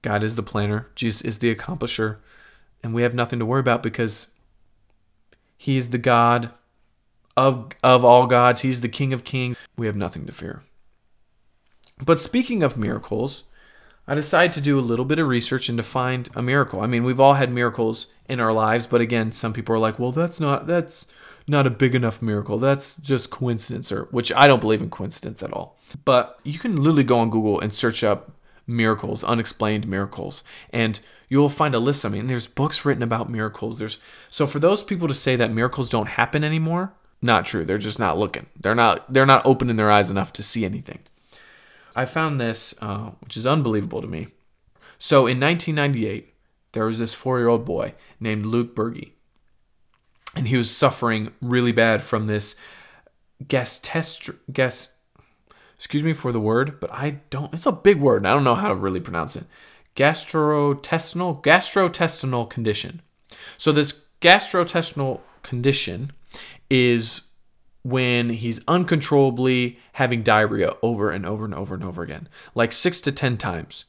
god 0.00 0.24
is 0.24 0.36
the 0.36 0.42
planner 0.42 0.88
jesus 0.94 1.20
is 1.20 1.38
the 1.38 1.54
accomplisher 1.54 2.16
and 2.82 2.94
we 2.94 3.02
have 3.02 3.12
nothing 3.12 3.38
to 3.38 3.44
worry 3.44 3.60
about 3.60 3.82
because 3.82 4.30
he 5.58 5.76
is 5.76 5.90
the 5.90 5.98
god 5.98 6.50
of 7.36 7.72
of 7.82 8.04
all 8.04 8.26
gods. 8.26 8.60
He's 8.62 8.80
the 8.80 8.88
king 8.88 9.12
of 9.12 9.24
kings. 9.24 9.56
We 9.76 9.86
have 9.86 9.96
nothing 9.96 10.26
to 10.26 10.32
fear. 10.32 10.62
But 12.04 12.20
speaking 12.20 12.62
of 12.62 12.76
miracles 12.76 13.44
I 14.06 14.14
decided 14.14 14.52
to 14.54 14.60
do 14.60 14.78
a 14.78 14.80
little 14.80 15.04
bit 15.04 15.18
of 15.18 15.28
research 15.28 15.68
and 15.68 15.78
to 15.78 15.84
find 15.84 16.28
a 16.34 16.42
miracle. 16.42 16.80
I 16.80 16.86
mean, 16.86 17.04
we've 17.04 17.20
all 17.20 17.34
had 17.34 17.52
miracles 17.52 18.08
in 18.28 18.40
our 18.40 18.52
lives, 18.52 18.86
but 18.86 19.00
again, 19.00 19.30
some 19.30 19.52
people 19.52 19.74
are 19.74 19.78
like, 19.78 19.98
"Well, 19.98 20.12
that's 20.12 20.40
not 20.40 20.66
that's 20.66 21.06
not 21.46 21.66
a 21.66 21.70
big 21.70 21.94
enough 21.94 22.22
miracle. 22.22 22.58
That's 22.58 22.96
just 22.96 23.30
coincidence 23.30 23.92
or 23.92 24.04
which 24.10 24.32
I 24.32 24.46
don't 24.46 24.60
believe 24.60 24.82
in 24.82 24.90
coincidence 24.90 25.42
at 25.42 25.52
all." 25.52 25.78
But 26.04 26.38
you 26.42 26.58
can 26.58 26.76
literally 26.76 27.04
go 27.04 27.18
on 27.18 27.30
Google 27.30 27.60
and 27.60 27.72
search 27.72 28.02
up 28.02 28.32
miracles, 28.66 29.24
unexplained 29.24 29.86
miracles, 29.86 30.42
and 30.70 30.98
you'll 31.28 31.48
find 31.48 31.74
a 31.74 31.78
list. 31.78 32.04
I 32.04 32.08
mean, 32.08 32.26
there's 32.26 32.46
books 32.46 32.84
written 32.84 33.02
about 33.02 33.30
miracles. 33.30 33.78
There's 33.78 33.98
so 34.28 34.46
for 34.46 34.58
those 34.58 34.82
people 34.82 35.08
to 35.08 35.14
say 35.14 35.36
that 35.36 35.52
miracles 35.52 35.88
don't 35.88 36.08
happen 36.08 36.42
anymore, 36.42 36.92
not 37.20 37.46
true. 37.46 37.64
They're 37.64 37.78
just 37.78 37.98
not 37.98 38.18
looking. 38.18 38.46
They're 38.58 38.74
not 38.74 39.12
they're 39.12 39.26
not 39.26 39.46
opening 39.46 39.76
their 39.76 39.90
eyes 39.92 40.10
enough 40.10 40.32
to 40.34 40.42
see 40.42 40.64
anything. 40.64 41.00
I 41.94 42.04
found 42.04 42.40
this, 42.40 42.74
uh, 42.80 43.10
which 43.20 43.36
is 43.36 43.46
unbelievable 43.46 44.00
to 44.00 44.08
me. 44.08 44.28
So 44.98 45.26
in 45.26 45.40
1998, 45.40 46.34
there 46.72 46.86
was 46.86 46.98
this 46.98 47.14
four 47.14 47.38
year 47.38 47.48
old 47.48 47.64
boy 47.64 47.94
named 48.20 48.46
Luke 48.46 48.74
Berge. 48.74 49.12
And 50.34 50.48
he 50.48 50.56
was 50.56 50.74
suffering 50.74 51.32
really 51.40 51.72
bad 51.72 52.02
from 52.02 52.26
this 52.26 52.56
test 53.48 54.30
guess 54.52 54.92
excuse 55.74 56.04
me 56.04 56.12
for 56.12 56.30
the 56.30 56.38
word, 56.38 56.78
but 56.78 56.92
I 56.92 57.18
don't 57.30 57.52
it's 57.52 57.66
a 57.66 57.72
big 57.72 58.00
word 58.00 58.18
and 58.18 58.28
I 58.28 58.32
don't 58.32 58.44
know 58.44 58.54
how 58.54 58.68
to 58.68 58.74
really 58.74 59.00
pronounce 59.00 59.34
it. 59.34 59.44
Gastrointestinal 59.96 61.42
gastrointestinal 61.42 62.48
condition. 62.48 63.02
So 63.58 63.72
this 63.72 64.04
gastrointestinal 64.20 65.20
condition 65.42 66.12
is 66.70 67.22
when 67.82 68.30
he's 68.30 68.60
uncontrollably 68.68 69.78
having 69.94 70.22
diarrhea 70.22 70.74
over 70.82 71.10
and 71.10 71.26
over 71.26 71.44
and 71.44 71.54
over 71.54 71.74
and 71.74 71.84
over 71.84 72.02
again, 72.02 72.28
like 72.54 72.72
six 72.72 73.00
to 73.00 73.12
10 73.12 73.36
times. 73.38 73.86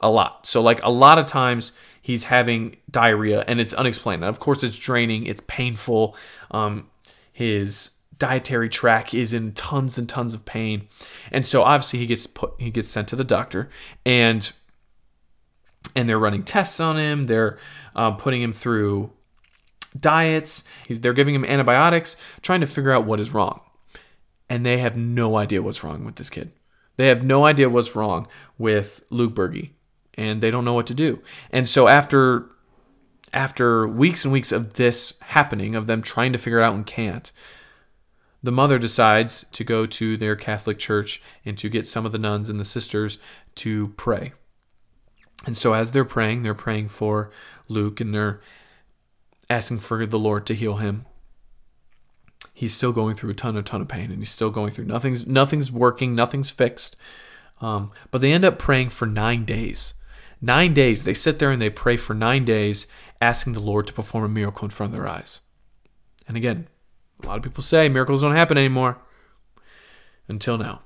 A 0.00 0.10
lot. 0.10 0.46
So, 0.46 0.62
like, 0.62 0.80
a 0.84 0.90
lot 0.90 1.18
of 1.18 1.26
times 1.26 1.72
he's 2.00 2.24
having 2.24 2.76
diarrhea 2.88 3.44
and 3.48 3.58
it's 3.58 3.74
unexplained. 3.74 4.22
And 4.22 4.28
of 4.28 4.38
course, 4.38 4.62
it's 4.62 4.78
draining, 4.78 5.26
it's 5.26 5.42
painful. 5.48 6.16
Um, 6.52 6.88
his 7.32 7.90
dietary 8.18 8.68
tract 8.68 9.14
is 9.14 9.32
in 9.32 9.52
tons 9.52 9.98
and 9.98 10.08
tons 10.08 10.34
of 10.34 10.44
pain. 10.44 10.88
And 11.30 11.46
so 11.46 11.62
obviously 11.62 12.00
he 12.00 12.06
gets 12.06 12.26
put 12.26 12.54
he 12.58 12.70
gets 12.70 12.88
sent 12.88 13.08
to 13.08 13.16
the 13.16 13.24
doctor 13.24 13.68
and 14.04 14.50
and 15.94 16.08
they're 16.08 16.18
running 16.18 16.42
tests 16.42 16.80
on 16.80 16.96
him. 16.96 17.26
They're 17.26 17.58
um, 17.94 18.16
putting 18.16 18.42
him 18.42 18.52
through 18.52 19.12
diets. 19.98 20.64
They're 20.88 21.12
giving 21.12 21.34
him 21.34 21.44
antibiotics, 21.44 22.16
trying 22.42 22.60
to 22.60 22.66
figure 22.66 22.92
out 22.92 23.04
what 23.04 23.20
is 23.20 23.34
wrong. 23.34 23.60
And 24.48 24.64
they 24.64 24.78
have 24.78 24.96
no 24.96 25.36
idea 25.36 25.62
what's 25.62 25.84
wrong 25.84 26.04
with 26.04 26.16
this 26.16 26.30
kid. 26.30 26.52
They 26.96 27.08
have 27.08 27.22
no 27.22 27.44
idea 27.44 27.68
what's 27.68 27.94
wrong 27.94 28.26
with 28.58 29.04
Luke 29.10 29.34
Berge, 29.34 29.70
and 30.14 30.40
they 30.40 30.50
don't 30.50 30.64
know 30.64 30.72
what 30.72 30.86
to 30.88 30.94
do. 30.94 31.22
And 31.50 31.68
so 31.68 31.86
after 31.86 32.50
after 33.32 33.86
weeks 33.86 34.24
and 34.24 34.32
weeks 34.32 34.52
of 34.52 34.74
this 34.74 35.14
happening, 35.20 35.74
of 35.74 35.86
them 35.86 36.02
trying 36.02 36.32
to 36.32 36.38
figure 36.38 36.60
it 36.60 36.64
out 36.64 36.74
and 36.74 36.86
can't, 36.86 37.30
the 38.42 38.52
mother 38.52 38.78
decides 38.78 39.44
to 39.52 39.64
go 39.64 39.84
to 39.84 40.16
their 40.16 40.34
Catholic 40.34 40.78
church 40.78 41.22
and 41.44 41.58
to 41.58 41.68
get 41.68 41.86
some 41.86 42.06
of 42.06 42.12
the 42.12 42.18
nuns 42.18 42.48
and 42.48 42.58
the 42.58 42.64
sisters 42.64 43.18
to 43.56 43.88
pray. 43.96 44.32
And 45.46 45.56
so 45.56 45.74
as 45.74 45.92
they're 45.92 46.04
praying, 46.04 46.42
they're 46.42 46.54
praying 46.54 46.88
for 46.88 47.30
Luke 47.68 48.00
and 48.00 48.14
they're 48.14 48.40
asking 49.50 49.80
for 49.80 50.04
the 50.06 50.18
Lord 50.18 50.46
to 50.46 50.54
heal 50.54 50.76
him. 50.76 51.06
He's 52.52 52.74
still 52.74 52.92
going 52.92 53.14
through 53.14 53.30
a 53.30 53.34
ton, 53.34 53.56
a 53.56 53.62
ton 53.62 53.80
of 53.80 53.88
pain, 53.88 54.10
and 54.10 54.18
he's 54.18 54.30
still 54.30 54.50
going 54.50 54.70
through 54.70 54.86
nothing's 54.86 55.26
nothing's 55.26 55.70
working, 55.70 56.14
nothing's 56.14 56.50
fixed. 56.50 56.96
Um, 57.60 57.90
but 58.10 58.20
they 58.20 58.32
end 58.32 58.44
up 58.44 58.58
praying 58.58 58.90
for 58.90 59.06
nine 59.06 59.44
days. 59.44 59.94
Nine 60.40 60.74
days. 60.74 61.04
They 61.04 61.14
sit 61.14 61.38
there 61.38 61.50
and 61.50 61.60
they 61.60 61.70
pray 61.70 61.96
for 61.96 62.14
nine 62.14 62.44
days, 62.44 62.86
asking 63.20 63.54
the 63.54 63.60
Lord 63.60 63.86
to 63.88 63.92
perform 63.92 64.24
a 64.24 64.28
miracle 64.28 64.64
in 64.64 64.70
front 64.70 64.92
of 64.92 64.98
their 64.98 65.08
eyes. 65.08 65.40
And 66.28 66.36
again, 66.36 66.68
a 67.22 67.26
lot 67.26 67.36
of 67.36 67.42
people 67.42 67.62
say 67.62 67.88
miracles 67.88 68.22
don't 68.22 68.34
happen 68.34 68.58
anymore. 68.58 68.98
Until 70.28 70.58
now. 70.58 70.82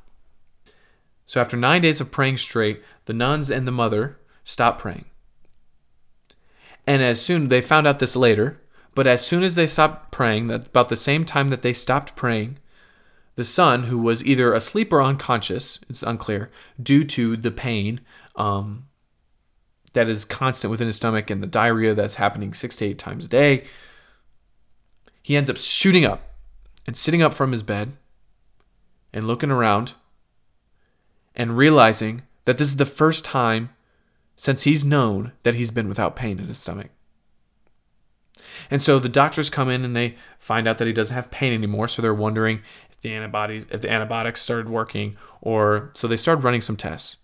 So 1.26 1.40
after 1.40 1.56
nine 1.56 1.80
days 1.80 2.00
of 2.00 2.10
praying 2.10 2.38
straight, 2.38 2.82
the 3.06 3.12
nuns 3.12 3.50
and 3.50 3.66
the 3.66 3.72
mother 3.72 4.18
stop 4.44 4.78
praying. 4.78 5.06
And 6.86 7.02
as 7.02 7.20
soon 7.22 7.48
they 7.48 7.60
found 7.60 7.86
out 7.86 7.98
this 7.98 8.16
later, 8.16 8.60
but 8.94 9.06
as 9.06 9.24
soon 9.24 9.42
as 9.42 9.54
they 9.54 9.66
stopped 9.66 10.10
praying, 10.10 10.48
that 10.48 10.68
about 10.68 10.88
the 10.88 10.96
same 10.96 11.24
time 11.24 11.48
that 11.48 11.62
they 11.62 11.72
stopped 11.72 12.16
praying, 12.16 12.58
the 13.34 13.44
son, 13.44 13.84
who 13.84 13.98
was 13.98 14.24
either 14.24 14.52
asleep 14.52 14.92
or 14.92 15.02
unconscious, 15.02 15.78
it's 15.88 16.02
unclear, 16.02 16.50
due 16.80 17.04
to 17.04 17.36
the 17.36 17.50
pain 17.50 18.00
um, 18.36 18.86
that 19.94 20.08
is 20.08 20.24
constant 20.24 20.70
within 20.70 20.86
his 20.86 20.96
stomach 20.96 21.30
and 21.30 21.42
the 21.42 21.46
diarrhea 21.46 21.94
that's 21.94 22.16
happening 22.16 22.52
six 22.52 22.76
to 22.76 22.84
eight 22.84 22.98
times 22.98 23.24
a 23.24 23.28
day, 23.28 23.64
he 25.22 25.36
ends 25.36 25.48
up 25.48 25.56
shooting 25.56 26.04
up 26.04 26.34
and 26.86 26.96
sitting 26.96 27.22
up 27.22 27.32
from 27.32 27.52
his 27.52 27.62
bed 27.62 27.92
and 29.12 29.26
looking 29.26 29.50
around 29.50 29.94
and 31.34 31.56
realizing 31.56 32.22
that 32.44 32.58
this 32.58 32.68
is 32.68 32.76
the 32.76 32.84
first 32.84 33.24
time 33.24 33.70
since 34.42 34.64
he's 34.64 34.84
known 34.84 35.30
that 35.44 35.54
he's 35.54 35.70
been 35.70 35.86
without 35.86 36.16
pain 36.16 36.40
in 36.40 36.48
his 36.48 36.58
stomach. 36.58 36.88
And 38.72 38.82
so 38.82 38.98
the 38.98 39.08
doctors 39.08 39.48
come 39.48 39.70
in 39.70 39.84
and 39.84 39.94
they 39.94 40.16
find 40.36 40.66
out 40.66 40.78
that 40.78 40.88
he 40.88 40.92
doesn't 40.92 41.14
have 41.14 41.30
pain 41.30 41.52
anymore, 41.52 41.86
so 41.86 42.02
they're 42.02 42.12
wondering 42.12 42.60
if 42.90 43.00
the 43.02 43.12
antibodies 43.12 43.66
if 43.70 43.82
the 43.82 43.90
antibiotics 43.92 44.42
started 44.42 44.68
working 44.68 45.16
or 45.40 45.92
so 45.94 46.08
they 46.08 46.16
started 46.16 46.42
running 46.42 46.60
some 46.60 46.76
tests. 46.76 47.18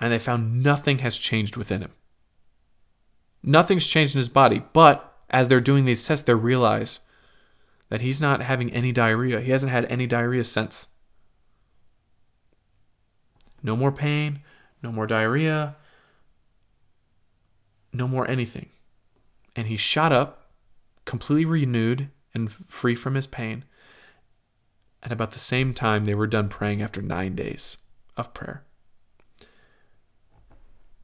And 0.00 0.12
they 0.12 0.18
found 0.18 0.60
nothing 0.60 0.98
has 0.98 1.16
changed 1.18 1.56
within 1.56 1.82
him. 1.82 1.92
Nothing's 3.44 3.86
changed 3.86 4.16
in 4.16 4.18
his 4.18 4.28
body, 4.28 4.64
but 4.72 5.16
as 5.30 5.46
they're 5.46 5.60
doing 5.60 5.84
these 5.84 6.04
tests, 6.04 6.26
they 6.26 6.34
realize 6.34 6.98
that 7.90 8.00
he's 8.00 8.20
not 8.20 8.42
having 8.42 8.72
any 8.72 8.90
diarrhea. 8.90 9.40
He 9.40 9.52
hasn't 9.52 9.70
had 9.70 9.84
any 9.84 10.08
diarrhea 10.08 10.42
since. 10.42 10.88
No 13.62 13.76
more 13.76 13.92
pain, 13.92 14.40
no 14.82 14.90
more 14.90 15.06
diarrhea, 15.06 15.76
no 17.94 18.08
more 18.08 18.28
anything. 18.28 18.68
And 19.56 19.68
he 19.68 19.76
shot 19.76 20.12
up, 20.12 20.50
completely 21.04 21.44
renewed 21.44 22.10
and 22.34 22.50
free 22.50 22.94
from 22.94 23.14
his 23.14 23.26
pain. 23.26 23.64
And 25.02 25.12
about 25.12 25.32
the 25.32 25.38
same 25.38 25.74
time, 25.74 26.04
they 26.04 26.14
were 26.14 26.26
done 26.26 26.48
praying 26.48 26.82
after 26.82 27.00
nine 27.00 27.34
days 27.34 27.78
of 28.16 28.34
prayer. 28.34 28.64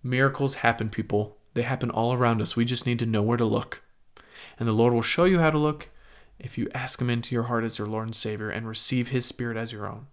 Miracles 0.03 0.57
happen, 0.57 0.89
people. 0.89 1.37
They 1.55 1.63
happen 1.63 1.91
all 1.91 2.13
around 2.13 2.41
us. 2.41 2.57
We 2.57 2.65
just 2.65 2.87
need 2.87 2.99
to 3.01 3.07
know 3.07 3.23
where 3.23 3.37
to 3.37 3.45
look. 3.45 3.83
And 4.59 4.67
the 4.67 4.73
Lord 4.73 4.95
will 4.95 5.03
show 5.03 5.25
you 5.25 5.39
how 5.39 5.51
to 5.51 5.59
look 5.59 5.91
if 6.39 6.57
you 6.57 6.69
ask 6.75 7.01
Him 7.01 7.11
into 7.11 7.35
your 7.35 7.45
heart 7.45 7.65
as 7.65 7.79
your 7.79 7.87
Lord 7.89 8.07
and 8.07 8.15
Savior 8.15 8.49
and 8.49 8.67
receive 8.67 9.09
His 9.09 9.27
Spirit 9.27 9.57
as 9.57 9.73
your 9.73 9.87
own. 9.87 10.07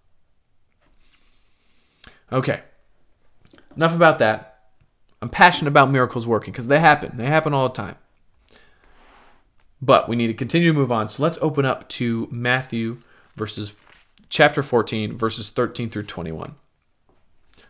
Okay, 2.30 2.60
enough 3.74 3.96
about 3.96 4.18
that. 4.18 4.47
I'm 5.20 5.28
passionate 5.28 5.70
about 5.70 5.90
miracles 5.90 6.26
working 6.26 6.52
because 6.52 6.68
they 6.68 6.78
happen. 6.78 7.16
They 7.16 7.26
happen 7.26 7.52
all 7.52 7.68
the 7.68 7.74
time. 7.74 7.96
But 9.80 10.08
we 10.08 10.16
need 10.16 10.28
to 10.28 10.34
continue 10.34 10.72
to 10.72 10.78
move 10.78 10.92
on. 10.92 11.08
So 11.08 11.22
let's 11.22 11.38
open 11.40 11.64
up 11.64 11.88
to 11.90 12.28
Matthew 12.30 12.98
verses 13.36 13.76
chapter 14.28 14.62
14 14.62 15.16
verses 15.16 15.50
13 15.50 15.90
through 15.90 16.04
21. 16.04 16.54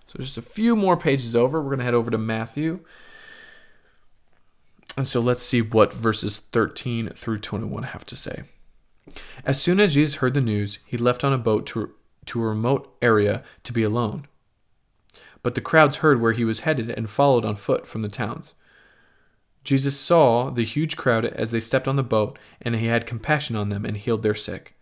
So 0.07 0.19
just 0.19 0.39
a 0.39 0.43
few 0.43 0.75
more 0.75 0.97
pages 0.97 1.37
over, 1.37 1.61
we're 1.61 1.69
going 1.69 1.81
to 1.81 1.85
head 1.85 1.95
over 1.95 2.11
to 2.11 2.19
Matthew. 2.19 2.81
And 4.97 5.07
so 5.07 5.21
let's 5.21 5.43
see 5.43 5.61
what 5.63 5.93
verses 5.93 6.39
13 6.39 7.11
through 7.11 7.39
21 7.39 7.83
have 7.85 8.07
to 8.07 8.17
say. 8.17 8.45
As 9.45 9.61
soon 9.61 9.81
as 9.81 9.95
Jesus 9.95 10.17
heard 10.17 10.35
the 10.35 10.41
news, 10.41 10.79
he 10.87 10.97
left 10.97 11.25
on 11.25 11.33
a 11.33 11.39
boat 11.39 11.67
to, 11.69 11.95
to 12.27 12.43
a 12.43 12.49
remote 12.49 12.97
area 13.01 13.43
to 13.65 13.73
be 13.73 13.83
alone. 13.83 14.27
But 15.49 15.55
the 15.55 15.63
crowds 15.63 15.97
heard 15.97 16.21
where 16.21 16.33
he 16.33 16.45
was 16.45 16.61
headed 16.61 16.91
and 16.91 17.09
followed 17.09 17.47
on 17.47 17.57
foot 17.57 17.87
from 17.87 18.03
the 18.03 18.11
towns. 18.11 18.55
Jesus 19.65 19.99
saw 19.99 20.51
the 20.51 20.63
huge 20.63 20.95
crowd 20.95 21.25
as 21.25 21.53
they 21.53 21.59
stepped 21.59 21.89
on 21.89 21.97
the 21.97 22.03
boat, 22.03 22.39
and 22.61 22.77
he 22.77 22.89
had 22.89 23.07
compassion 23.07 23.57
on 23.57 23.71
them 23.71 23.87
and 23.87 23.97
healed 23.97 24.23
their 24.23 24.35
sick. 24.35 24.77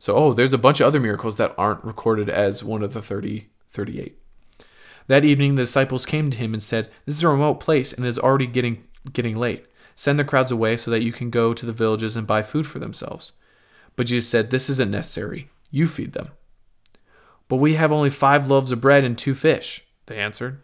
So, 0.00 0.16
oh, 0.16 0.32
there's 0.32 0.52
a 0.52 0.58
bunch 0.58 0.80
of 0.80 0.88
other 0.88 0.98
miracles 0.98 1.36
that 1.36 1.54
aren't 1.56 1.84
recorded 1.84 2.28
as 2.28 2.64
one 2.64 2.82
of 2.82 2.92
the 2.92 3.00
30, 3.00 3.50
38. 3.70 4.18
That 5.06 5.24
evening, 5.24 5.54
the 5.54 5.62
disciples 5.62 6.04
came 6.04 6.28
to 6.28 6.38
him 6.38 6.54
and 6.54 6.60
said, 6.60 6.90
This 7.06 7.14
is 7.14 7.22
a 7.22 7.28
remote 7.28 7.60
place 7.60 7.92
and 7.92 8.04
it 8.04 8.08
is 8.08 8.18
already 8.18 8.48
getting, 8.48 8.82
getting 9.12 9.36
late. 9.36 9.64
Send 9.94 10.18
the 10.18 10.24
crowds 10.24 10.50
away 10.50 10.76
so 10.76 10.90
that 10.90 11.04
you 11.04 11.12
can 11.12 11.30
go 11.30 11.54
to 11.54 11.64
the 11.64 11.72
villages 11.72 12.16
and 12.16 12.26
buy 12.26 12.42
food 12.42 12.66
for 12.66 12.80
themselves. 12.80 13.30
But 13.94 14.08
Jesus 14.08 14.28
said, 14.28 14.50
This 14.50 14.68
isn't 14.70 14.90
necessary. 14.90 15.50
You 15.70 15.86
feed 15.86 16.14
them. 16.14 16.30
But 17.46 17.58
we 17.58 17.74
have 17.74 17.92
only 17.92 18.10
five 18.10 18.50
loaves 18.50 18.72
of 18.72 18.80
bread 18.80 19.04
and 19.04 19.16
two 19.16 19.36
fish 19.36 19.86
they 20.10 20.18
answered. 20.18 20.62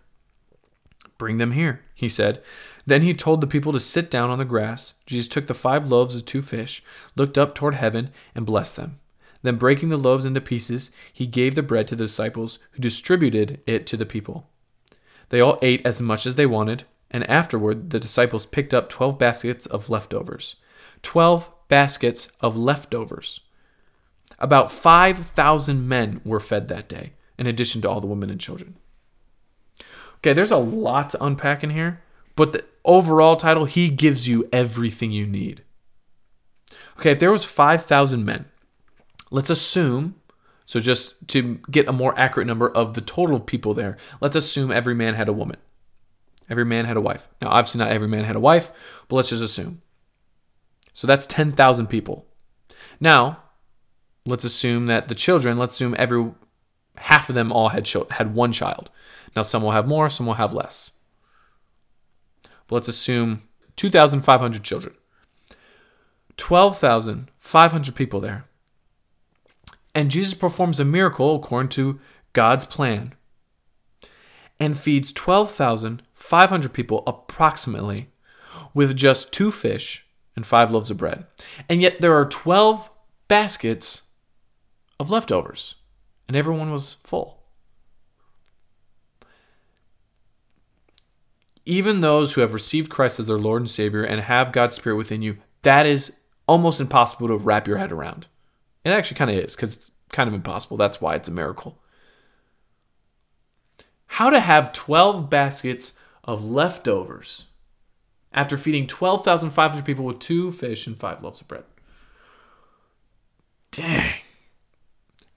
Bring 1.17 1.39
them 1.39 1.53
here, 1.53 1.81
he 1.95 2.11
said. 2.11 2.43
Then 2.85 3.01
he 3.01 3.15
told 3.15 3.41
the 3.41 3.47
people 3.47 3.73
to 3.73 3.81
sit 3.81 4.11
down 4.11 4.29
on 4.29 4.39
the 4.39 4.45
grass. 4.45 4.93
Jesus 5.07 5.29
took 5.29 5.47
the 5.47 5.55
five 5.55 5.89
loaves 5.89 6.15
of 6.15 6.27
two 6.27 6.43
fish, 6.43 6.83
looked 7.17 7.39
up 7.39 7.55
toward 7.55 7.75
heaven, 7.75 8.11
and 8.35 8.45
blessed 8.45 8.77
them. 8.77 9.01
Then, 9.43 9.57
breaking 9.57 9.89
the 9.89 9.97
loaves 9.97 10.25
into 10.25 10.41
pieces, 10.41 10.91
he 11.13 11.27
gave 11.27 11.55
the 11.55 11.63
bread 11.63 11.89
to 11.89 11.97
the 11.97 12.05
disciples, 12.05 12.59
who 12.73 12.81
distributed 12.81 13.61
it 13.67 13.87
to 13.87 13.97
the 13.97 14.05
people. 14.05 14.51
They 15.31 15.41
all 15.41 15.59
ate 15.63 15.87
as 15.87 16.03
much 16.03 16.27
as 16.27 16.35
they 16.35 16.47
wanted, 16.47 16.85
and 17.11 17.29
afterward 17.31 17.91
the 17.91 18.01
disciples 18.01 18.45
picked 18.45 18.75
up 18.75 18.89
twelve 18.89 19.19
baskets 19.19 19.65
of 19.67 19.89
leftovers. 19.89 20.57
Twelve 21.01 21.51
baskets 21.69 22.29
of 22.41 22.57
leftovers. 22.57 23.41
About 24.39 24.71
5,000 24.71 25.89
men 25.89 26.21
were 26.25 26.41
fed 26.41 26.69
that 26.69 26.89
day, 26.89 27.13
in 27.39 27.47
addition 27.47 27.81
to 27.83 27.89
all 27.89 28.01
the 28.01 28.07
women 28.07 28.29
and 28.31 28.41
children. 28.41 28.77
Okay, 30.27 30.33
there's 30.33 30.51
a 30.51 30.57
lot 30.57 31.11
to 31.11 31.25
unpack 31.25 31.63
in 31.63 31.71
here, 31.71 32.03
but 32.35 32.53
the 32.53 32.65
overall 32.85 33.37
title, 33.37 33.65
he 33.65 33.89
gives 33.89 34.27
you 34.27 34.49
everything 34.53 35.13
you 35.13 35.25
need. 35.25 35.63
Okay, 36.99 37.13
if 37.13 37.21
there 37.21 37.31
was 37.31 37.45
5,000 37.45 38.25
men, 38.25 38.47
let's 39.31 39.51
assume, 39.51 40.17
so 40.65 40.81
just 40.81 41.29
to 41.29 41.61
get 41.71 41.89
a 41.89 41.93
more 41.93 42.13
accurate 42.19 42.49
number 42.49 42.69
of 42.69 42.95
the 42.95 43.01
total 43.01 43.37
of 43.37 43.47
people 43.47 43.73
there, 43.73 43.97
let's 44.21 44.35
assume 44.35 44.73
every 44.73 44.97
man 44.97 45.15
had 45.15 45.29
a 45.29 45.33
woman. 45.33 45.59
Every 46.51 46.65
man 46.65 46.87
had 46.87 46.97
a 46.97 47.01
wife. 47.01 47.29
Now, 47.41 47.51
obviously, 47.51 47.79
not 47.79 47.93
every 47.93 48.09
man 48.09 48.25
had 48.25 48.35
a 48.35 48.41
wife, 48.41 48.73
but 49.07 49.15
let's 49.15 49.31
just 49.31 49.45
assume. 49.45 49.81
So 50.93 51.07
that's 51.07 51.27
10,000 51.27 51.87
people. 51.87 52.27
Now, 52.99 53.45
let's 54.25 54.43
assume 54.43 54.87
that 54.87 55.07
the 55.07 55.15
children, 55.15 55.57
let's 55.57 55.75
assume 55.75 55.95
every 55.97 56.33
half 56.97 57.29
of 57.29 57.35
them 57.35 57.53
all 57.53 57.71
had 57.71 57.89
had 58.11 58.35
one 58.35 58.53
child. 58.53 58.91
Now, 59.35 59.43
some 59.43 59.63
will 59.63 59.73
have 59.73 59.87
more, 59.87 60.09
some 60.09 60.27
will 60.27 60.35
have 60.35 60.53
less. 60.53 60.93
But 62.43 62.77
let's 62.77 62.89
assume 62.89 63.43
2,500 63.77 64.63
children. 64.63 64.95
12,500 66.37 67.95
people 67.95 68.21
there. 68.21 68.45
And 69.95 70.11
Jesus 70.11 70.35
performs 70.35 70.79
a 70.79 70.85
miracle 70.85 71.37
according 71.37 71.71
to 71.71 72.01
God's 72.33 72.65
plan 72.65 73.15
and 74.61 74.79
feeds 74.79 75.13
12,500 75.13 76.73
people 76.73 77.03
approximately 77.07 78.11
with 78.75 78.97
just 78.97 79.33
two 79.33 79.51
fish 79.51 80.07
and 80.35 80.47
five 80.47 80.71
loaves 80.71 80.91
of 80.91 80.99
bread. 80.99 81.27
And 81.69 81.81
yet 81.81 82.01
there 82.01 82.15
are 82.15 82.27
12 82.27 82.91
baskets 83.29 84.03
of 85.01 85.11
leftovers, 85.11 85.77
and 86.29 86.37
everyone 86.37 86.71
was 86.71 86.95
full. 87.05 87.43
Even 91.65 92.01
those 92.01 92.35
who 92.35 92.41
have 92.41 92.55
received 92.55 92.91
Christ 92.91 93.19
as 93.19 93.27
their 93.27 93.39
Lord 93.39 93.63
and 93.63 93.71
Savior 93.71 94.03
and 94.03 94.21
have 94.21 94.53
God's 94.53 94.77
Spirit 94.77 94.97
within 94.97 95.23
you, 95.23 95.39
that 95.63 95.85
is 95.85 96.17
almost 96.47 96.81
impossible 96.81 97.27
to 97.29 97.37
wrap 97.37 97.67
your 97.67 97.79
head 97.79 97.91
around. 97.91 98.29
It 98.85 98.91
actually 98.91 99.17
kind 99.17 99.31
of 99.31 99.37
is 99.37 99.57
because 99.57 99.77
it's 99.77 99.91
kind 100.13 100.29
of 100.29 100.35
impossible. 100.35 100.77
That's 100.77 101.01
why 101.01 101.17
it's 101.17 101.29
a 101.29 101.33
miracle. 101.33 101.81
How 104.07 104.31
to 104.31 104.39
have 104.39 104.73
12 104.73 105.29
baskets 105.29 105.95
of 106.23 106.49
leftovers 106.49 107.47
after 108.33 108.57
feeding 108.57 108.87
12,500 108.87 109.85
people 109.85 110.05
with 110.05 110.21
two 110.21 110.53
fish 110.53 110.87
and 110.87 110.97
five 110.97 111.23
loaves 111.23 111.41
of 111.41 111.49
bread. 111.49 111.65
Dang. 113.73 114.15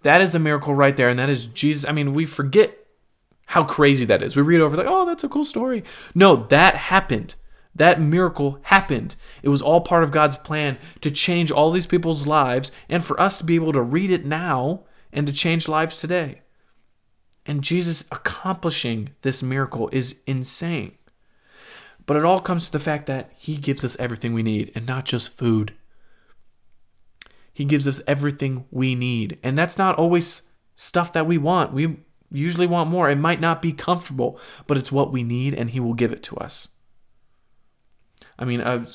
That 0.04 0.22
is 0.22 0.36
a 0.36 0.40
miracle 0.40 0.74
right 0.74 0.96
there. 0.96 1.10
And 1.10 1.20
that 1.20 1.30
is 1.30 1.48
Jesus. 1.48 1.88
I 1.88 1.92
mean, 1.92 2.14
we 2.14 2.26
forget 2.26 2.78
how 3.48 3.64
crazy 3.64 4.06
that 4.06 4.22
is. 4.22 4.36
We 4.36 4.42
read 4.42 4.62
over, 4.62 4.78
like, 4.78 4.86
oh, 4.88 5.06
that's 5.06 5.24
a 5.24 5.30
cool 5.30 5.44
story. 5.44 5.84
No, 6.14 6.36
that 6.36 6.76
happened. 6.76 7.36
That 7.76 8.02
miracle 8.02 8.60
happened. 8.64 9.16
It 9.42 9.50
was 9.50 9.62
all 9.62 9.82
part 9.82 10.04
of 10.04 10.12
God's 10.12 10.36
plan 10.36 10.78
to 11.02 11.12
change 11.12 11.52
all 11.52 11.72
these 11.72 11.88
people's 11.88 12.28
lives 12.28 12.72
and 12.88 13.04
for 13.04 13.20
us 13.20 13.38
to 13.38 13.44
be 13.44 13.56
able 13.56 13.74
to 13.74 13.82
read 13.82 14.12
it 14.12 14.26
now 14.26 14.84
and 15.12 15.26
to 15.28 15.34
change 15.34 15.68
lives 15.68 16.00
today. 16.00 16.42
And 17.46 17.64
Jesus 17.64 18.06
accomplishing 18.12 19.10
this 19.22 19.42
miracle 19.42 19.90
is 19.92 20.20
insane. 20.28 20.96
But 22.06 22.18
it 22.18 22.26
all 22.26 22.40
comes 22.40 22.66
to 22.66 22.72
the 22.72 22.80
fact 22.80 23.06
that 23.08 23.32
He 23.36 23.58
gives 23.58 23.84
us 23.84 23.96
everything 24.00 24.34
we 24.34 24.44
need 24.44 24.72
and 24.76 24.86
not 24.86 25.06
just 25.06 25.36
food. 25.36 25.74
He 27.60 27.66
gives 27.66 27.90
us 27.90 28.02
everything 28.08 28.64
we 28.72 28.96
need. 28.96 29.38
And 29.44 29.58
that's 29.58 29.78
not 29.78 29.98
always 29.98 30.44
stuff 30.78 31.12
that 31.12 31.28
we 31.28 31.38
want. 31.38 31.74
We 31.74 31.98
usually 32.32 32.68
want 32.68 32.90
more. 32.90 33.10
It 33.10 33.18
might 33.18 33.42
not 33.42 33.62
be 33.62 33.74
comfortable, 33.74 34.40
but 34.66 34.78
it's 34.78 34.94
what 34.94 35.12
we 35.12 35.24
need 35.24 35.54
and 35.54 35.72
He 35.72 35.82
will 35.82 35.94
give 35.94 36.14
it 36.14 36.24
to 36.24 36.38
us. 36.38 36.70
I 38.40 38.46
mean, 38.46 38.62
a, 38.62 38.88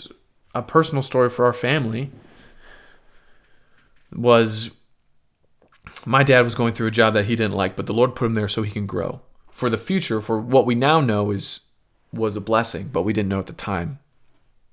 a 0.55 0.63
personal 0.63 1.03
story 1.03 1.29
for 1.29 1.45
our 1.45 1.53
family 1.53 2.11
was 4.11 4.71
my 6.07 6.23
dad 6.23 6.41
was 6.41 6.55
going 6.55 6.73
through 6.73 6.87
a 6.87 6.91
job 6.91 7.13
that 7.13 7.27
he 7.27 7.37
didn't 7.37 7.53
like, 7.53 7.77
but 7.77 7.85
the 7.85 7.93
Lord 7.93 8.15
put 8.15 8.25
him 8.25 8.33
there 8.33 8.49
so 8.49 8.63
he 8.63 8.71
can 8.71 8.87
grow. 8.87 9.21
For 9.51 9.69
the 9.69 9.77
future, 9.77 10.23
for 10.23 10.41
what 10.41 10.65
we 10.65 10.75
now 10.75 11.03
know 11.03 11.33
is 11.33 11.61
was 12.15 12.35
a 12.35 12.41
blessing, 12.41 12.89
but 12.91 13.03
we 13.03 13.13
didn't 13.13 13.29
know 13.29 13.41
at 13.41 13.47
the 13.47 13.53
time. 13.53 13.99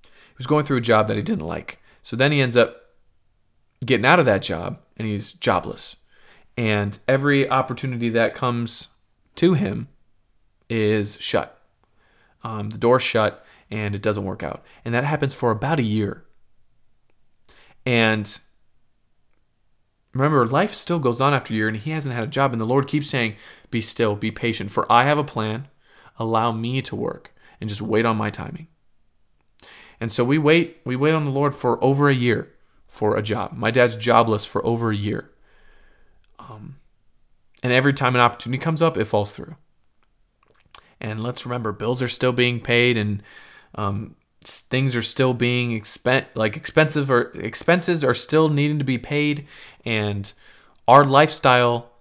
He 0.01 0.37
was 0.37 0.47
going 0.47 0.63
through 0.63 0.77
a 0.77 0.81
job 0.81 1.09
that 1.09 1.17
he 1.17 1.23
didn't 1.23 1.45
like. 1.45 1.79
So 2.03 2.15
then 2.15 2.31
he 2.31 2.39
ends 2.39 2.55
up 2.55 2.80
getting 3.85 4.05
out 4.05 4.19
of 4.19 4.25
that 4.25 4.41
job 4.41 4.79
and 4.97 5.07
he's 5.07 5.33
jobless. 5.33 5.95
And 6.57 6.97
every 7.07 7.49
opportunity 7.49 8.09
that 8.09 8.35
comes 8.35 8.89
to 9.35 9.53
him 9.53 9.87
is 10.69 11.19
shut. 11.19 11.59
Um, 12.43 12.69
the 12.69 12.77
door's 12.77 13.03
shut 13.03 13.45
and 13.69 13.95
it 13.95 14.01
doesn't 14.01 14.25
work 14.25 14.43
out. 14.43 14.61
And 14.83 14.93
that 14.93 15.05
happens 15.05 15.33
for 15.33 15.51
about 15.51 15.79
a 15.79 15.83
year. 15.83 16.25
And 17.85 18.39
remember, 20.13 20.45
life 20.45 20.73
still 20.73 20.99
goes 20.99 21.21
on 21.21 21.33
after 21.33 21.53
a 21.53 21.57
year, 21.57 21.67
and 21.67 21.77
he 21.77 21.91
hasn't 21.91 22.13
had 22.13 22.23
a 22.23 22.27
job. 22.27 22.51
And 22.51 22.61
the 22.61 22.65
Lord 22.65 22.87
keeps 22.87 23.09
saying, 23.09 23.35
Be 23.71 23.81
still, 23.81 24.15
be 24.15 24.29
patient, 24.29 24.71
for 24.71 24.91
I 24.91 25.05
have 25.05 25.17
a 25.17 25.23
plan. 25.23 25.67
Allow 26.19 26.51
me 26.51 26.81
to 26.83 26.95
work 26.95 27.33
and 27.59 27.69
just 27.69 27.81
wait 27.81 28.05
on 28.05 28.17
my 28.17 28.29
timing. 28.29 28.67
And 29.99 30.11
so 30.11 30.23
we 30.23 30.37
wait, 30.37 30.77
we 30.85 30.95
wait 30.95 31.13
on 31.13 31.23
the 31.23 31.31
Lord 31.31 31.55
for 31.55 31.83
over 31.83 32.09
a 32.09 32.13
year 32.13 32.50
for 32.91 33.15
a 33.15 33.21
job. 33.21 33.53
My 33.53 33.71
dad's 33.71 33.95
jobless 33.95 34.45
for 34.45 34.63
over 34.65 34.91
a 34.91 34.95
year. 34.95 35.31
Um, 36.37 36.75
and 37.63 37.71
every 37.71 37.93
time 37.93 38.15
an 38.15 38.21
opportunity 38.21 38.61
comes 38.61 38.81
up, 38.81 38.97
it 38.97 39.05
falls 39.05 39.33
through. 39.33 39.55
And 40.99 41.23
let's 41.23 41.45
remember, 41.45 41.71
bills 41.71 42.01
are 42.01 42.09
still 42.09 42.33
being 42.33 42.59
paid, 42.59 42.97
and 42.97 43.23
um, 43.75 44.15
things 44.41 44.93
are 44.93 45.01
still 45.01 45.33
being 45.33 45.71
expen- 45.71 46.25
like 46.35 46.57
expensive 46.57 47.09
or 47.09 47.31
expenses 47.31 48.03
are 48.03 48.13
still 48.13 48.49
needing 48.49 48.77
to 48.77 48.85
be 48.85 48.97
paid, 48.97 49.47
and 49.85 50.33
our 50.85 51.05
lifestyle 51.05 51.91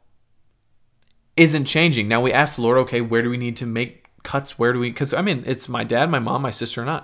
isn't 1.37 1.67
changing. 1.67 2.09
Now 2.09 2.21
we 2.21 2.33
ask 2.33 2.57
the 2.57 2.63
Lord, 2.63 2.79
okay, 2.79 3.01
where 3.01 3.23
do 3.23 3.31
we 3.31 3.39
need 3.39 3.57
to 3.59 3.67
make 3.67 4.07
cuts? 4.25 4.59
Where 4.59 4.73
do 4.73 4.81
we? 4.81 4.91
Because 4.91 5.15
I 5.15 5.23
mean, 5.23 5.45
it's 5.47 5.69
my 5.69 5.85
dad, 5.85 6.11
my 6.11 6.19
mom, 6.19 6.43
my 6.43 6.51
sister, 6.51 6.81
and 6.81 6.91
I, 6.91 7.03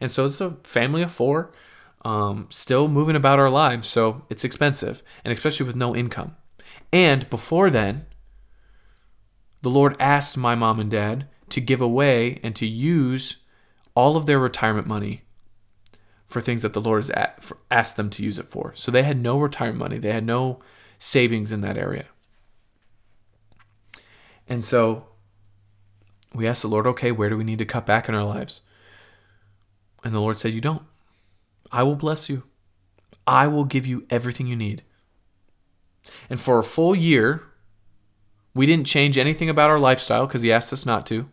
and 0.00 0.10
so 0.10 0.26
it's 0.26 0.40
a 0.40 0.56
family 0.64 1.02
of 1.02 1.12
four, 1.12 1.52
um, 2.02 2.46
still 2.50 2.88
moving 2.88 3.16
about 3.16 3.38
our 3.38 3.50
lives. 3.50 3.88
So 3.88 4.22
it's 4.28 4.44
expensive, 4.44 5.02
and 5.24 5.32
especially 5.32 5.66
with 5.66 5.76
no 5.76 5.94
income. 5.94 6.36
And 6.92 7.28
before 7.30 7.70
then, 7.70 8.06
the 9.62 9.70
Lord 9.70 9.96
asked 10.00 10.36
my 10.36 10.54
mom 10.54 10.80
and 10.80 10.90
dad 10.90 11.28
to 11.50 11.60
give 11.60 11.80
away 11.80 12.38
and 12.42 12.54
to 12.56 12.66
use 12.66 13.36
all 13.94 14.16
of 14.16 14.26
their 14.26 14.38
retirement 14.38 14.86
money 14.86 15.22
for 16.26 16.40
things 16.40 16.62
that 16.62 16.72
the 16.72 16.80
Lord 16.80 17.04
has 17.04 17.54
asked 17.70 17.96
them 17.96 18.08
to 18.10 18.22
use 18.22 18.38
it 18.38 18.46
for. 18.48 18.72
So 18.74 18.90
they 18.90 19.02
had 19.02 19.20
no 19.20 19.38
retirement 19.38 19.78
money, 19.78 19.98
they 19.98 20.12
had 20.12 20.24
no 20.24 20.60
savings 20.98 21.50
in 21.50 21.60
that 21.62 21.76
area. 21.76 22.06
And 24.48 24.64
so 24.64 25.06
we 26.34 26.46
asked 26.46 26.62
the 26.62 26.68
Lord, 26.68 26.86
okay, 26.86 27.12
where 27.12 27.28
do 27.28 27.36
we 27.36 27.44
need 27.44 27.58
to 27.58 27.64
cut 27.64 27.86
back 27.86 28.08
in 28.08 28.14
our 28.14 28.24
lives? 28.24 28.62
And 30.04 30.14
the 30.14 30.20
Lord 30.20 30.36
said, 30.36 30.52
You 30.52 30.60
don't. 30.60 30.82
I 31.72 31.82
will 31.82 31.96
bless 31.96 32.28
you. 32.28 32.44
I 33.26 33.46
will 33.46 33.64
give 33.64 33.86
you 33.86 34.06
everything 34.10 34.46
you 34.46 34.56
need. 34.56 34.82
And 36.28 36.40
for 36.40 36.58
a 36.58 36.64
full 36.64 36.94
year, 36.94 37.42
we 38.54 38.66
didn't 38.66 38.86
change 38.86 39.16
anything 39.16 39.48
about 39.48 39.70
our 39.70 39.78
lifestyle 39.78 40.26
because 40.26 40.42
He 40.42 40.52
asked 40.52 40.72
us 40.72 40.84
not 40.84 41.06
to. 41.06 41.28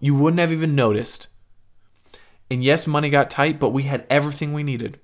You 0.00 0.14
wouldn't 0.14 0.40
have 0.40 0.52
even 0.52 0.74
noticed. 0.74 1.28
And 2.50 2.62
yes, 2.62 2.86
money 2.86 3.10
got 3.10 3.30
tight, 3.30 3.58
but 3.58 3.70
we 3.70 3.84
had 3.84 4.06
everything 4.10 4.52
we 4.52 4.62
needed. 4.62 5.00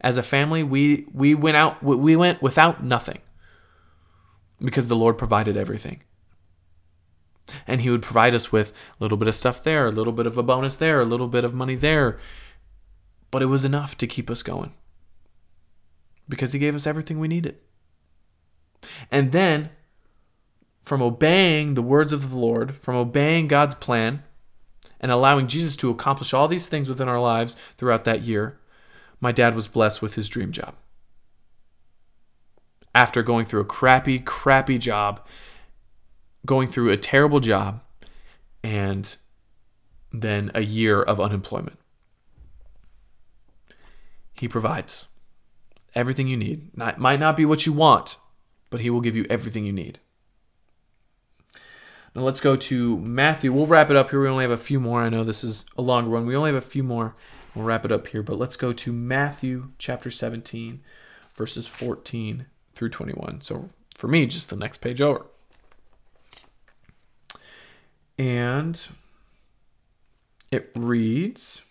As 0.00 0.16
a 0.16 0.22
family, 0.22 0.62
we 0.62 1.06
we 1.12 1.34
went 1.34 1.56
out 1.56 1.82
we 1.82 2.16
went 2.16 2.40
without 2.40 2.84
nothing. 2.84 3.20
Because 4.60 4.88
the 4.88 4.96
Lord 4.96 5.18
provided 5.18 5.56
everything. 5.56 6.02
And 7.66 7.80
he 7.80 7.90
would 7.90 8.02
provide 8.02 8.34
us 8.34 8.52
with 8.52 8.72
a 8.72 9.02
little 9.02 9.16
bit 9.16 9.28
of 9.28 9.34
stuff 9.34 9.62
there, 9.64 9.86
a 9.86 9.92
little 9.92 10.12
bit 10.12 10.26
of 10.26 10.36
a 10.36 10.42
bonus 10.42 10.76
there, 10.76 11.00
a 11.00 11.04
little 11.04 11.28
bit 11.28 11.44
of 11.44 11.54
money 11.54 11.76
there. 11.76 12.18
But 13.30 13.42
it 13.42 13.46
was 13.46 13.64
enough 13.64 13.96
to 13.98 14.06
keep 14.06 14.30
us 14.30 14.42
going. 14.42 14.74
Because 16.28 16.52
he 16.52 16.58
gave 16.58 16.74
us 16.74 16.86
everything 16.86 17.18
we 17.18 17.28
needed. 17.28 17.56
And 19.10 19.32
then 19.32 19.70
from 20.82 21.02
obeying 21.02 21.74
the 21.74 21.82
words 21.82 22.12
of 22.12 22.30
the 22.30 22.36
Lord, 22.36 22.74
from 22.74 22.96
obeying 22.96 23.48
God's 23.48 23.74
plan, 23.74 24.22
and 25.00 25.12
allowing 25.12 25.46
Jesus 25.46 25.76
to 25.76 25.90
accomplish 25.90 26.34
all 26.34 26.48
these 26.48 26.68
things 26.68 26.88
within 26.88 27.08
our 27.08 27.20
lives 27.20 27.54
throughout 27.76 28.04
that 28.04 28.22
year, 28.22 28.58
my 29.20 29.32
dad 29.32 29.54
was 29.54 29.68
blessed 29.68 30.02
with 30.02 30.14
his 30.14 30.28
dream 30.28 30.52
job. 30.52 30.74
After 32.94 33.22
going 33.22 33.44
through 33.44 33.60
a 33.60 33.66
crappy, 33.66 34.18
crappy 34.18 34.78
job, 34.78 35.24
going 36.46 36.68
through 36.68 36.90
a 36.90 36.96
terrible 36.96 37.40
job, 37.40 37.80
and 38.64 39.16
then 40.12 40.50
a 40.54 40.62
year 40.62 41.00
of 41.00 41.20
unemployment. 41.20 41.77
He 44.38 44.48
provides 44.48 45.08
everything 45.94 46.28
you 46.28 46.36
need. 46.36 46.76
Not, 46.76 46.98
might 46.98 47.20
not 47.20 47.36
be 47.36 47.44
what 47.44 47.66
you 47.66 47.72
want, 47.72 48.16
but 48.70 48.80
He 48.80 48.90
will 48.90 49.00
give 49.00 49.16
you 49.16 49.26
everything 49.28 49.64
you 49.64 49.72
need. 49.72 49.98
Now 52.14 52.22
let's 52.22 52.40
go 52.40 52.56
to 52.56 52.98
Matthew. 52.98 53.52
We'll 53.52 53.66
wrap 53.66 53.90
it 53.90 53.96
up 53.96 54.10
here. 54.10 54.20
We 54.20 54.28
only 54.28 54.44
have 54.44 54.50
a 54.50 54.56
few 54.56 54.80
more. 54.80 55.02
I 55.02 55.08
know 55.08 55.24
this 55.24 55.44
is 55.44 55.64
a 55.76 55.82
longer 55.82 56.10
one. 56.10 56.26
We 56.26 56.36
only 56.36 56.52
have 56.52 56.62
a 56.62 56.66
few 56.66 56.82
more. 56.82 57.14
We'll 57.54 57.64
wrap 57.64 57.84
it 57.84 57.92
up 57.92 58.06
here. 58.08 58.22
But 58.22 58.38
let's 58.38 58.56
go 58.56 58.72
to 58.72 58.92
Matthew 58.92 59.70
chapter 59.78 60.10
17, 60.10 60.80
verses 61.36 61.66
14 61.66 62.46
through 62.74 62.88
21. 62.88 63.42
So 63.42 63.70
for 63.94 64.08
me, 64.08 64.26
just 64.26 64.50
the 64.50 64.56
next 64.56 64.78
page 64.78 65.00
over. 65.00 65.26
And 68.16 68.80
it 70.50 70.70
reads 70.74 71.62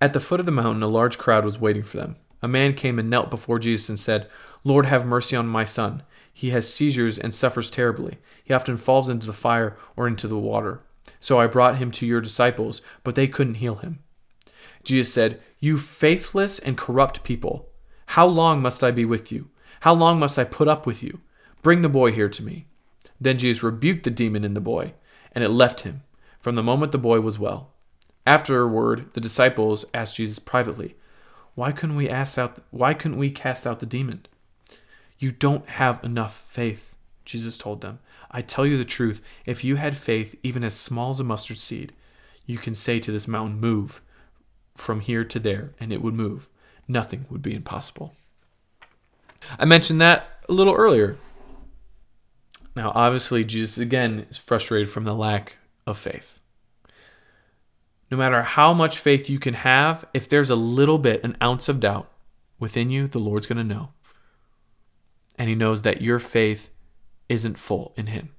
At 0.00 0.12
the 0.12 0.20
foot 0.20 0.40
of 0.40 0.46
the 0.46 0.52
mountain, 0.52 0.82
a 0.82 0.88
large 0.88 1.18
crowd 1.18 1.44
was 1.44 1.60
waiting 1.60 1.82
for 1.82 1.98
them. 1.98 2.16
A 2.42 2.48
man 2.48 2.74
came 2.74 2.98
and 2.98 3.10
knelt 3.10 3.30
before 3.30 3.58
Jesus 3.58 3.88
and 3.88 4.00
said, 4.00 4.28
Lord, 4.64 4.86
have 4.86 5.06
mercy 5.06 5.36
on 5.36 5.46
my 5.46 5.64
son 5.64 6.02
he 6.40 6.50
has 6.50 6.72
seizures 6.72 7.18
and 7.18 7.34
suffers 7.34 7.68
terribly. 7.68 8.16
He 8.42 8.54
often 8.54 8.78
falls 8.78 9.10
into 9.10 9.26
the 9.26 9.32
fire 9.34 9.76
or 9.94 10.08
into 10.08 10.26
the 10.26 10.38
water. 10.38 10.80
So 11.20 11.38
I 11.38 11.46
brought 11.46 11.76
him 11.76 11.90
to 11.92 12.06
your 12.06 12.22
disciples, 12.22 12.80
but 13.04 13.14
they 13.14 13.28
couldn't 13.28 13.56
heal 13.56 13.76
him. 13.76 13.98
Jesus 14.82 15.12
said, 15.12 15.40
You 15.58 15.76
faithless 15.76 16.58
and 16.58 16.78
corrupt 16.78 17.24
people, 17.24 17.68
how 18.06 18.26
long 18.26 18.62
must 18.62 18.82
I 18.82 18.90
be 18.90 19.04
with 19.04 19.30
you? 19.30 19.50
How 19.80 19.92
long 19.92 20.18
must 20.18 20.38
I 20.38 20.44
put 20.44 20.66
up 20.66 20.86
with 20.86 21.02
you? 21.02 21.20
Bring 21.62 21.82
the 21.82 21.88
boy 21.88 22.12
here 22.12 22.28
to 22.30 22.42
me. 22.42 22.66
Then 23.20 23.36
Jesus 23.36 23.62
rebuked 23.62 24.04
the 24.04 24.10
demon 24.10 24.42
in 24.42 24.54
the 24.54 24.60
boy, 24.60 24.94
and 25.32 25.44
it 25.44 25.50
left 25.50 25.80
him 25.80 26.02
from 26.38 26.54
the 26.54 26.62
moment 26.62 26.92
the 26.92 26.98
boy 26.98 27.20
was 27.20 27.38
well. 27.38 27.74
Afterward, 28.30 29.12
the 29.14 29.20
disciples 29.20 29.84
asked 29.92 30.14
Jesus 30.14 30.38
privately, 30.38 30.94
Why 31.56 31.72
couldn't 31.72 31.96
we 31.96 32.08
ask 32.08 32.38
out 32.38 32.58
why 32.70 32.94
couldn't 32.94 33.18
we 33.18 33.28
cast 33.28 33.66
out 33.66 33.80
the 33.80 33.86
demon? 33.86 34.24
You 35.18 35.32
don't 35.32 35.68
have 35.68 35.98
enough 36.04 36.44
faith, 36.46 36.94
Jesus 37.24 37.58
told 37.58 37.80
them. 37.80 37.98
I 38.30 38.40
tell 38.42 38.64
you 38.64 38.78
the 38.78 38.84
truth, 38.84 39.20
if 39.46 39.64
you 39.64 39.74
had 39.76 39.96
faith 39.96 40.36
even 40.44 40.62
as 40.62 40.74
small 40.74 41.10
as 41.10 41.18
a 41.18 41.24
mustard 41.24 41.58
seed, 41.58 41.92
you 42.46 42.56
can 42.56 42.72
say 42.72 43.00
to 43.00 43.10
this 43.10 43.26
mountain, 43.26 43.58
Move 43.58 44.00
from 44.76 45.00
here 45.00 45.24
to 45.24 45.40
there, 45.40 45.72
and 45.80 45.92
it 45.92 46.00
would 46.00 46.14
move. 46.14 46.48
Nothing 46.86 47.26
would 47.30 47.42
be 47.42 47.52
impossible. 47.52 48.14
I 49.58 49.64
mentioned 49.64 50.00
that 50.02 50.44
a 50.48 50.52
little 50.52 50.74
earlier. 50.74 51.16
Now, 52.76 52.92
obviously, 52.94 53.42
Jesus 53.42 53.76
again 53.76 54.24
is 54.30 54.36
frustrated 54.36 54.88
from 54.88 55.02
the 55.02 55.16
lack 55.16 55.56
of 55.84 55.98
faith. 55.98 56.39
No 58.10 58.16
matter 58.16 58.42
how 58.42 58.74
much 58.74 58.98
faith 58.98 59.30
you 59.30 59.38
can 59.38 59.54
have, 59.54 60.04
if 60.12 60.28
there's 60.28 60.50
a 60.50 60.56
little 60.56 60.98
bit, 60.98 61.22
an 61.22 61.36
ounce 61.42 61.68
of 61.68 61.80
doubt 61.80 62.10
within 62.58 62.90
you, 62.90 63.06
the 63.06 63.18
Lord's 63.18 63.46
going 63.46 63.58
to 63.58 63.74
know. 63.74 63.90
And 65.38 65.48
He 65.48 65.54
knows 65.54 65.82
that 65.82 66.02
your 66.02 66.18
faith 66.18 66.70
isn't 67.28 67.58
full 67.58 67.94
in 67.96 68.08
Him. 68.08 68.30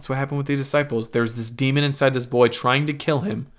That's 0.00 0.08
what 0.08 0.16
happened 0.16 0.38
with 0.38 0.46
the 0.46 0.56
disciples. 0.56 1.10
There's 1.10 1.34
this 1.34 1.50
demon 1.50 1.84
inside 1.84 2.14
this 2.14 2.24
boy 2.24 2.48
trying 2.48 2.86
to 2.86 2.94
kill 2.94 3.20
him. 3.20 3.52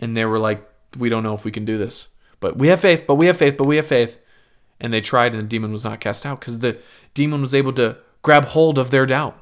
And 0.00 0.16
they 0.16 0.24
were 0.24 0.38
like, 0.38 0.64
We 0.96 1.08
don't 1.08 1.24
know 1.24 1.34
if 1.34 1.44
we 1.44 1.50
can 1.50 1.64
do 1.64 1.78
this. 1.78 2.10
But 2.38 2.58
we 2.58 2.68
have 2.68 2.78
faith, 2.78 3.04
but 3.04 3.16
we 3.16 3.26
have 3.26 3.36
faith, 3.36 3.56
but 3.56 3.66
we 3.66 3.74
have 3.74 3.88
faith. 3.88 4.20
And 4.78 4.92
they 4.92 5.00
tried, 5.00 5.34
and 5.34 5.42
the 5.42 5.48
demon 5.48 5.72
was 5.72 5.82
not 5.82 5.98
cast 5.98 6.24
out 6.24 6.38
because 6.38 6.60
the 6.60 6.78
demon 7.12 7.40
was 7.40 7.56
able 7.56 7.72
to 7.72 7.96
grab 8.22 8.44
hold 8.44 8.78
of 8.78 8.92
their 8.92 9.04
doubt. 9.04 9.36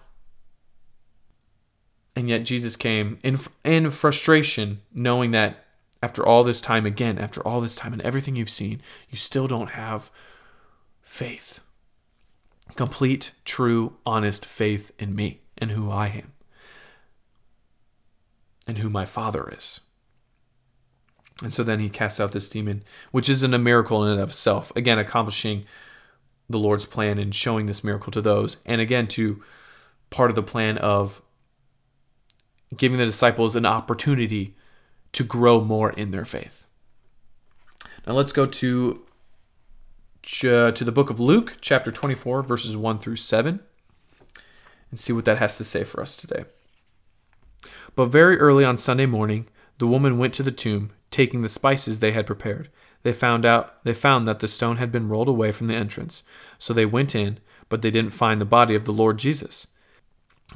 And 2.16 2.28
yet 2.28 2.44
Jesus 2.44 2.76
came 2.76 3.18
in, 3.22 3.38
in 3.64 3.90
frustration, 3.90 4.82
knowing 4.92 5.30
that 5.30 5.64
after 6.02 6.24
all 6.24 6.44
this 6.44 6.60
time, 6.60 6.86
again, 6.86 7.18
after 7.18 7.40
all 7.46 7.60
this 7.60 7.76
time 7.76 7.92
and 7.92 8.02
everything 8.02 8.36
you've 8.36 8.50
seen, 8.50 8.80
you 9.08 9.16
still 9.16 9.46
don't 9.46 9.70
have 9.70 10.10
faith. 11.02 11.60
Complete, 12.76 13.32
true, 13.44 13.96
honest 14.06 14.44
faith 14.44 14.92
in 14.98 15.14
me 15.14 15.40
and 15.58 15.72
who 15.72 15.90
I 15.90 16.08
am 16.08 16.32
and 18.66 18.78
who 18.78 18.88
my 18.88 19.04
Father 19.04 19.52
is. 19.56 19.80
And 21.42 21.52
so 21.52 21.62
then 21.62 21.80
he 21.80 21.88
casts 21.88 22.20
out 22.20 22.32
this 22.32 22.48
demon, 22.48 22.82
which 23.12 23.28
isn't 23.28 23.54
a 23.54 23.58
miracle 23.58 24.04
in 24.04 24.12
and 24.12 24.20
of 24.20 24.30
itself. 24.30 24.72
Again, 24.76 24.98
accomplishing 24.98 25.64
the 26.48 26.58
Lord's 26.58 26.84
plan 26.84 27.18
and 27.18 27.34
showing 27.34 27.66
this 27.66 27.82
miracle 27.82 28.12
to 28.12 28.20
those. 28.20 28.58
And 28.66 28.80
again, 28.80 29.06
to 29.08 29.42
part 30.10 30.30
of 30.30 30.36
the 30.36 30.42
plan 30.42 30.78
of 30.78 31.22
giving 32.76 32.98
the 32.98 33.04
disciples 33.04 33.56
an 33.56 33.66
opportunity 33.66 34.54
to 35.12 35.24
grow 35.24 35.60
more 35.60 35.90
in 35.90 36.10
their 36.10 36.24
faith. 36.24 36.66
Now 38.06 38.14
let's 38.14 38.32
go 38.32 38.46
to 38.46 39.02
uh, 40.44 40.70
to 40.70 40.84
the 40.84 40.92
book 40.92 41.10
of 41.10 41.18
Luke, 41.18 41.56
chapter 41.60 41.90
24, 41.90 42.42
verses 42.42 42.76
1 42.76 42.98
through 42.98 43.16
7, 43.16 43.60
and 44.90 45.00
see 45.00 45.12
what 45.12 45.24
that 45.24 45.38
has 45.38 45.56
to 45.56 45.64
say 45.64 45.82
for 45.82 46.02
us 46.02 46.14
today. 46.14 46.44
But 47.94 48.06
very 48.06 48.38
early 48.38 48.64
on 48.64 48.76
Sunday 48.76 49.06
morning, 49.06 49.48
the 49.78 49.86
woman 49.86 50.18
went 50.18 50.34
to 50.34 50.42
the 50.42 50.52
tomb 50.52 50.92
taking 51.10 51.42
the 51.42 51.48
spices 51.48 51.98
they 51.98 52.12
had 52.12 52.26
prepared. 52.26 52.68
They 53.02 53.12
found 53.12 53.44
out 53.44 53.82
they 53.84 53.94
found 53.94 54.28
that 54.28 54.40
the 54.40 54.48
stone 54.48 54.76
had 54.76 54.92
been 54.92 55.08
rolled 55.08 55.28
away 55.28 55.52
from 55.52 55.66
the 55.66 55.74
entrance. 55.74 56.22
So 56.58 56.72
they 56.72 56.86
went 56.86 57.14
in, 57.14 57.38
but 57.68 57.82
they 57.82 57.90
didn't 57.90 58.12
find 58.12 58.40
the 58.40 58.46
body 58.46 58.74
of 58.74 58.84
the 58.84 58.92
Lord 58.92 59.18
Jesus. 59.18 59.66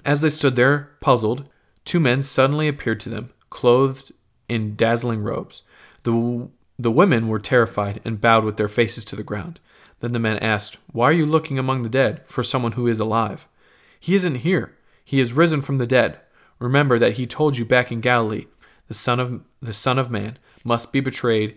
As 0.04 0.20
they 0.20 0.30
stood 0.30 0.56
there, 0.56 0.90
puzzled, 1.00 1.48
two 1.84 2.00
men 2.00 2.22
suddenly 2.22 2.68
appeared 2.68 3.00
to 3.00 3.08
them, 3.08 3.30
clothed 3.50 4.12
in 4.48 4.76
dazzling 4.76 5.22
robes. 5.22 5.62
The 6.02 6.48
the 6.78 6.90
women 6.90 7.28
were 7.28 7.38
terrified 7.38 8.00
and 8.04 8.20
bowed 8.20 8.44
with 8.44 8.56
their 8.56 8.68
faces 8.68 9.04
to 9.06 9.16
the 9.16 9.22
ground. 9.22 9.60
Then 10.00 10.12
the 10.12 10.18
men 10.18 10.38
asked, 10.38 10.78
Why 10.92 11.06
are 11.06 11.12
you 11.12 11.24
looking 11.24 11.58
among 11.58 11.82
the 11.82 11.88
dead 11.88 12.22
for 12.26 12.42
someone 12.42 12.72
who 12.72 12.86
is 12.86 12.98
alive? 12.98 13.46
He 14.00 14.14
isn't 14.14 14.36
here. 14.36 14.76
He 15.04 15.20
is 15.20 15.32
risen 15.32 15.60
from 15.60 15.78
the 15.78 15.86
dead. 15.86 16.18
Remember 16.58 16.98
that 16.98 17.14
he 17.14 17.26
told 17.26 17.56
you 17.56 17.64
back 17.64 17.92
in 17.92 18.00
Galilee, 18.00 18.46
the 18.88 18.94
Son 18.94 19.20
of 19.20 19.42
the 19.62 19.72
Son 19.72 19.98
of 19.98 20.10
Man 20.10 20.38
must 20.64 20.92
be 20.92 21.00
betrayed 21.00 21.56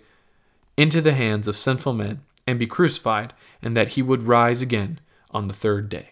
into 0.75 1.01
the 1.01 1.13
hands 1.13 1.47
of 1.47 1.55
sinful 1.55 1.93
men 1.93 2.21
and 2.45 2.59
be 2.59 2.67
crucified, 2.67 3.33
and 3.61 3.75
that 3.75 3.89
he 3.89 4.01
would 4.01 4.23
rise 4.23 4.61
again 4.61 4.99
on 5.31 5.47
the 5.47 5.53
third 5.53 5.89
day. 5.89 6.11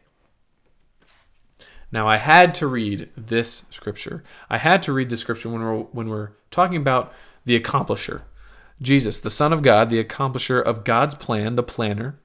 Now, 1.91 2.07
I 2.07 2.17
had 2.17 2.53
to 2.55 2.67
read 2.67 3.09
this 3.15 3.63
scripture. 3.69 4.23
I 4.49 4.57
had 4.57 4.83
to 4.83 4.93
read 4.93 5.09
this 5.09 5.21
scripture 5.21 5.49
when 5.49 5.61
we're, 5.61 5.79
when 5.79 6.09
we're 6.09 6.31
talking 6.51 6.77
about 6.77 7.13
the 7.45 7.59
accomplisher. 7.59 8.23
Jesus, 8.81 9.19
the 9.19 9.29
Son 9.29 9.53
of 9.53 9.61
God, 9.61 9.89
the 9.89 10.03
accomplisher 10.03 10.61
of 10.61 10.83
God's 10.83 11.15
plan, 11.15 11.55
the 11.55 11.63
planner. 11.63 12.19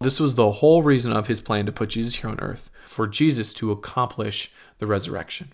This 0.00 0.20
was 0.20 0.34
the 0.34 0.52
whole 0.52 0.82
reason 0.82 1.12
of 1.12 1.26
his 1.26 1.40
plan 1.40 1.66
to 1.66 1.72
put 1.72 1.90
Jesus 1.90 2.16
here 2.16 2.30
on 2.30 2.38
earth, 2.40 2.70
for 2.84 3.06
Jesus 3.06 3.54
to 3.54 3.72
accomplish 3.72 4.52
the 4.78 4.86
resurrection, 4.86 5.52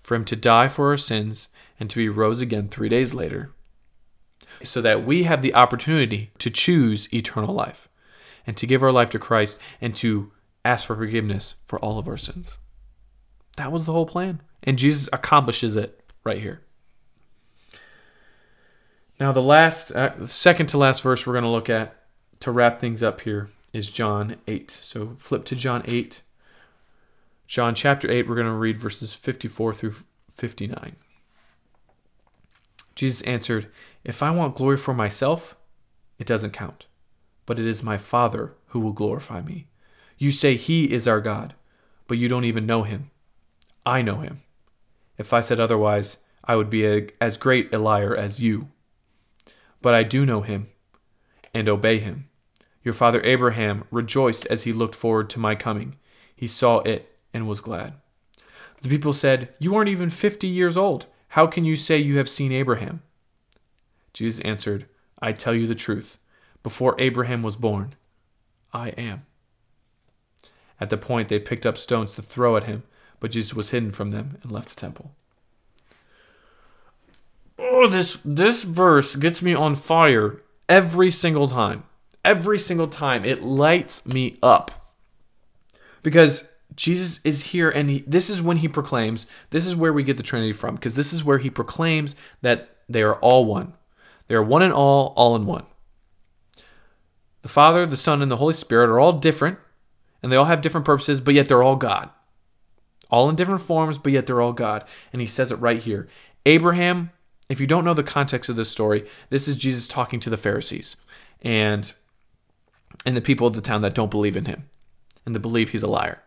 for 0.00 0.14
him 0.14 0.24
to 0.26 0.36
die 0.36 0.68
for 0.68 0.90
our 0.90 0.96
sins, 0.96 1.48
and 1.78 1.90
to 1.90 1.96
be 1.96 2.08
rose 2.08 2.40
again 2.40 2.68
three 2.68 2.88
days 2.88 3.12
later, 3.12 3.52
so 4.62 4.80
that 4.80 5.04
we 5.04 5.24
have 5.24 5.42
the 5.42 5.54
opportunity 5.54 6.30
to 6.38 6.50
choose 6.50 7.12
eternal 7.12 7.52
life 7.52 7.88
and 8.46 8.56
to 8.56 8.66
give 8.66 8.82
our 8.82 8.92
life 8.92 9.10
to 9.10 9.18
Christ 9.18 9.58
and 9.80 9.94
to 9.96 10.30
ask 10.64 10.86
for 10.86 10.94
forgiveness 10.94 11.56
for 11.66 11.78
all 11.80 11.98
of 11.98 12.06
our 12.06 12.16
sins. 12.16 12.58
That 13.56 13.72
was 13.72 13.86
the 13.86 13.92
whole 13.92 14.06
plan. 14.06 14.40
And 14.62 14.78
Jesus 14.78 15.08
accomplishes 15.12 15.76
it 15.76 16.02
right 16.24 16.38
here. 16.38 16.62
Now, 19.20 19.30
the 19.30 19.42
last, 19.42 19.92
uh, 19.92 20.26
second 20.26 20.66
to 20.68 20.78
last 20.78 21.02
verse 21.02 21.26
we're 21.26 21.34
going 21.34 21.44
to 21.44 21.50
look 21.50 21.70
at 21.70 21.94
to 22.40 22.50
wrap 22.50 22.80
things 22.80 23.02
up 23.02 23.20
here 23.20 23.50
is 23.72 23.90
John 23.90 24.36
8. 24.46 24.70
So 24.70 25.14
flip 25.18 25.44
to 25.46 25.56
John 25.56 25.82
8. 25.86 26.22
John 27.46 27.74
chapter 27.74 28.10
8, 28.10 28.28
we're 28.28 28.34
going 28.34 28.46
to 28.46 28.52
read 28.52 28.78
verses 28.78 29.14
54 29.14 29.74
through 29.74 29.94
59. 30.32 30.96
Jesus 32.94 33.22
answered, 33.22 33.70
If 34.02 34.22
I 34.22 34.30
want 34.30 34.56
glory 34.56 34.76
for 34.76 34.94
myself, 34.94 35.56
it 36.18 36.26
doesn't 36.26 36.52
count, 36.52 36.86
but 37.46 37.58
it 37.58 37.66
is 37.66 37.82
my 37.82 37.98
Father 37.98 38.54
who 38.68 38.80
will 38.80 38.92
glorify 38.92 39.42
me. 39.42 39.68
You 40.16 40.30
say 40.32 40.56
he 40.56 40.92
is 40.92 41.06
our 41.06 41.20
God, 41.20 41.54
but 42.06 42.18
you 42.18 42.28
don't 42.28 42.44
even 42.44 42.66
know 42.66 42.82
him. 42.82 43.10
I 43.86 44.02
know 44.02 44.20
him. 44.20 44.42
If 45.18 45.32
I 45.32 45.40
said 45.40 45.60
otherwise, 45.60 46.18
I 46.44 46.56
would 46.56 46.70
be 46.70 46.86
a, 46.86 47.08
as 47.20 47.36
great 47.36 47.72
a 47.74 47.78
liar 47.78 48.14
as 48.14 48.40
you. 48.40 48.68
But 49.80 49.94
I 49.94 50.02
do 50.02 50.26
know 50.26 50.42
him 50.42 50.68
and 51.52 51.68
obey 51.68 51.98
him. 51.98 52.28
Your 52.82 52.94
father 52.94 53.22
Abraham 53.22 53.84
rejoiced 53.90 54.46
as 54.46 54.64
he 54.64 54.72
looked 54.72 54.94
forward 54.94 55.30
to 55.30 55.40
my 55.40 55.54
coming. 55.54 55.96
He 56.36 56.46
saw 56.46 56.78
it 56.80 57.16
and 57.32 57.48
was 57.48 57.60
glad. 57.60 57.94
The 58.82 58.88
people 58.88 59.12
said, 59.12 59.54
You 59.58 59.74
aren't 59.74 59.88
even 59.88 60.10
fifty 60.10 60.48
years 60.48 60.76
old. 60.76 61.06
How 61.28 61.46
can 61.46 61.64
you 61.64 61.76
say 61.76 61.98
you 61.98 62.18
have 62.18 62.28
seen 62.28 62.52
Abraham? 62.52 63.02
Jesus 64.12 64.40
answered, 64.44 64.86
I 65.20 65.32
tell 65.32 65.54
you 65.54 65.66
the 65.66 65.74
truth. 65.74 66.18
Before 66.62 66.94
Abraham 66.98 67.42
was 67.42 67.56
born, 67.56 67.94
I 68.72 68.90
am. 68.90 69.26
At 70.80 70.90
the 70.90 70.96
point, 70.96 71.28
they 71.28 71.38
picked 71.38 71.66
up 71.66 71.78
stones 71.78 72.14
to 72.14 72.22
throw 72.22 72.56
at 72.56 72.64
him, 72.64 72.82
but 73.24 73.30
Jesus 73.30 73.54
was 73.54 73.70
hidden 73.70 73.90
from 73.90 74.10
them 74.10 74.36
and 74.42 74.52
left 74.52 74.68
the 74.68 74.78
temple. 74.78 75.12
Oh, 77.58 77.86
this 77.86 78.20
this 78.22 78.64
verse 78.64 79.16
gets 79.16 79.40
me 79.40 79.54
on 79.54 79.76
fire 79.76 80.42
every 80.68 81.10
single 81.10 81.48
time. 81.48 81.84
Every 82.22 82.58
single 82.58 82.86
time 82.86 83.24
it 83.24 83.42
lights 83.42 84.04
me 84.04 84.36
up. 84.42 84.92
Because 86.02 86.52
Jesus 86.76 87.18
is 87.24 87.44
here, 87.44 87.70
and 87.70 87.88
he, 87.88 88.04
this 88.06 88.28
is 88.28 88.42
when 88.42 88.58
he 88.58 88.68
proclaims, 88.68 89.26
this 89.48 89.66
is 89.66 89.74
where 89.74 89.94
we 89.94 90.02
get 90.02 90.18
the 90.18 90.22
Trinity 90.22 90.52
from, 90.52 90.74
because 90.74 90.94
this 90.94 91.14
is 91.14 91.24
where 91.24 91.38
he 91.38 91.48
proclaims 91.48 92.14
that 92.42 92.76
they 92.90 93.02
are 93.02 93.16
all 93.20 93.46
one. 93.46 93.72
They 94.26 94.34
are 94.34 94.42
one 94.42 94.60
and 94.60 94.74
all, 94.74 95.14
all 95.16 95.34
in 95.34 95.46
one. 95.46 95.64
The 97.40 97.48
Father, 97.48 97.86
the 97.86 97.96
Son, 97.96 98.20
and 98.20 98.30
the 98.30 98.36
Holy 98.36 98.52
Spirit 98.52 98.90
are 98.90 99.00
all 99.00 99.14
different, 99.14 99.56
and 100.22 100.30
they 100.30 100.36
all 100.36 100.44
have 100.44 100.60
different 100.60 100.84
purposes, 100.84 101.22
but 101.22 101.32
yet 101.32 101.48
they're 101.48 101.62
all 101.62 101.76
God. 101.76 102.10
All 103.10 103.28
in 103.28 103.36
different 103.36 103.62
forms, 103.62 103.98
but 103.98 104.12
yet 104.12 104.26
they're 104.26 104.40
all 104.40 104.52
God. 104.52 104.84
And 105.12 105.20
he 105.20 105.26
says 105.26 105.50
it 105.50 105.56
right 105.56 105.78
here. 105.78 106.08
Abraham, 106.46 107.10
if 107.48 107.60
you 107.60 107.66
don't 107.66 107.84
know 107.84 107.94
the 107.94 108.02
context 108.02 108.50
of 108.50 108.56
this 108.56 108.70
story, 108.70 109.06
this 109.30 109.46
is 109.48 109.56
Jesus 109.56 109.88
talking 109.88 110.20
to 110.20 110.30
the 110.30 110.36
Pharisees 110.36 110.96
and 111.42 111.92
and 113.04 113.16
the 113.16 113.20
people 113.20 113.46
of 113.46 113.54
the 113.54 113.60
town 113.60 113.80
that 113.82 113.94
don't 113.94 114.10
believe 114.10 114.36
in 114.36 114.46
him 114.46 114.68
and 115.26 115.34
that 115.34 115.40
believe 115.40 115.70
he's 115.70 115.82
a 115.82 115.88
liar. 115.88 116.22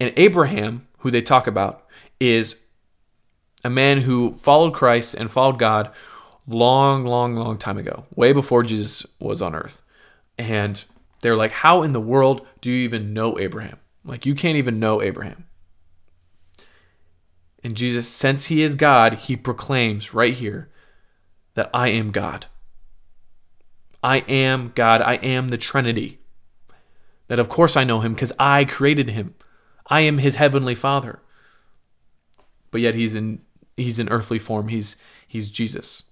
And 0.00 0.12
Abraham, 0.16 0.86
who 0.98 1.10
they 1.10 1.22
talk 1.22 1.46
about, 1.46 1.86
is 2.18 2.56
a 3.64 3.70
man 3.70 3.98
who 3.98 4.34
followed 4.34 4.72
Christ 4.72 5.14
and 5.14 5.30
followed 5.30 5.58
God 5.58 5.92
long, 6.46 7.04
long, 7.04 7.34
long 7.36 7.58
time 7.58 7.78
ago, 7.78 8.06
way 8.14 8.32
before 8.32 8.62
Jesus 8.62 9.06
was 9.18 9.42
on 9.42 9.54
earth. 9.54 9.82
And 10.38 10.82
they're 11.20 11.36
like, 11.36 11.52
How 11.52 11.82
in 11.82 11.92
the 11.92 12.00
world 12.00 12.46
do 12.60 12.70
you 12.70 12.84
even 12.84 13.12
know 13.12 13.38
Abraham? 13.38 13.78
Like, 14.04 14.24
you 14.24 14.34
can't 14.34 14.56
even 14.56 14.78
know 14.78 15.02
Abraham. 15.02 15.46
And 17.62 17.76
Jesus, 17.76 18.08
since 18.08 18.46
he 18.46 18.62
is 18.62 18.74
God, 18.74 19.14
he 19.14 19.36
proclaims 19.36 20.14
right 20.14 20.34
here 20.34 20.70
that 21.54 21.70
I 21.74 21.88
am 21.88 22.10
God. 22.10 22.46
I 24.02 24.18
am 24.28 24.72
God. 24.74 25.02
I 25.02 25.14
am 25.14 25.48
the 25.48 25.58
Trinity. 25.58 26.20
That 27.26 27.40
of 27.40 27.48
course 27.48 27.76
I 27.76 27.84
know 27.84 28.00
him 28.00 28.14
because 28.14 28.32
I 28.38 28.64
created 28.64 29.10
him. 29.10 29.34
I 29.88 30.00
am 30.00 30.18
his 30.18 30.36
heavenly 30.36 30.74
father. 30.74 31.20
But 32.70 32.80
yet 32.80 32.94
he's 32.94 33.14
in 33.14 33.40
he's 33.76 33.98
in 33.98 34.08
earthly 34.08 34.38
form. 34.38 34.68
He's 34.68 34.96
he's 35.26 35.50
Jesus. 35.50 36.04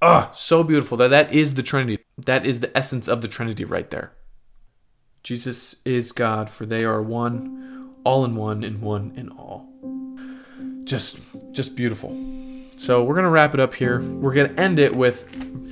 Ah, 0.00 0.30
so 0.32 0.62
beautiful 0.62 0.96
that 0.98 1.08
that 1.08 1.32
is 1.32 1.54
the 1.54 1.62
Trinity. 1.62 2.04
That 2.16 2.46
is 2.46 2.60
the 2.60 2.76
essence 2.76 3.08
of 3.08 3.20
the 3.20 3.28
Trinity 3.28 3.64
right 3.64 3.90
there. 3.90 4.12
Jesus 5.22 5.76
is 5.84 6.12
God, 6.12 6.48
for 6.48 6.66
they 6.66 6.84
are 6.84 7.02
one, 7.02 7.77
all 8.08 8.24
in 8.24 8.34
one, 8.36 8.64
and 8.64 8.80
one 8.80 9.12
in 9.16 9.28
all. 9.28 9.68
Just 10.84 11.20
just 11.52 11.76
beautiful. 11.76 12.16
So 12.78 13.04
we're 13.04 13.14
gonna 13.14 13.28
wrap 13.28 13.52
it 13.52 13.60
up 13.60 13.74
here. 13.74 14.00
We're 14.00 14.32
gonna 14.32 14.54
end 14.58 14.78
it 14.78 14.96
with 14.96 15.28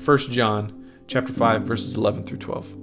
1 0.07 0.19
John 0.31 0.85
chapter 1.07 1.33
5, 1.33 1.63
verses 1.63 1.97
11 1.97 2.25
through 2.25 2.37
12. 2.37 2.75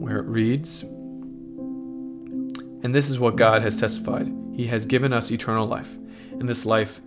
Where 0.00 0.20
it 0.20 0.26
reads, 0.26 0.84
And 2.82 2.94
this 2.94 3.10
is 3.10 3.18
what 3.18 3.36
God 3.36 3.60
has 3.60 3.78
testified. 3.78 4.32
He 4.54 4.68
has 4.68 4.86
given 4.86 5.12
us 5.12 5.30
eternal 5.30 5.66
life, 5.66 5.98
and 6.30 6.48
this 6.48 6.64
life 6.64 7.02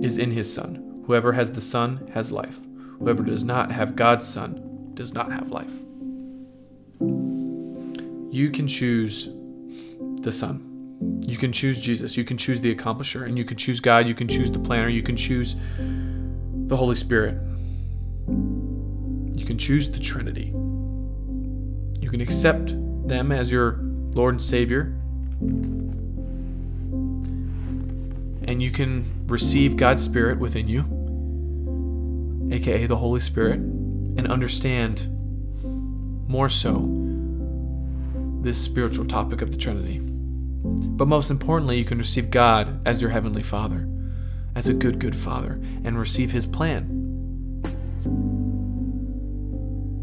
is 0.00 0.16
in 0.16 0.30
his 0.30 0.50
Son. 0.50 1.02
Whoever 1.04 1.34
has 1.34 1.52
the 1.52 1.60
Son 1.60 2.10
has 2.14 2.32
life. 2.32 2.58
Whoever 2.98 3.24
does 3.24 3.44
not 3.44 3.72
have 3.72 3.94
God's 3.94 4.26
Son 4.26 4.92
does 4.94 5.12
not 5.12 5.32
have 5.32 5.50
life. 5.50 5.70
You 8.30 8.50
can 8.50 8.68
choose 8.68 9.28
the 10.22 10.30
Son. 10.30 11.20
You 11.26 11.36
can 11.36 11.50
choose 11.52 11.80
Jesus. 11.80 12.16
You 12.16 12.24
can 12.24 12.36
choose 12.36 12.60
the 12.60 12.72
accomplisher. 12.74 13.24
And 13.26 13.36
you 13.36 13.44
can 13.44 13.56
choose 13.56 13.80
God. 13.80 14.06
You 14.06 14.14
can 14.14 14.28
choose 14.28 14.50
the 14.50 14.60
planner. 14.60 14.88
You 14.88 15.02
can 15.02 15.16
choose 15.16 15.56
the 16.68 16.76
Holy 16.76 16.94
Spirit. 16.94 17.34
You 18.28 19.44
can 19.44 19.58
choose 19.58 19.90
the 19.90 19.98
Trinity. 19.98 20.54
You 22.00 22.08
can 22.08 22.20
accept 22.20 22.74
them 23.08 23.32
as 23.32 23.50
your 23.50 23.80
Lord 24.12 24.34
and 24.34 24.42
Savior. 24.42 24.96
And 28.42 28.62
you 28.62 28.70
can 28.70 29.26
receive 29.26 29.76
God's 29.76 30.04
Spirit 30.04 30.38
within 30.38 30.68
you, 30.68 30.84
aka 32.52 32.86
the 32.86 32.96
Holy 32.96 33.20
Spirit, 33.20 33.58
and 33.58 34.28
understand 34.28 35.08
more 36.28 36.48
so 36.48 36.99
this 38.42 38.62
spiritual 38.62 39.04
topic 39.04 39.42
of 39.42 39.50
the 39.50 39.56
Trinity. 39.56 40.00
But 40.00 41.08
most 41.08 41.30
importantly, 41.30 41.78
you 41.78 41.84
can 41.84 41.98
receive 41.98 42.30
God 42.30 42.80
as 42.86 43.00
your 43.00 43.10
Heavenly 43.10 43.42
Father, 43.42 43.88
as 44.54 44.68
a 44.68 44.74
good, 44.74 44.98
good 44.98 45.16
Father, 45.16 45.60
and 45.84 45.98
receive 45.98 46.32
His 46.32 46.46
plan. 46.46 46.84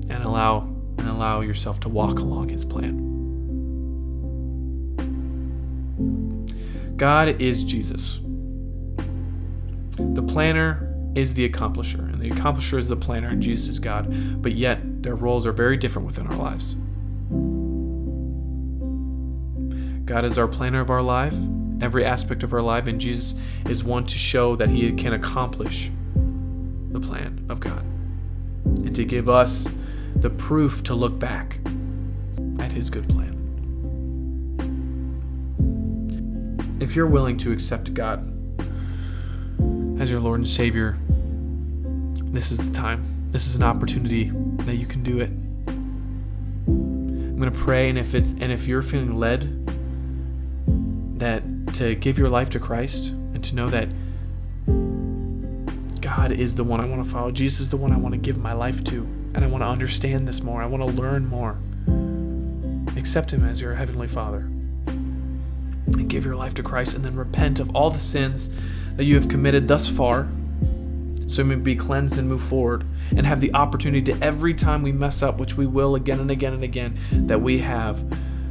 And 0.10 0.24
allow 0.24 0.74
and 0.98 1.08
allow 1.08 1.42
yourself 1.42 1.80
to 1.82 1.90
walk 1.90 2.20
along 2.20 2.50
His 2.50 2.66
plan. 2.66 3.06
God 6.98 7.40
is 7.42 7.64
Jesus. 7.64 8.20
The 9.98 10.24
planner 10.24 10.94
is 11.16 11.34
the 11.34 11.48
accomplisher, 11.48 12.00
and 12.12 12.22
the 12.22 12.30
accomplisher 12.30 12.78
is 12.78 12.88
the 12.88 12.96
planner, 12.96 13.30
and 13.30 13.42
Jesus 13.42 13.68
is 13.68 13.80
God, 13.80 14.42
but 14.42 14.54
yet 14.54 15.04
their 15.04 15.16
roles 15.16 15.46
are 15.46 15.52
very 15.52 15.78
different 15.78 16.06
within 16.06 16.28
our 16.28 16.36
lives. 16.36 16.76
God 20.08 20.24
is 20.24 20.38
our 20.38 20.48
planner 20.48 20.80
of 20.80 20.90
our 20.90 21.02
life, 21.02 21.36
every 21.82 22.06
aspect 22.06 22.42
of 22.42 22.54
our 22.54 22.62
life, 22.62 22.88
and 22.88 22.98
Jesus 22.98 23.38
is 23.66 23.84
one 23.84 24.06
to 24.06 24.18
show 24.18 24.56
that 24.56 24.70
He 24.70 24.94
can 24.94 25.12
accomplish 25.12 25.92
the 26.92 27.02
plan 27.02 27.46
of 27.50 27.60
God 27.60 27.84
and 28.66 28.96
to 28.96 29.04
give 29.04 29.28
us 29.28 29.68
the 30.16 30.30
proof 30.30 30.82
to 30.84 30.96
look 30.96 31.20
back 31.20 31.60
at 32.58 32.72
His 32.72 32.90
good 32.90 33.10
plan. 33.10 33.34
If 36.80 36.96
you're 36.96 37.06
willing 37.06 37.36
to 37.40 37.52
accept 37.52 37.94
God 37.94 38.34
as 40.00 40.10
your 40.10 40.22
Lord 40.22 40.40
and 40.40 40.48
Savior, 40.48 40.98
this 42.32 42.50
is 42.50 42.66
the 42.66 42.74
time. 42.74 43.28
This 43.32 43.46
is 43.46 43.58
an 43.58 43.64
opportunity 43.64 44.32
that 44.60 44.76
you 44.76 44.86
can 44.86 45.04
do 45.04 45.20
it. 45.20 45.32
I'm 46.68 47.38
going 47.38 47.52
to 47.52 47.60
pray 47.60 47.90
and 47.90 47.98
if 48.00 48.16
it's 48.16 48.32
and 48.32 48.54
if 48.54 48.68
you're 48.68 48.82
feeling 48.82 49.18
led 49.18 49.68
that 51.20 51.44
to 51.76 51.96
give 51.96 52.18
your 52.18 52.30
life 52.30 52.50
to 52.52 52.60
Christ 52.60 53.10
and 53.10 53.44
to 53.44 53.56
know 53.56 53.70
that 53.70 53.90
God 56.02 56.32
is 56.32 56.56
the 56.56 56.64
one 56.64 56.80
I 56.80 56.86
want 56.86 57.04
to 57.04 57.10
follow. 57.10 57.32
Jesus 57.32 57.60
is 57.60 57.70
the 57.70 57.78
one 57.78 57.92
I 57.92 57.98
want 57.98 58.14
to 58.14 58.18
give 58.18 58.38
my 58.38 58.54
life 58.54 58.84
to. 58.86 59.04
And 59.34 59.44
I 59.44 59.48
want 59.48 59.62
to 59.62 59.68
understand 59.68 60.28
this 60.28 60.42
more. 60.42 60.64
I 60.64 60.66
want 60.66 60.82
to 60.82 61.02
learn 61.02 61.28
more. 61.28 61.58
Accept 62.98 63.32
Him 63.32 63.44
as 63.44 63.62
your 63.62 63.76
Heavenly 63.76 64.08
Father. 64.08 64.40
And 64.88 66.10
give 66.10 66.26
your 66.26 66.36
life 66.36 66.54
to 66.56 66.64
Christ 66.64 66.94
and 66.96 67.04
then 67.04 67.16
repent 67.16 67.60
of 67.60 67.76
all 67.76 67.90
the 67.90 68.00
sins 68.00 68.50
that 68.96 69.04
you 69.04 69.16
have 69.16 69.30
committed 69.30 69.68
thus 69.68 69.88
far 69.88 70.28
so 71.28 71.42
you 71.42 71.46
may 71.46 71.56
be 71.56 71.76
cleansed 71.76 72.18
and 72.18 72.28
move 72.28 72.42
forward 72.42 72.86
and 73.16 73.26
have 73.26 73.42
the 73.42 73.54
opportunity 73.54 74.14
to 74.14 74.24
every 74.24 74.54
time 74.54 74.82
we 74.82 74.92
mess 74.92 75.22
up, 75.22 75.40
which 75.40 75.56
we 75.56 75.68
will 75.68 75.96
again 75.96 76.20
and 76.20 76.32
again 76.32 76.54
and 76.54 76.64
again, 76.64 76.98
that 77.12 77.42
we 77.42 77.60
have 77.60 78.04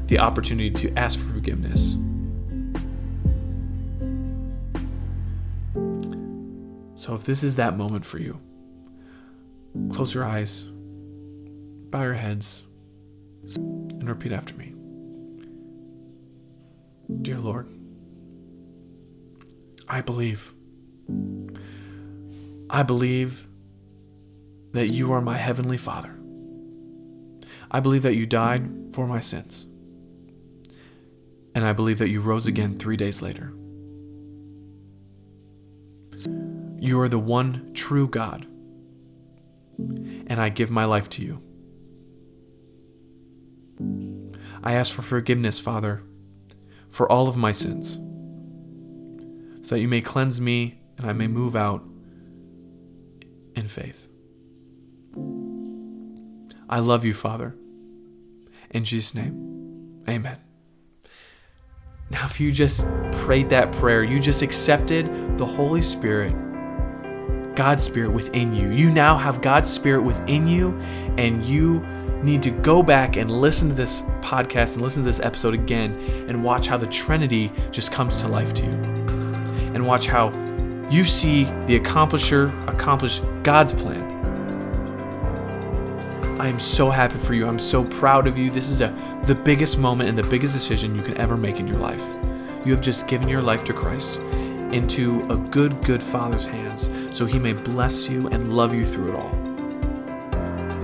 the 0.08 0.18
opportunity 0.18 0.70
to 0.70 0.92
ask 0.96 1.18
for 1.18 1.32
forgiveness 1.32 1.96
So 7.06 7.14
if 7.14 7.24
this 7.24 7.44
is 7.44 7.54
that 7.54 7.76
moment 7.76 8.04
for 8.04 8.18
you, 8.18 8.40
close 9.92 10.12
your 10.12 10.24
eyes, 10.24 10.64
bow 10.64 12.02
your 12.02 12.14
heads, 12.14 12.64
and 13.54 14.08
repeat 14.08 14.32
after 14.32 14.56
me. 14.56 14.74
Dear 17.22 17.38
Lord, 17.38 17.68
I 19.88 20.00
believe. 20.00 20.52
I 22.68 22.82
believe 22.82 23.46
that 24.72 24.92
you 24.92 25.12
are 25.12 25.20
my 25.20 25.36
heavenly 25.36 25.76
Father. 25.76 26.18
I 27.70 27.78
believe 27.78 28.02
that 28.02 28.16
you 28.16 28.26
died 28.26 28.68
for 28.90 29.06
my 29.06 29.20
sins. 29.20 29.66
And 31.54 31.64
I 31.64 31.72
believe 31.72 31.98
that 31.98 32.08
you 32.08 32.20
rose 32.20 32.48
again 32.48 32.76
three 32.76 32.96
days 32.96 33.22
later. 33.22 33.55
You 36.86 37.00
are 37.00 37.08
the 37.08 37.18
one 37.18 37.72
true 37.74 38.06
God, 38.06 38.46
and 39.76 40.40
I 40.40 40.50
give 40.50 40.70
my 40.70 40.84
life 40.84 41.08
to 41.10 41.22
you. 41.22 41.42
I 44.62 44.74
ask 44.74 44.94
for 44.94 45.02
forgiveness, 45.02 45.58
Father, 45.58 46.04
for 46.88 47.10
all 47.10 47.26
of 47.26 47.36
my 47.36 47.50
sins, 47.50 47.94
so 49.66 49.74
that 49.74 49.80
you 49.80 49.88
may 49.88 50.00
cleanse 50.00 50.40
me 50.40 50.78
and 50.96 51.10
I 51.10 51.12
may 51.12 51.26
move 51.26 51.56
out 51.56 51.82
in 53.56 53.66
faith. 53.66 54.08
I 56.68 56.78
love 56.78 57.04
you, 57.04 57.14
Father. 57.14 57.56
In 58.70 58.84
Jesus' 58.84 59.12
name, 59.12 60.04
amen. 60.08 60.38
Now, 62.10 62.26
if 62.26 62.38
you 62.38 62.52
just 62.52 62.86
prayed 63.10 63.50
that 63.50 63.72
prayer, 63.72 64.04
you 64.04 64.20
just 64.20 64.42
accepted 64.42 65.36
the 65.36 65.44
Holy 65.44 65.82
Spirit 65.82 66.45
God's 67.56 67.82
Spirit 67.82 68.10
within 68.10 68.54
you. 68.54 68.70
You 68.70 68.90
now 68.90 69.16
have 69.16 69.40
God's 69.40 69.70
Spirit 69.70 70.02
within 70.02 70.46
you, 70.46 70.78
and 71.18 71.44
you 71.44 71.80
need 72.22 72.42
to 72.42 72.50
go 72.50 72.82
back 72.82 73.16
and 73.16 73.30
listen 73.30 73.68
to 73.68 73.74
this 73.74 74.02
podcast 74.20 74.74
and 74.74 74.82
listen 74.82 75.02
to 75.02 75.06
this 75.06 75.20
episode 75.20 75.54
again 75.54 75.92
and 76.28 76.44
watch 76.44 76.66
how 76.66 76.76
the 76.76 76.86
Trinity 76.86 77.50
just 77.70 77.92
comes 77.92 78.20
to 78.20 78.28
life 78.28 78.54
to 78.54 78.64
you. 78.64 78.72
And 79.74 79.86
watch 79.86 80.06
how 80.06 80.28
you 80.90 81.04
see 81.04 81.44
the 81.66 81.78
accomplisher 81.80 82.52
accomplish 82.68 83.20
God's 83.42 83.72
plan. 83.72 84.12
I 86.40 86.48
am 86.48 86.60
so 86.60 86.90
happy 86.90 87.16
for 87.16 87.32
you. 87.32 87.46
I'm 87.46 87.58
so 87.58 87.84
proud 87.84 88.26
of 88.26 88.36
you. 88.36 88.50
This 88.50 88.68
is 88.68 88.82
a 88.82 88.94
the 89.24 89.34
biggest 89.34 89.78
moment 89.78 90.10
and 90.10 90.18
the 90.18 90.26
biggest 90.28 90.52
decision 90.52 90.94
you 90.94 91.02
can 91.02 91.16
ever 91.18 91.36
make 91.36 91.58
in 91.58 91.66
your 91.66 91.78
life. 91.78 92.06
You 92.64 92.72
have 92.72 92.80
just 92.80 93.08
given 93.08 93.28
your 93.28 93.42
life 93.42 93.64
to 93.64 93.72
Christ 93.72 94.20
into 94.72 95.26
a 95.30 95.36
good, 95.36 95.84
good 95.84 96.02
Father's 96.02 96.44
hands 96.44 96.90
so 97.16 97.26
He 97.26 97.38
may 97.38 97.52
bless 97.52 98.08
you 98.08 98.28
and 98.28 98.52
love 98.52 98.74
you 98.74 98.84
through 98.84 99.12
it 99.12 99.16
all. 99.16 99.46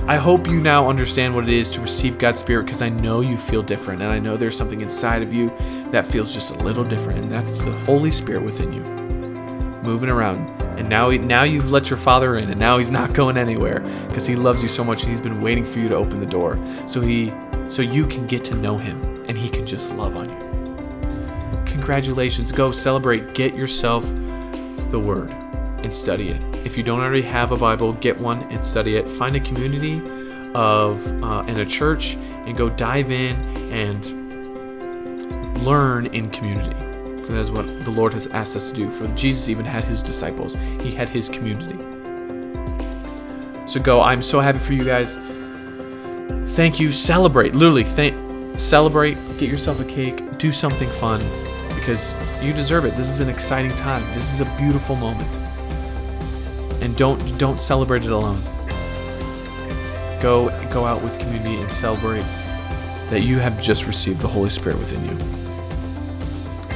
I 0.09 0.16
hope 0.16 0.49
you 0.49 0.61
now 0.61 0.91
understand 0.91 1.33
what 1.33 1.45
it 1.45 1.55
is 1.55 1.70
to 1.70 1.80
receive 1.80 2.18
God's 2.18 2.39
Spirit 2.39 2.64
because 2.64 2.83
I 2.83 2.89
know 2.89 3.20
you 3.20 3.37
feel 3.37 3.62
different 3.62 4.03
and 4.03 4.11
I 4.11 4.18
know 4.18 4.37
there's 4.37 4.57
something 4.57 4.80
inside 4.80 5.22
of 5.22 5.33
you 5.33 5.55
that 5.93 6.05
feels 6.05 6.35
just 6.35 6.55
a 6.55 6.59
little 6.59 6.83
different, 6.83 7.20
and 7.20 7.30
that's 7.30 7.51
the 7.51 7.70
Holy 7.87 8.11
Spirit 8.11 8.43
within 8.43 8.72
you 8.72 8.83
moving 9.83 10.11
around. 10.11 10.49
And 10.78 10.89
now, 10.89 11.11
now 11.11 11.45
you've 11.45 11.70
let 11.70 11.91
your 11.91 11.99
Father 11.99 12.39
in, 12.39 12.51
and 12.51 12.59
now 12.59 12.78
He's 12.78 12.91
not 12.91 13.12
going 13.14 13.37
anywhere 13.37 13.80
because 14.09 14.26
He 14.26 14.35
loves 14.35 14.62
you 14.62 14.68
so 14.68 14.83
much 14.83 15.03
and 15.03 15.11
He's 15.11 15.20
been 15.20 15.41
waiting 15.41 15.64
for 15.64 15.78
you 15.78 15.89
to 15.89 15.95
open 15.95 16.18
the 16.18 16.26
door 16.26 16.59
so 16.87 17.01
He 17.01 17.33
so 17.68 17.80
you 17.80 18.07
can 18.07 18.26
get 18.26 18.45
to 18.47 18.55
know 18.57 18.78
Him 18.78 19.24
and 19.28 19.39
He 19.39 19.49
can 19.49 19.64
just 19.64 19.95
love 19.95 20.16
on 20.16 20.28
you 20.28 20.51
congratulations. 21.83 22.53
Go 22.53 22.70
celebrate. 22.70 23.35
Get 23.35 23.57
yourself 23.57 24.09
the 24.93 25.01
word 25.01 25.30
and 25.83 25.93
study 25.93 26.28
it. 26.28 26.41
If 26.64 26.76
you 26.76 26.85
don't 26.85 27.01
already 27.01 27.22
have 27.22 27.51
a 27.51 27.57
Bible, 27.57 27.93
get 27.95 28.16
one 28.20 28.45
and 28.53 28.64
study 28.64 28.95
it. 28.95 29.11
Find 29.11 29.35
a 29.35 29.41
community 29.41 30.01
of 30.55 31.05
uh, 31.24 31.45
in 31.49 31.59
a 31.59 31.66
church 31.66 32.14
and 32.14 32.57
go 32.57 32.68
dive 32.68 33.11
in 33.11 33.35
and 33.72 34.05
learn 35.64 36.07
in 36.07 36.30
community. 36.30 36.70
For 37.26 37.33
that 37.33 37.41
is 37.41 37.51
what 37.51 37.85
the 37.85 37.91
Lord 37.91 38.14
has 38.14 38.28
asked 38.28 38.55
us 38.55 38.70
to 38.70 38.76
do. 38.76 38.89
For 38.89 39.09
Jesus 39.16 39.49
even 39.49 39.64
had 39.64 39.83
his 39.83 40.05
disciples, 40.05 40.55
he 40.80 40.93
had 40.93 41.09
his 41.09 41.28
community. 41.28 41.76
So 43.66 43.80
go. 43.80 44.03
I'm 44.03 44.22
so 44.22 44.39
happy 44.39 44.59
for 44.59 44.72
you 44.72 44.85
guys. 44.85 45.16
Thank 46.55 46.78
you. 46.78 46.93
Celebrate. 46.93 47.57
Literally, 47.57 47.85
thank, 47.85 48.57
celebrate. 48.57 49.16
Get 49.39 49.51
yourself 49.51 49.80
a 49.80 49.85
cake. 49.85 50.39
Do 50.39 50.53
something 50.53 50.89
fun 50.89 51.20
because 51.83 52.14
you 52.41 52.53
deserve 52.53 52.85
it. 52.85 52.97
This 52.97 53.09
is 53.09 53.18
an 53.18 53.28
exciting 53.28 53.72
time. 53.72 54.03
This 54.14 54.33
is 54.33 54.41
a 54.41 54.45
beautiful 54.57 54.95
moment. 54.95 55.28
And 56.80 56.97
don't 56.97 57.18
don't 57.39 57.61
celebrate 57.61 58.05
it 58.05 58.12
alone. 58.12 58.41
Go 60.20 60.49
go 60.70 60.85
out 60.85 61.03
with 61.03 61.18
community 61.18 61.61
and 61.61 61.70
celebrate 61.70 62.24
that 63.11 63.22
you 63.22 63.41
have 63.41 63.61
just 63.61 63.87
received 63.89 64.20
the 64.20 64.28
Holy 64.28 64.49
Spirit 64.49 64.78
within 64.78 65.05
you. 65.05 65.16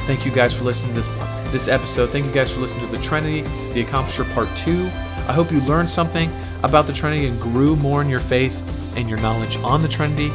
Thank 0.05 0.25
you 0.25 0.31
guys 0.31 0.53
for 0.53 0.65
listening 0.65 0.93
to 0.93 1.01
this 1.01 1.51
this 1.51 1.69
episode. 1.69 2.09
Thank 2.09 2.25
you 2.25 2.33
guys 2.33 2.51
for 2.51 2.59
listening 2.59 2.89
to 2.89 2.95
the 2.95 3.01
Trinity, 3.01 3.41
the 3.71 3.85
Accomplisher 3.85 4.29
Part 4.33 4.53
2. 4.57 4.87
I 5.29 5.33
hope 5.33 5.51
you 5.53 5.61
learned 5.61 5.89
something 5.89 6.29
about 6.63 6.85
the 6.85 6.93
Trinity 6.93 7.27
and 7.27 7.39
grew 7.39 7.77
more 7.77 8.01
in 8.01 8.09
your 8.09 8.19
faith 8.19 8.61
and 8.97 9.09
your 9.09 9.19
knowledge 9.19 9.57
on 9.59 9.81
the 9.81 9.87
Trinity, 9.87 10.29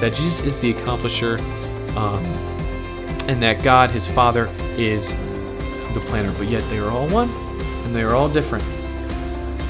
that 0.00 0.14
Jesus 0.14 0.42
is 0.42 0.56
the 0.56 0.74
accomplisher, 0.74 1.40
um, 1.96 2.57
and 3.28 3.42
that 3.42 3.62
God, 3.62 3.90
his 3.90 4.08
Father, 4.08 4.50
is 4.76 5.12
the 5.94 6.02
planner. 6.06 6.32
But 6.36 6.48
yet 6.48 6.68
they 6.70 6.78
are 6.78 6.90
all 6.90 7.08
one, 7.08 7.30
and 7.84 7.94
they 7.94 8.02
are 8.02 8.14
all 8.14 8.28
different. 8.28 8.64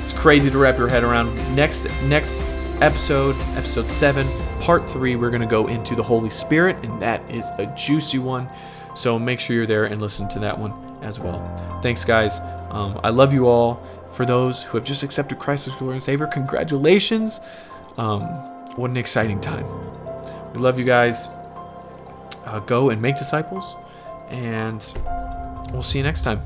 It's 0.04 0.12
crazy 0.14 0.50
to 0.50 0.56
wrap 0.56 0.78
your 0.78 0.88
head 0.88 1.04
around. 1.04 1.34
Next, 1.54 1.84
next 2.04 2.50
episode, 2.80 3.36
episode 3.56 3.90
seven, 3.90 4.26
part 4.60 4.88
three, 4.88 5.16
we're 5.16 5.30
gonna 5.30 5.46
go 5.46 5.66
into 5.66 5.94
the 5.94 6.02
Holy 6.02 6.30
Spirit, 6.30 6.76
and 6.84 7.02
that 7.02 7.28
is 7.30 7.50
a 7.58 7.66
juicy 7.76 8.18
one. 8.18 8.48
So 8.94 9.18
make 9.18 9.40
sure 9.40 9.54
you're 9.54 9.66
there 9.66 9.84
and 9.84 10.00
listen 10.00 10.28
to 10.28 10.38
that 10.40 10.58
one 10.58 10.72
as 11.02 11.20
well. 11.20 11.40
Thanks, 11.82 12.04
guys. 12.04 12.40
Um, 12.70 13.00
I 13.04 13.10
love 13.10 13.32
you 13.32 13.46
all. 13.46 13.82
For 14.10 14.24
those 14.24 14.62
who 14.62 14.78
have 14.78 14.86
just 14.86 15.02
accepted 15.02 15.38
Christ 15.38 15.68
as 15.68 15.80
Lord 15.80 15.92
and 15.92 16.02
Savior, 16.02 16.26
congratulations. 16.26 17.40
Um, 17.98 18.22
what 18.76 18.90
an 18.90 18.96
exciting 18.96 19.40
time. 19.40 19.66
We 20.52 20.60
love 20.60 20.78
you 20.78 20.84
guys. 20.84 21.28
Uh, 22.48 22.60
go 22.60 22.88
and 22.88 23.02
make 23.02 23.16
disciples, 23.16 23.76
and 24.30 24.92
we'll 25.72 25.82
see 25.82 25.98
you 25.98 26.04
next 26.04 26.22
time. 26.22 26.40